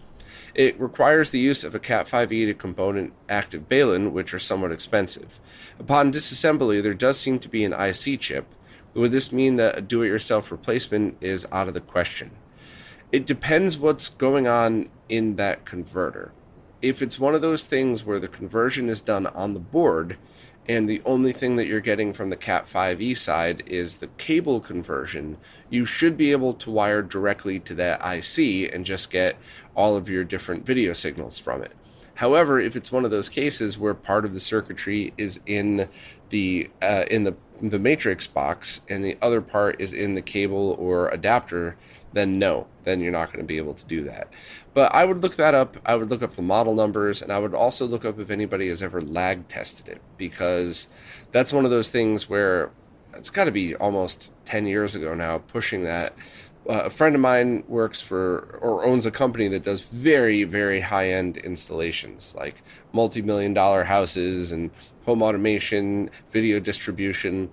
It 0.58 0.80
requires 0.80 1.30
the 1.30 1.40
use 1.40 1.64
of 1.64 1.76
a 1.76 1.80
Cat5e 1.80 2.48
to 2.48 2.54
component 2.56 3.14
active 3.30 3.70
Balun, 3.70 4.12
which 4.12 4.34
are 4.34 4.40
somewhat 4.40 4.72
expensive. 4.72 5.40
Upon 5.78 6.12
disassembly, 6.12 6.82
there 6.82 6.96
does 6.96 7.20
seem 7.20 7.38
to 7.40 7.48
be 7.48 7.64
an 7.64 7.74
IC 7.74 8.20
chip. 8.20 8.48
Would 8.96 9.12
this 9.12 9.32
mean 9.32 9.58
that 9.58 9.78
a 9.78 9.82
do 9.82 10.02
it 10.02 10.08
yourself 10.08 10.52
replacement 10.52 11.18
is 11.22 11.46
out 11.52 11.68
of 11.68 11.76
the 11.76 11.80
question? 11.80 12.32
It 13.12 13.28
depends 13.28 13.78
what's 13.78 14.10
going 14.10 14.48
on 14.48 14.90
in 15.08 15.36
that 15.36 15.64
converter. 15.64 16.32
If 16.82 17.04
it's 17.04 17.20
one 17.20 17.36
of 17.36 17.42
those 17.42 17.66
things 17.66 18.04
where 18.04 18.20
the 18.20 18.28
conversion 18.28 18.90
is 18.90 19.00
done 19.00 19.28
on 19.28 19.54
the 19.54 19.60
board, 19.60 20.18
and 20.70 20.90
the 20.90 21.02
only 21.06 21.32
thing 21.32 21.56
that 21.56 21.68
you're 21.68 21.80
getting 21.80 22.12
from 22.12 22.30
the 22.30 22.36
Cat 22.36 22.68
5e 22.72 23.18
side 23.18 23.64
is 23.68 23.98
the 23.98 24.08
cable 24.18 24.60
conversion, 24.60 25.38
you 25.70 25.86
should 25.86 26.18
be 26.18 26.32
able 26.32 26.54
to 26.56 26.70
wire 26.70 27.02
directly 27.02 27.60
to 27.62 27.74
that 27.76 28.02
IC 28.02 28.74
and 28.74 28.86
just 28.86 29.10
get 29.10 29.38
all 29.76 29.96
of 29.96 30.10
your 30.10 30.24
different 30.24 30.66
video 30.66 30.94
signals 30.94 31.40
from 31.40 31.62
it. 31.64 31.72
However, 32.16 32.60
if 32.60 32.76
it's 32.76 32.92
one 32.92 33.06
of 33.06 33.12
those 33.12 33.30
cases 33.30 33.78
where 33.78 33.94
part 33.94 34.26
of 34.26 34.34
the 34.34 34.40
circuitry 34.40 35.14
is 35.18 35.40
in 35.46 35.88
the 36.30 36.70
uh, 36.82 37.06
in 37.12 37.24
the 37.24 37.36
the 37.62 37.80
matrix 37.80 38.28
box 38.28 38.82
and 38.90 39.04
the 39.04 39.18
other 39.22 39.42
part 39.42 39.80
is 39.80 39.94
in 39.94 40.16
the 40.16 40.22
cable 40.22 40.76
or 40.80 41.10
adapter, 41.10 41.78
then 42.14 42.40
no, 42.40 42.68
then 42.84 43.00
you're 43.02 43.12
not 43.12 43.28
going 43.28 43.40
to 43.40 43.46
be 43.46 43.58
able 43.58 43.74
to 43.74 43.86
do 43.86 44.04
that. 44.06 44.32
But 44.74 44.94
I 44.94 45.06
would 45.06 45.24
look 45.24 45.36
that 45.36 45.54
up. 45.54 45.78
I 45.86 45.96
would 45.96 46.10
look 46.10 46.22
up 46.22 46.36
the 46.36 46.42
model 46.42 46.76
numbers 46.76 47.22
and 47.22 47.32
I 47.32 47.40
would 47.40 47.54
also 47.54 47.86
look 47.86 48.06
up 48.06 48.20
if 48.20 48.30
anybody 48.30 48.68
has 48.70 48.82
ever 48.82 49.02
lag 49.02 49.48
tested 49.48 49.88
it 49.88 50.02
because 50.18 50.88
that's 51.32 51.52
one 51.52 51.66
of 51.66 51.72
those 51.72 51.90
things 51.90 52.30
where 52.30 52.72
it's 53.14 53.30
got 53.30 53.46
to 53.46 53.52
be 53.52 53.76
almost 53.76 54.32
10 54.46 54.68
years 54.68 54.96
ago 54.96 55.14
now 55.14 55.40
pushing 55.40 55.84
that. 55.84 56.14
Uh, 56.70 56.84
a 56.86 56.90
friend 56.90 57.16
of 57.16 57.22
mine 57.22 57.64
works 57.68 58.02
for 58.02 58.60
or 58.62 58.86
owns 58.86 59.06
a 59.06 59.12
company 59.12 59.48
that 59.48 59.64
does 59.64 59.82
very, 59.82 60.44
very 60.44 60.82
high 60.82 61.10
end 61.10 61.38
installations, 61.38 62.36
like 62.36 62.56
multi 62.92 63.22
million 63.22 63.54
dollar 63.54 63.86
houses 63.86 64.52
and 64.52 64.70
home 65.06 65.22
automation, 65.22 66.10
video 66.32 66.60
distribution 66.60 67.50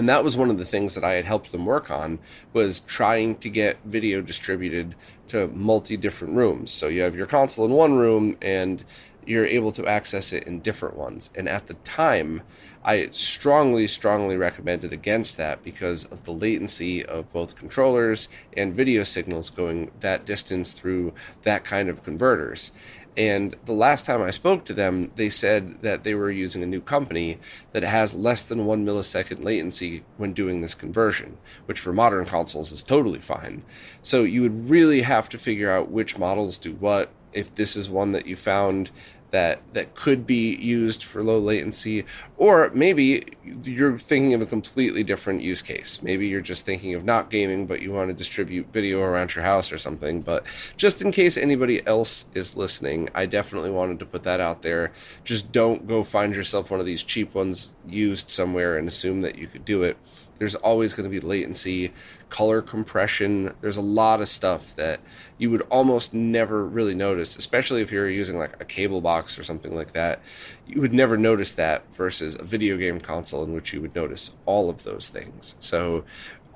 and 0.00 0.08
that 0.08 0.24
was 0.24 0.34
one 0.34 0.48
of 0.48 0.56
the 0.56 0.64
things 0.64 0.94
that 0.94 1.04
I 1.04 1.12
had 1.12 1.26
helped 1.26 1.52
them 1.52 1.66
work 1.66 1.90
on 1.90 2.20
was 2.54 2.80
trying 2.80 3.36
to 3.40 3.50
get 3.50 3.76
video 3.84 4.22
distributed 4.22 4.94
to 5.28 5.48
multi 5.48 5.98
different 5.98 6.36
rooms. 6.36 6.70
So 6.70 6.88
you 6.88 7.02
have 7.02 7.14
your 7.14 7.26
console 7.26 7.66
in 7.66 7.72
one 7.72 7.98
room 7.98 8.38
and 8.40 8.82
you're 9.26 9.44
able 9.44 9.72
to 9.72 9.86
access 9.86 10.32
it 10.32 10.44
in 10.44 10.60
different 10.60 10.96
ones. 10.96 11.28
And 11.36 11.50
at 11.50 11.66
the 11.66 11.74
time, 11.74 12.40
I 12.82 13.10
strongly, 13.12 13.86
strongly 13.86 14.36
recommended 14.36 14.92
against 14.92 15.36
that 15.36 15.62
because 15.62 16.06
of 16.06 16.24
the 16.24 16.32
latency 16.32 17.04
of 17.04 17.30
both 17.32 17.56
controllers 17.56 18.28
and 18.56 18.74
video 18.74 19.04
signals 19.04 19.50
going 19.50 19.90
that 20.00 20.24
distance 20.24 20.72
through 20.72 21.12
that 21.42 21.64
kind 21.64 21.90
of 21.90 22.02
converters. 22.02 22.72
And 23.16 23.54
the 23.66 23.72
last 23.72 24.06
time 24.06 24.22
I 24.22 24.30
spoke 24.30 24.64
to 24.64 24.72
them, 24.72 25.10
they 25.16 25.28
said 25.28 25.82
that 25.82 26.04
they 26.04 26.14
were 26.14 26.30
using 26.30 26.62
a 26.62 26.66
new 26.66 26.80
company 26.80 27.38
that 27.72 27.82
has 27.82 28.14
less 28.14 28.42
than 28.42 28.64
one 28.64 28.86
millisecond 28.86 29.44
latency 29.44 30.04
when 30.16 30.32
doing 30.32 30.60
this 30.60 30.74
conversion, 30.74 31.36
which 31.66 31.80
for 31.80 31.92
modern 31.92 32.24
consoles 32.24 32.72
is 32.72 32.82
totally 32.82 33.18
fine. 33.18 33.62
So 34.00 34.22
you 34.22 34.40
would 34.42 34.70
really 34.70 35.02
have 35.02 35.28
to 35.30 35.38
figure 35.38 35.70
out 35.70 35.90
which 35.90 36.18
models 36.18 36.56
do 36.56 36.72
what. 36.72 37.10
If 37.32 37.54
this 37.54 37.76
is 37.76 37.90
one 37.90 38.12
that 38.12 38.26
you 38.26 38.36
found 38.36 38.90
that 39.30 39.60
that 39.72 39.94
could 39.94 40.26
be 40.26 40.56
used 40.56 41.04
for 41.04 41.22
low 41.22 41.38
latency 41.38 42.04
or 42.36 42.70
maybe 42.74 43.24
you're 43.64 43.98
thinking 43.98 44.34
of 44.34 44.40
a 44.40 44.46
completely 44.46 45.02
different 45.02 45.42
use 45.42 45.62
case. 45.62 46.00
Maybe 46.02 46.26
you're 46.26 46.40
just 46.40 46.64
thinking 46.64 46.94
of 46.94 47.04
not 47.04 47.30
gaming 47.30 47.66
but 47.66 47.82
you 47.82 47.92
want 47.92 48.08
to 48.08 48.14
distribute 48.14 48.72
video 48.72 49.00
around 49.00 49.34
your 49.34 49.44
house 49.44 49.70
or 49.72 49.78
something. 49.78 50.22
But 50.22 50.44
just 50.76 51.02
in 51.02 51.12
case 51.12 51.36
anybody 51.36 51.86
else 51.86 52.26
is 52.34 52.56
listening 52.56 53.08
i 53.14 53.26
definitely 53.26 53.70
wanted 53.70 53.98
to 53.98 54.06
put 54.06 54.22
that 54.24 54.40
out 54.40 54.62
there. 54.62 54.92
Just 55.24 55.52
don't 55.52 55.86
go 55.86 56.04
find 56.04 56.34
yourself 56.34 56.70
one 56.70 56.80
of 56.80 56.86
these 56.86 57.02
cheap 57.02 57.34
ones 57.34 57.72
used 57.88 58.30
somewhere 58.30 58.78
and 58.78 58.88
assume 58.88 59.20
that 59.20 59.36
you 59.36 59.46
could 59.46 59.64
do 59.64 59.82
it 59.82 59.96
there's 60.40 60.54
always 60.54 60.94
going 60.94 61.04
to 61.04 61.10
be 61.10 61.24
latency, 61.24 61.92
color 62.30 62.62
compression. 62.62 63.54
There's 63.60 63.76
a 63.76 63.82
lot 63.82 64.22
of 64.22 64.28
stuff 64.30 64.74
that 64.76 65.00
you 65.36 65.50
would 65.50 65.60
almost 65.68 66.14
never 66.14 66.64
really 66.64 66.94
notice, 66.94 67.36
especially 67.36 67.82
if 67.82 67.92
you're 67.92 68.08
using 68.08 68.38
like 68.38 68.58
a 68.58 68.64
cable 68.64 69.02
box 69.02 69.38
or 69.38 69.44
something 69.44 69.74
like 69.74 69.92
that. 69.92 70.22
You 70.66 70.80
would 70.80 70.94
never 70.94 71.18
notice 71.18 71.52
that 71.52 71.94
versus 71.94 72.36
a 72.36 72.42
video 72.42 72.78
game 72.78 73.00
console 73.00 73.44
in 73.44 73.52
which 73.52 73.74
you 73.74 73.82
would 73.82 73.94
notice 73.94 74.30
all 74.46 74.70
of 74.70 74.82
those 74.82 75.10
things. 75.10 75.56
So, 75.60 76.04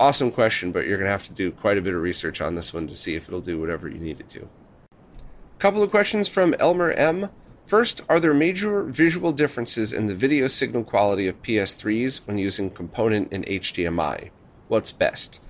awesome 0.01 0.33
question, 0.33 0.73
but 0.73 0.87
you're 0.87 0.97
going 0.97 1.07
to 1.07 1.13
have 1.13 1.25
to 1.25 1.35
do 1.35 1.51
quite 1.51 1.77
a 1.77 1.83
bit 1.83 1.93
of 1.93 2.01
research 2.01 2.41
on 2.41 2.55
this 2.55 2.73
one 2.73 2.89
to 2.89 2.97
see 2.97 3.17
if 3.17 3.29
it'll 3.29 3.43
do 3.43 3.61
whatever 3.61 3.87
you 3.87 3.99
need 3.99 4.19
it 4.19 4.31
to. 4.31 4.41
A 4.41 5.59
Couple 5.59 5.83
of 5.83 5.91
questions 5.91 6.27
from 6.27 6.55
Elmer 6.59 6.91
M. 6.93 7.29
First, 7.67 8.03
are 8.11 8.21
there 8.21 8.35
major 8.35 8.83
visual 8.83 9.33
differences 9.33 9.93
in 9.93 10.07
the 10.07 10.15
video 10.15 10.49
signal 10.49 10.85
quality 10.85 11.27
of 11.29 11.43
PS3s 11.43 12.27
when 12.27 12.37
using 12.37 12.69
component 12.69 13.33
and 13.33 13.47
HDMI? 13.47 14.31
What's 14.69 14.93
best? 14.93 15.41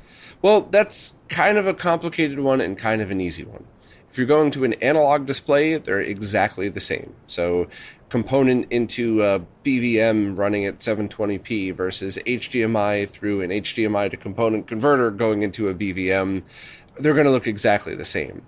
Well, 0.40 0.62
that's 0.62 1.14
kind 1.28 1.58
of 1.58 1.66
a 1.66 1.74
complicated 1.74 2.38
one 2.38 2.60
and 2.60 2.78
kind 2.78 3.02
of 3.02 3.10
an 3.10 3.20
easy 3.20 3.44
one. 3.44 3.64
If 4.10 4.18
you're 4.18 4.28
going 4.28 4.52
to 4.52 4.62
an 4.62 4.74
analog 4.74 5.26
display, 5.26 5.76
they're 5.76 6.00
exactly 6.00 6.68
the 6.68 6.78
same. 6.78 7.14
So, 7.26 7.66
component 8.10 8.70
into 8.70 9.24
a 9.24 9.40
BVM 9.64 10.38
running 10.38 10.66
at 10.66 10.78
720p 10.78 11.74
versus 11.74 12.16
HDMI 12.24 13.08
through 13.08 13.40
an 13.40 13.50
HDMI 13.50 14.08
to 14.12 14.16
component 14.16 14.68
converter 14.68 15.10
going 15.10 15.42
into 15.42 15.68
a 15.68 15.74
BVM, 15.74 16.44
they're 17.00 17.14
going 17.14 17.26
to 17.26 17.32
look 17.32 17.48
exactly 17.48 17.96
the 17.96 18.04
same. 18.04 18.42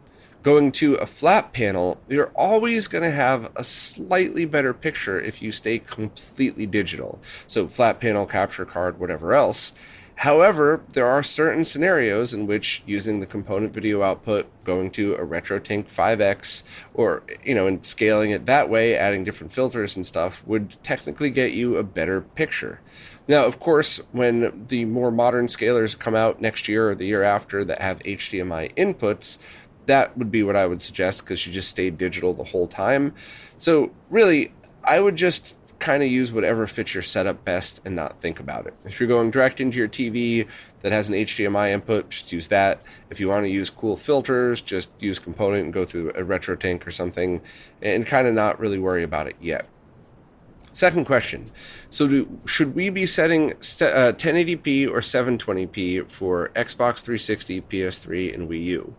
Going 0.46 0.70
to 0.72 0.94
a 0.94 1.06
flat 1.06 1.52
panel, 1.52 2.00
you're 2.08 2.30
always 2.36 2.86
going 2.86 3.02
to 3.02 3.10
have 3.10 3.50
a 3.56 3.64
slightly 3.64 4.44
better 4.44 4.72
picture 4.72 5.20
if 5.20 5.42
you 5.42 5.50
stay 5.50 5.80
completely 5.80 6.66
digital. 6.66 7.18
So, 7.48 7.66
flat 7.66 7.98
panel, 7.98 8.26
capture 8.26 8.64
card, 8.64 9.00
whatever 9.00 9.34
else. 9.34 9.72
However, 10.14 10.82
there 10.92 11.08
are 11.08 11.24
certain 11.24 11.64
scenarios 11.64 12.32
in 12.32 12.46
which 12.46 12.84
using 12.86 13.18
the 13.18 13.26
component 13.26 13.74
video 13.74 14.02
output, 14.02 14.46
going 14.62 14.92
to 14.92 15.14
a 15.14 15.26
RetroTink 15.26 15.90
5X, 15.92 16.62
or 16.94 17.24
you 17.44 17.56
know, 17.56 17.66
and 17.66 17.84
scaling 17.84 18.30
it 18.30 18.46
that 18.46 18.70
way, 18.70 18.96
adding 18.96 19.24
different 19.24 19.52
filters 19.52 19.96
and 19.96 20.06
stuff, 20.06 20.44
would 20.46 20.76
technically 20.84 21.28
get 21.28 21.54
you 21.54 21.76
a 21.76 21.82
better 21.82 22.20
picture. 22.20 22.80
Now, 23.28 23.44
of 23.44 23.58
course, 23.58 24.00
when 24.12 24.66
the 24.68 24.84
more 24.84 25.10
modern 25.10 25.48
scalers 25.48 25.98
come 25.98 26.14
out 26.14 26.40
next 26.40 26.68
year 26.68 26.88
or 26.88 26.94
the 26.94 27.06
year 27.06 27.24
after 27.24 27.64
that 27.64 27.80
have 27.80 27.98
HDMI 27.98 28.72
inputs, 28.76 29.38
that 29.86 30.16
would 30.18 30.30
be 30.30 30.42
what 30.42 30.56
I 30.56 30.66
would 30.66 30.82
suggest 30.82 31.20
because 31.20 31.46
you 31.46 31.52
just 31.52 31.68
stayed 31.68 31.98
digital 31.98 32.34
the 32.34 32.44
whole 32.44 32.66
time. 32.66 33.14
So 33.56 33.90
really, 34.10 34.52
I 34.84 35.00
would 35.00 35.16
just 35.16 35.56
kind 35.78 36.02
of 36.02 36.08
use 36.08 36.32
whatever 36.32 36.66
fits 36.66 36.94
your 36.94 37.02
setup 37.02 37.44
best 37.44 37.80
and 37.84 37.94
not 37.94 38.20
think 38.20 38.40
about 38.40 38.66
it. 38.66 38.74
If 38.84 38.98
you're 38.98 39.08
going 39.08 39.30
direct 39.30 39.60
into 39.60 39.78
your 39.78 39.88
TV 39.88 40.46
that 40.80 40.92
has 40.92 41.08
an 41.08 41.14
HDMI 41.14 41.72
input, 41.72 42.10
just 42.10 42.32
use 42.32 42.48
that. 42.48 42.82
If 43.10 43.20
you 43.20 43.28
want 43.28 43.44
to 43.44 43.50
use 43.50 43.68
cool 43.70 43.96
filters, 43.96 44.60
just 44.60 44.90
use 45.00 45.18
component 45.18 45.64
and 45.64 45.72
go 45.72 45.84
through 45.84 46.10
a 46.10 46.22
RetroTink 46.22 46.86
or 46.86 46.90
something 46.90 47.42
and 47.82 48.06
kind 48.06 48.26
of 48.26 48.34
not 48.34 48.58
really 48.58 48.78
worry 48.78 49.02
about 49.02 49.26
it 49.26 49.36
yet. 49.40 49.68
Second 50.72 51.06
question. 51.06 51.50
So, 51.88 52.06
do, 52.06 52.40
should 52.44 52.74
we 52.74 52.90
be 52.90 53.06
setting 53.06 53.54
st- 53.62 53.94
uh, 53.94 54.12
1080p 54.12 54.86
or 54.90 55.00
720p 55.00 56.10
for 56.10 56.50
Xbox 56.54 57.00
360, 57.00 57.62
PS3, 57.62 58.34
and 58.34 58.46
Wii 58.46 58.64
U? 58.64 58.94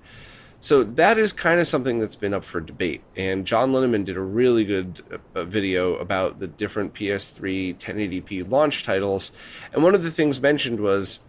So 0.59 0.83
that 0.83 1.17
is 1.17 1.33
kind 1.33 1.59
of 1.59 1.67
something 1.67 1.99
that's 1.99 2.15
been 2.15 2.33
up 2.33 2.43
for 2.43 2.59
debate. 2.59 3.01
And 3.15 3.45
John 3.45 3.71
Linneman 3.71 4.05
did 4.05 4.17
a 4.17 4.21
really 4.21 4.65
good 4.65 5.01
uh, 5.35 5.43
video 5.43 5.95
about 5.95 6.39
the 6.39 6.47
different 6.47 6.93
PS3 6.93 7.77
1080p 7.77 8.49
launch 8.49 8.83
titles. 8.83 9.31
And 9.71 9.83
one 9.83 9.93
of 9.93 10.01
the 10.01 10.11
things 10.11 10.41
mentioned 10.41 10.79
was 10.79 11.19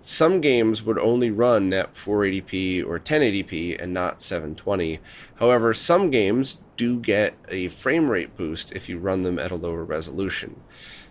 some 0.00 0.40
games 0.40 0.82
would 0.82 0.98
only 0.98 1.30
run 1.30 1.72
at 1.72 1.94
480p 1.94 2.84
or 2.84 2.98
1080p 2.98 3.82
and 3.82 3.92
not 3.92 4.22
720. 4.22 5.00
However, 5.36 5.72
some 5.72 6.10
games 6.10 6.58
do 6.76 6.98
get 6.98 7.34
a 7.48 7.68
frame 7.68 8.10
rate 8.10 8.36
boost 8.36 8.72
if 8.72 8.88
you 8.88 8.98
run 8.98 9.22
them 9.22 9.38
at 9.38 9.50
a 9.50 9.56
lower 9.56 9.84
resolution. 9.84 10.60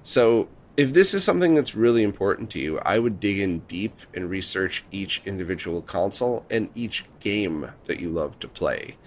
So 0.03 0.47
if 0.75 0.91
this 0.93 1.13
is 1.13 1.23
something 1.23 1.53
that's 1.53 1.75
really 1.75 2.01
important 2.01 2.49
to 2.51 2.59
you, 2.59 2.79
I 2.79 2.97
would 2.97 3.19
dig 3.19 3.39
in 3.39 3.59
deep 3.59 3.95
and 4.13 4.29
research 4.29 4.83
each 4.91 5.21
individual 5.25 5.81
console 5.81 6.45
and 6.49 6.69
each 6.73 7.05
game 7.19 7.71
that 7.86 7.99
you 7.99 8.09
love 8.09 8.39
to 8.39 8.47
play. 8.47 8.97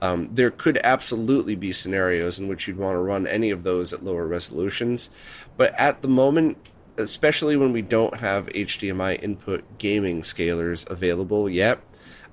Um, 0.00 0.30
there 0.32 0.50
could 0.50 0.80
absolutely 0.82 1.54
be 1.54 1.70
scenarios 1.70 2.40
in 2.40 2.48
which 2.48 2.66
you'd 2.66 2.76
want 2.76 2.96
to 2.96 3.00
run 3.00 3.28
any 3.28 3.50
of 3.50 3.62
those 3.62 3.92
at 3.92 4.02
lower 4.02 4.26
resolutions, 4.26 5.10
but 5.56 5.72
at 5.78 6.02
the 6.02 6.08
moment, 6.08 6.58
especially 6.96 7.56
when 7.56 7.72
we 7.72 7.82
don't 7.82 8.16
have 8.16 8.46
HDMI 8.46 9.22
input 9.22 9.78
gaming 9.78 10.22
scalers 10.22 10.88
available 10.90 11.48
yet, 11.48 11.80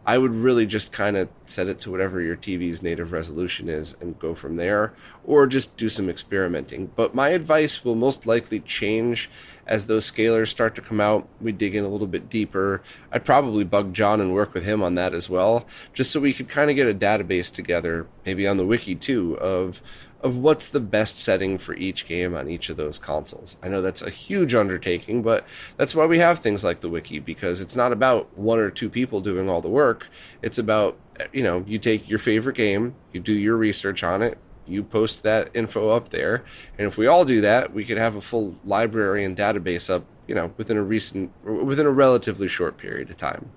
I 0.09 0.17
would 0.17 0.33
really 0.33 0.65
just 0.65 0.91
kind 0.91 1.15
of 1.15 1.29
set 1.45 1.67
it 1.67 1.77
to 1.81 1.91
whatever 1.91 2.19
your 2.19 2.35
TV's 2.35 2.81
native 2.81 3.11
resolution 3.11 3.69
is 3.69 3.95
and 4.01 4.17
go 4.17 4.33
from 4.33 4.55
there, 4.55 4.91
or 5.23 5.45
just 5.45 5.77
do 5.77 5.87
some 5.87 6.09
experimenting. 6.09 6.89
But 6.95 7.13
my 7.13 7.29
advice 7.29 7.85
will 7.85 7.93
most 7.93 8.25
likely 8.25 8.61
change 8.61 9.29
as 9.67 9.85
those 9.85 10.11
scalers 10.11 10.47
start 10.47 10.73
to 10.73 10.81
come 10.81 10.99
out. 10.99 11.27
We 11.39 11.51
dig 11.51 11.75
in 11.75 11.83
a 11.83 11.89
little 11.89 12.07
bit 12.07 12.27
deeper. 12.27 12.81
I'd 13.11 13.23
probably 13.23 13.63
bug 13.63 13.93
John 13.93 14.19
and 14.19 14.33
work 14.33 14.55
with 14.55 14.63
him 14.63 14.81
on 14.81 14.95
that 14.95 15.13
as 15.13 15.29
well, 15.29 15.67
just 15.93 16.09
so 16.09 16.19
we 16.19 16.33
could 16.33 16.49
kind 16.49 16.71
of 16.71 16.75
get 16.75 16.89
a 16.89 16.97
database 16.97 17.53
together, 17.53 18.07
maybe 18.25 18.47
on 18.47 18.57
the 18.57 18.65
wiki 18.65 18.95
too, 18.95 19.37
of 19.37 19.79
of 20.21 20.35
what's 20.35 20.67
the 20.67 20.79
best 20.79 21.17
setting 21.17 21.57
for 21.57 21.73
each 21.75 22.05
game 22.05 22.35
on 22.35 22.49
each 22.49 22.69
of 22.69 22.77
those 22.77 22.99
consoles. 22.99 23.55
I 23.63 23.69
know 23.69 23.81
that's 23.81 24.01
a 24.01 24.09
huge 24.09 24.53
undertaking, 24.53 25.21
but 25.21 25.45
that's 25.77 25.95
why 25.95 26.05
we 26.05 26.17
have 26.19 26.39
things 26.39 26.63
like 26.63 26.81
the 26.81 26.89
wiki 26.89 27.19
because 27.19 27.61
it's 27.61 27.75
not 27.75 27.93
about 27.93 28.37
one 28.37 28.59
or 28.59 28.69
two 28.69 28.89
people 28.89 29.21
doing 29.21 29.49
all 29.49 29.61
the 29.61 29.69
work. 29.69 30.09
It's 30.41 30.57
about, 30.57 30.97
you 31.31 31.43
know, 31.43 31.63
you 31.65 31.79
take 31.79 32.09
your 32.09 32.19
favorite 32.19 32.57
game, 32.57 32.95
you 33.13 33.21
do 33.21 33.33
your 33.33 33.55
research 33.55 34.03
on 34.03 34.21
it, 34.21 34.37
you 34.67 34.83
post 34.83 35.23
that 35.23 35.49
info 35.53 35.89
up 35.89 36.09
there, 36.09 36.43
and 36.77 36.85
if 36.87 36.97
we 36.97 37.07
all 37.07 37.23
do 37.23 37.41
that, 37.41 37.73
we 37.73 37.85
could 37.85 37.97
have 37.97 38.15
a 38.15 38.21
full 38.21 38.57
library 38.65 39.23
and 39.23 39.37
database 39.37 39.89
up, 39.89 40.03
you 40.27 40.35
know, 40.35 40.51
within 40.57 40.77
a 40.77 40.83
recent 40.83 41.31
within 41.43 41.85
a 41.85 41.91
relatively 41.91 42.47
short 42.47 42.77
period 42.77 43.09
of 43.09 43.17
time. 43.17 43.51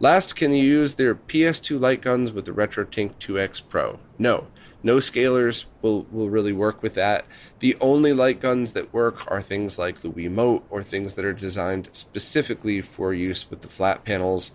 Last, 0.00 0.34
can 0.34 0.52
you 0.52 0.64
use 0.64 0.94
their 0.94 1.14
PS2 1.14 1.78
light 1.78 2.00
guns 2.00 2.32
with 2.32 2.46
the 2.46 2.50
RetroTink 2.50 3.14
2X 3.20 3.62
Pro? 3.68 4.00
No 4.18 4.48
No 4.82 4.96
scalers 4.96 5.66
will, 5.80 6.06
will 6.10 6.28
really 6.28 6.52
work 6.52 6.82
with 6.82 6.94
that. 6.94 7.24
The 7.60 7.76
only 7.80 8.12
light 8.12 8.40
guns 8.40 8.72
that 8.72 8.92
work 8.92 9.30
are 9.30 9.40
things 9.40 9.78
like 9.78 10.00
the 10.00 10.10
Wiimote 10.10 10.62
or 10.70 10.82
things 10.82 11.14
that 11.14 11.24
are 11.24 11.32
designed 11.32 11.88
specifically 11.92 12.80
for 12.80 13.14
use 13.14 13.48
with 13.48 13.60
the 13.60 13.68
flat 13.68 14.04
panels 14.04 14.52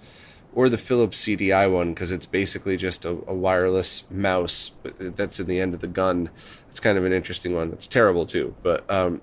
or 0.54 0.70
the 0.70 0.78
Philips 0.78 1.24
CDI 1.24 1.72
one 1.72 1.94
because 1.94 2.12
it's 2.12 2.26
basically 2.26 2.78
just 2.78 3.06
a, 3.06 3.10
a, 3.10 3.34
wireless 3.34 4.04
mouse 4.10 4.72
that's 5.00 5.40
in 5.40 5.48
the 5.48 5.60
end 5.60 5.74
of 5.74 5.82
the 5.82 5.88
gun. 5.88 6.30
It's 6.70 6.80
kind 6.80 6.98
of 6.98 7.06
an 7.06 7.14
interesting 7.14 7.54
one. 7.54 7.72
It's 7.74 7.88
terrible 7.88 8.26
too. 8.26 8.56
But 8.64 8.90
um, 8.90 9.22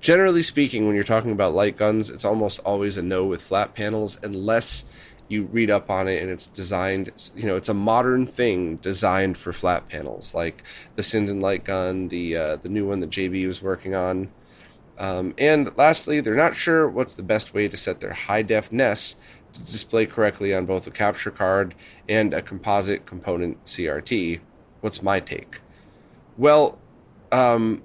generally 0.00 0.42
speaking, 0.42 0.86
when 0.86 0.94
you're 0.94 1.04
talking 1.04 1.32
about 1.32 1.52
light 1.52 1.76
guns, 1.76 2.10
it's 2.10 2.24
almost 2.24 2.60
always 2.60 2.96
a 2.96 3.02
no 3.02 3.24
with 3.24 3.42
flat 3.42 3.74
panels 3.74 4.18
unless 4.22 4.84
you 5.28 5.44
read 5.44 5.70
up 5.70 5.90
on 5.90 6.08
it 6.08 6.22
and 6.22 6.30
it's 6.30 6.48
designed 6.48 7.30
you 7.36 7.44
know 7.44 7.56
it's 7.56 7.68
a 7.68 7.74
modern 7.74 8.26
thing 8.26 8.76
designed 8.76 9.36
for 9.36 9.52
flat 9.52 9.88
panels 9.88 10.34
like 10.34 10.62
the 10.96 11.02
Sinden 11.02 11.40
light 11.40 11.64
gun 11.64 12.08
the 12.08 12.36
uh, 12.36 12.56
the 12.56 12.68
new 12.68 12.86
one 12.86 13.00
that 13.00 13.10
JB 13.10 13.46
was 13.46 13.62
working 13.62 13.94
on. 13.94 14.30
Um, 14.98 15.32
and 15.38 15.70
lastly 15.76 16.20
they're 16.20 16.34
not 16.34 16.56
sure 16.56 16.88
what's 16.88 17.12
the 17.12 17.22
best 17.22 17.54
way 17.54 17.68
to 17.68 17.76
set 17.76 18.00
their 18.00 18.12
high 18.12 18.42
def 18.42 18.72
NES 18.72 19.14
to 19.52 19.60
display 19.60 20.06
correctly 20.06 20.52
on 20.52 20.66
both 20.66 20.88
a 20.88 20.90
capture 20.90 21.30
card 21.30 21.76
and 22.08 22.34
a 22.34 22.42
composite 22.42 23.06
component 23.06 23.64
CRT 23.64 24.40
what's 24.80 25.02
my 25.02 25.20
take? 25.20 25.60
Well 26.36 26.80
um, 27.30 27.82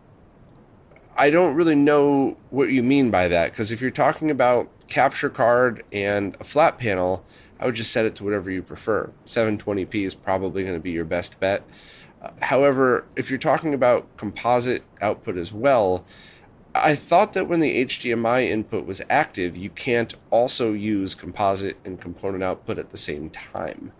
I 1.15 1.29
don't 1.29 1.55
really 1.55 1.75
know 1.75 2.37
what 2.49 2.69
you 2.69 2.81
mean 2.81 3.11
by 3.11 3.27
that 3.27 3.51
because 3.51 3.71
if 3.71 3.81
you're 3.81 3.91
talking 3.91 4.31
about 4.31 4.69
capture 4.87 5.29
card 5.29 5.83
and 5.91 6.35
a 6.39 6.43
flat 6.43 6.79
panel, 6.79 7.25
I 7.59 7.65
would 7.65 7.75
just 7.75 7.91
set 7.91 8.05
it 8.05 8.15
to 8.15 8.23
whatever 8.23 8.49
you 8.49 8.61
prefer. 8.61 9.11
720p 9.25 10.05
is 10.05 10.15
probably 10.15 10.63
going 10.63 10.75
to 10.75 10.81
be 10.81 10.91
your 10.91 11.05
best 11.05 11.39
bet. 11.39 11.63
Uh, 12.21 12.31
however, 12.41 13.05
if 13.15 13.29
you're 13.29 13.39
talking 13.39 13.73
about 13.73 14.07
composite 14.17 14.83
output 15.01 15.37
as 15.37 15.51
well, 15.51 16.05
I 16.75 16.95
thought 16.95 17.33
that 17.33 17.47
when 17.47 17.59
the 17.59 17.85
HDMI 17.85 18.49
input 18.49 18.85
was 18.85 19.01
active, 19.09 19.55
you 19.55 19.69
can't 19.69 20.15
also 20.31 20.73
use 20.73 21.13
composite 21.13 21.77
and 21.85 22.01
component 22.01 22.43
output 22.43 22.79
at 22.79 22.89
the 22.89 22.97
same 22.97 23.29
time. 23.29 23.91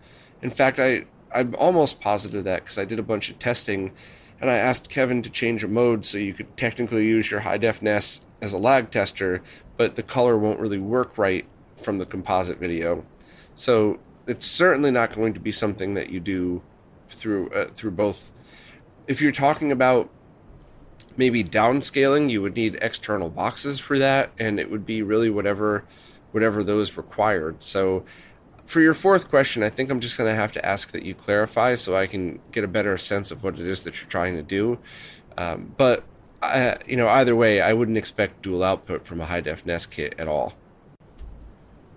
In 0.42 0.50
fact, 0.50 0.80
I, 0.80 1.04
I'm 1.32 1.54
almost 1.54 2.00
positive 2.00 2.42
that 2.44 2.64
because 2.64 2.78
I 2.78 2.84
did 2.84 2.98
a 2.98 3.04
bunch 3.04 3.30
of 3.30 3.38
testing 3.38 3.92
and 4.40 4.50
I 4.50 4.54
asked 4.54 4.88
Kevin 4.88 5.22
to 5.22 5.30
change 5.30 5.64
a 5.64 5.68
mode 5.68 6.04
so 6.04 6.18
you 6.18 6.34
could 6.34 6.56
technically 6.56 7.06
use 7.06 7.30
your 7.30 7.40
high 7.40 7.58
def 7.58 7.82
NES 7.82 8.20
as 8.42 8.52
a 8.52 8.58
lag 8.58 8.90
tester, 8.90 9.42
but 9.76 9.96
the 9.96 10.02
color 10.02 10.36
won't 10.36 10.60
really 10.60 10.78
work 10.78 11.16
right 11.16 11.46
from 11.76 11.98
the 11.98 12.06
composite 12.06 12.58
video. 12.58 13.04
So 13.54 13.98
it's 14.26 14.46
certainly 14.46 14.90
not 14.90 15.14
going 15.14 15.34
to 15.34 15.40
be 15.40 15.52
something 15.52 15.94
that 15.94 16.10
you 16.10 16.20
do 16.20 16.62
through 17.10 17.50
uh, 17.50 17.68
through 17.74 17.92
both. 17.92 18.32
If 19.06 19.20
you're 19.20 19.32
talking 19.32 19.70
about 19.70 20.10
maybe 21.16 21.44
downscaling, 21.44 22.30
you 22.30 22.42
would 22.42 22.56
need 22.56 22.78
external 22.80 23.30
boxes 23.30 23.78
for 23.80 23.98
that, 23.98 24.30
and 24.38 24.58
it 24.58 24.70
would 24.70 24.84
be 24.86 25.02
really 25.02 25.30
whatever 25.30 25.84
whatever 26.32 26.64
those 26.64 26.96
required. 26.96 27.62
So 27.62 28.04
for 28.64 28.80
your 28.80 28.94
fourth 28.94 29.28
question, 29.28 29.62
I 29.62 29.70
think 29.70 29.90
I'm 29.90 30.00
just 30.00 30.16
going 30.16 30.30
to 30.30 30.34
have 30.34 30.52
to 30.52 30.64
ask 30.64 30.92
that 30.92 31.04
you 31.04 31.14
clarify 31.14 31.74
so 31.74 31.96
I 31.96 32.06
can 32.06 32.40
get 32.52 32.64
a 32.64 32.68
better 32.68 32.96
sense 32.98 33.30
of 33.30 33.42
what 33.42 33.58
it 33.58 33.66
is 33.66 33.82
that 33.82 34.00
you're 34.00 34.08
trying 34.08 34.36
to 34.36 34.42
do. 34.42 34.78
Um, 35.36 35.74
but 35.76 36.04
I, 36.42 36.78
you 36.86 36.96
know, 36.96 37.08
either 37.08 37.36
way, 37.36 37.60
I 37.60 37.72
wouldn't 37.72 37.98
expect 37.98 38.42
dual 38.42 38.62
output 38.62 39.06
from 39.06 39.20
a 39.20 39.26
high 39.26 39.40
def 39.40 39.64
NES 39.66 39.86
kit 39.86 40.14
at 40.18 40.28
all. 40.28 40.54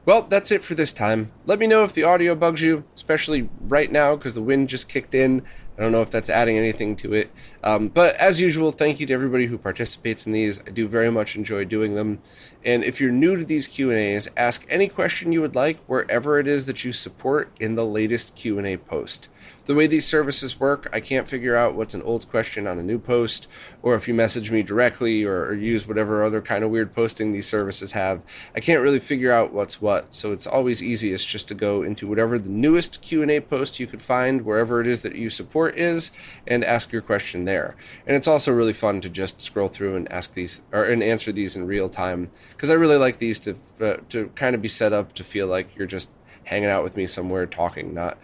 Well, 0.08 0.22
that's 0.22 0.51
it 0.51 0.64
for 0.64 0.74
this 0.74 0.93
time. 0.93 1.34
Let 1.45 1.60
me 1.60 1.68
know 1.68 1.84
if 1.84 1.91
the 1.91 2.03
audio 2.03 2.34
bugs 2.34 2.62
you, 2.62 2.86
especially 2.95 3.49
right 3.60 3.91
now 3.91 4.16
because 4.16 4.36
the 4.36 4.41
wind 4.41 4.70
just 4.70 4.88
kicked 4.88 5.14
in. 5.14 5.43
I 5.78 5.82
don't 5.82 5.91
know 5.91 6.01
if 6.01 6.10
that's 6.10 6.30
adding 6.30 6.58
anything 6.58 6.95
to 6.97 7.14
it. 7.14 7.30
Um, 7.62 7.89
but 7.89 8.16
as 8.16 8.39
usual, 8.39 8.72
thank 8.72 9.01
you 9.01 9.05
to 9.05 9.14
everybody 9.14 9.47
who 9.47 9.58
participates 9.58 10.26
in 10.26 10.32
these. 10.32 10.62
I 10.66 10.72
do 10.72 10.88
very 10.88 11.12
much 11.12 11.36
enjoy 11.36 11.66
doing 11.66 11.95
them. 11.95 12.20
And 12.64 12.86
if 12.86 13.01
you're 13.01 13.12
new 13.12 13.36
to 13.36 13.43
these 13.43 13.68
Q&As, 13.68 14.30
ask 14.38 14.66
any 14.70 14.88
question 14.88 15.34
you 15.34 15.41
would 15.41 15.55
like 15.55 15.78
wherever 15.88 16.39
it 16.39 16.47
is 16.47 16.68
that 16.68 16.86
you 16.86 16.93
support 16.93 17.51
in 17.60 17.76
the 17.76 17.86
latest 17.86 18.34
Q&A 18.34 18.78
post 18.78 19.28
the 19.68 19.76
way 19.76 19.86
these 19.86 20.06
services 20.06 20.60
work, 20.60 20.89
I 20.93 21.02
can't 21.02 21.28
figure 21.28 21.56
out 21.56 21.76
what's 21.76 21.93
an 21.93 22.02
old 22.04 22.30
question 22.30 22.68
on 22.68 22.80
a 22.80 22.84
new 22.84 22.98
post, 22.98 23.48
or 23.84 23.95
if 23.95 24.08
you 24.08 24.14
message 24.14 24.50
me 24.50 24.64
directly 24.64 25.26
or, 25.26 25.45
or, 25.45 25.54
use 25.54 25.86
whatever 25.86 26.24
other 26.24 26.41
kind 26.41 26.64
of 26.64 26.72
weird 26.72 26.93
posting 26.95 27.34
these 27.34 27.48
services 27.48 27.91
have. 27.91 28.22
I 28.56 28.62
can't 28.62 28.82
really 28.82 29.00
figure 29.00 29.32
out 29.32 29.52
what's 29.52 29.82
what. 29.82 30.14
So 30.14 30.32
it's 30.32 30.48
always 30.48 30.82
easiest 30.82 31.28
just 31.28 31.50
to 31.50 31.54
go 31.56 31.84
into 31.84 32.08
whatever 32.08 32.39
the 32.39 32.50
newest 32.50 33.02
Q&A 33.02 33.41
post 33.41 33.80
you 33.80 33.88
could 33.88 34.02
find 34.02 34.43
wherever 34.43 34.80
it 34.80 34.88
is 34.88 35.02
that 35.02 35.16
you 35.16 35.30
support 35.30 35.78
is 35.78 36.12
and 36.48 36.64
ask 36.64 36.91
your 36.91 37.02
question 37.02 37.43
there. 37.43 37.76
And 38.06 38.16
it's 38.16 38.28
also 38.28 38.54
really 38.54 38.74
fun 38.74 39.02
to 39.02 39.10
just 39.10 39.41
scroll 39.41 39.68
through 39.68 39.95
and 39.98 40.10
ask 40.12 40.34
these 40.34 40.62
or 40.72 40.86
and 40.86 41.04
answer 41.04 41.32
these 41.32 41.56
in 41.56 41.68
real 41.68 41.89
time 41.89 42.32
because 42.52 42.70
I 42.70 42.74
really 42.74 42.98
like 42.98 43.20
these 43.20 43.39
to 43.39 43.56
uh, 43.82 43.98
to 44.10 44.30
kind 44.36 44.56
of 44.56 44.62
be 44.62 44.68
set 44.68 44.93
up 44.93 45.14
to 45.14 45.24
feel 45.24 45.48
like 45.48 45.76
you're 45.76 45.88
just 45.88 46.10
hanging 46.48 46.70
out 46.70 46.84
with 46.84 46.95
me 46.95 47.06
somewhere 47.06 47.45
talking, 47.45 47.93
not 47.93 48.18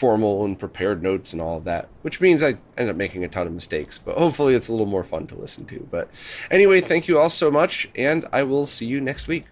formal 0.00 0.46
and 0.46 0.58
prepared 0.58 1.02
notes 1.02 1.34
and 1.34 1.42
all 1.42 1.58
of 1.58 1.64
that, 1.64 1.86
which 2.00 2.22
means 2.22 2.42
I 2.42 2.56
end 2.78 2.88
up 2.88 2.96
making 2.96 3.22
a 3.22 3.28
ton 3.28 3.46
of 3.46 3.52
mistakes, 3.52 3.98
but 3.98 4.16
hopefully 4.16 4.54
it's 4.54 4.68
a 4.68 4.72
little 4.72 4.86
more 4.86 5.04
fun 5.04 5.26
to 5.26 5.34
listen 5.34 5.66
to. 5.66 5.86
But 5.90 6.08
anyway, 6.50 6.80
thank 6.80 7.06
you 7.06 7.18
all 7.18 7.28
so 7.28 7.50
much, 7.50 7.86
and 7.94 8.24
I 8.32 8.44
will 8.44 8.64
see 8.64 8.86
you 8.86 8.98
next 9.02 9.28
week. 9.28 9.44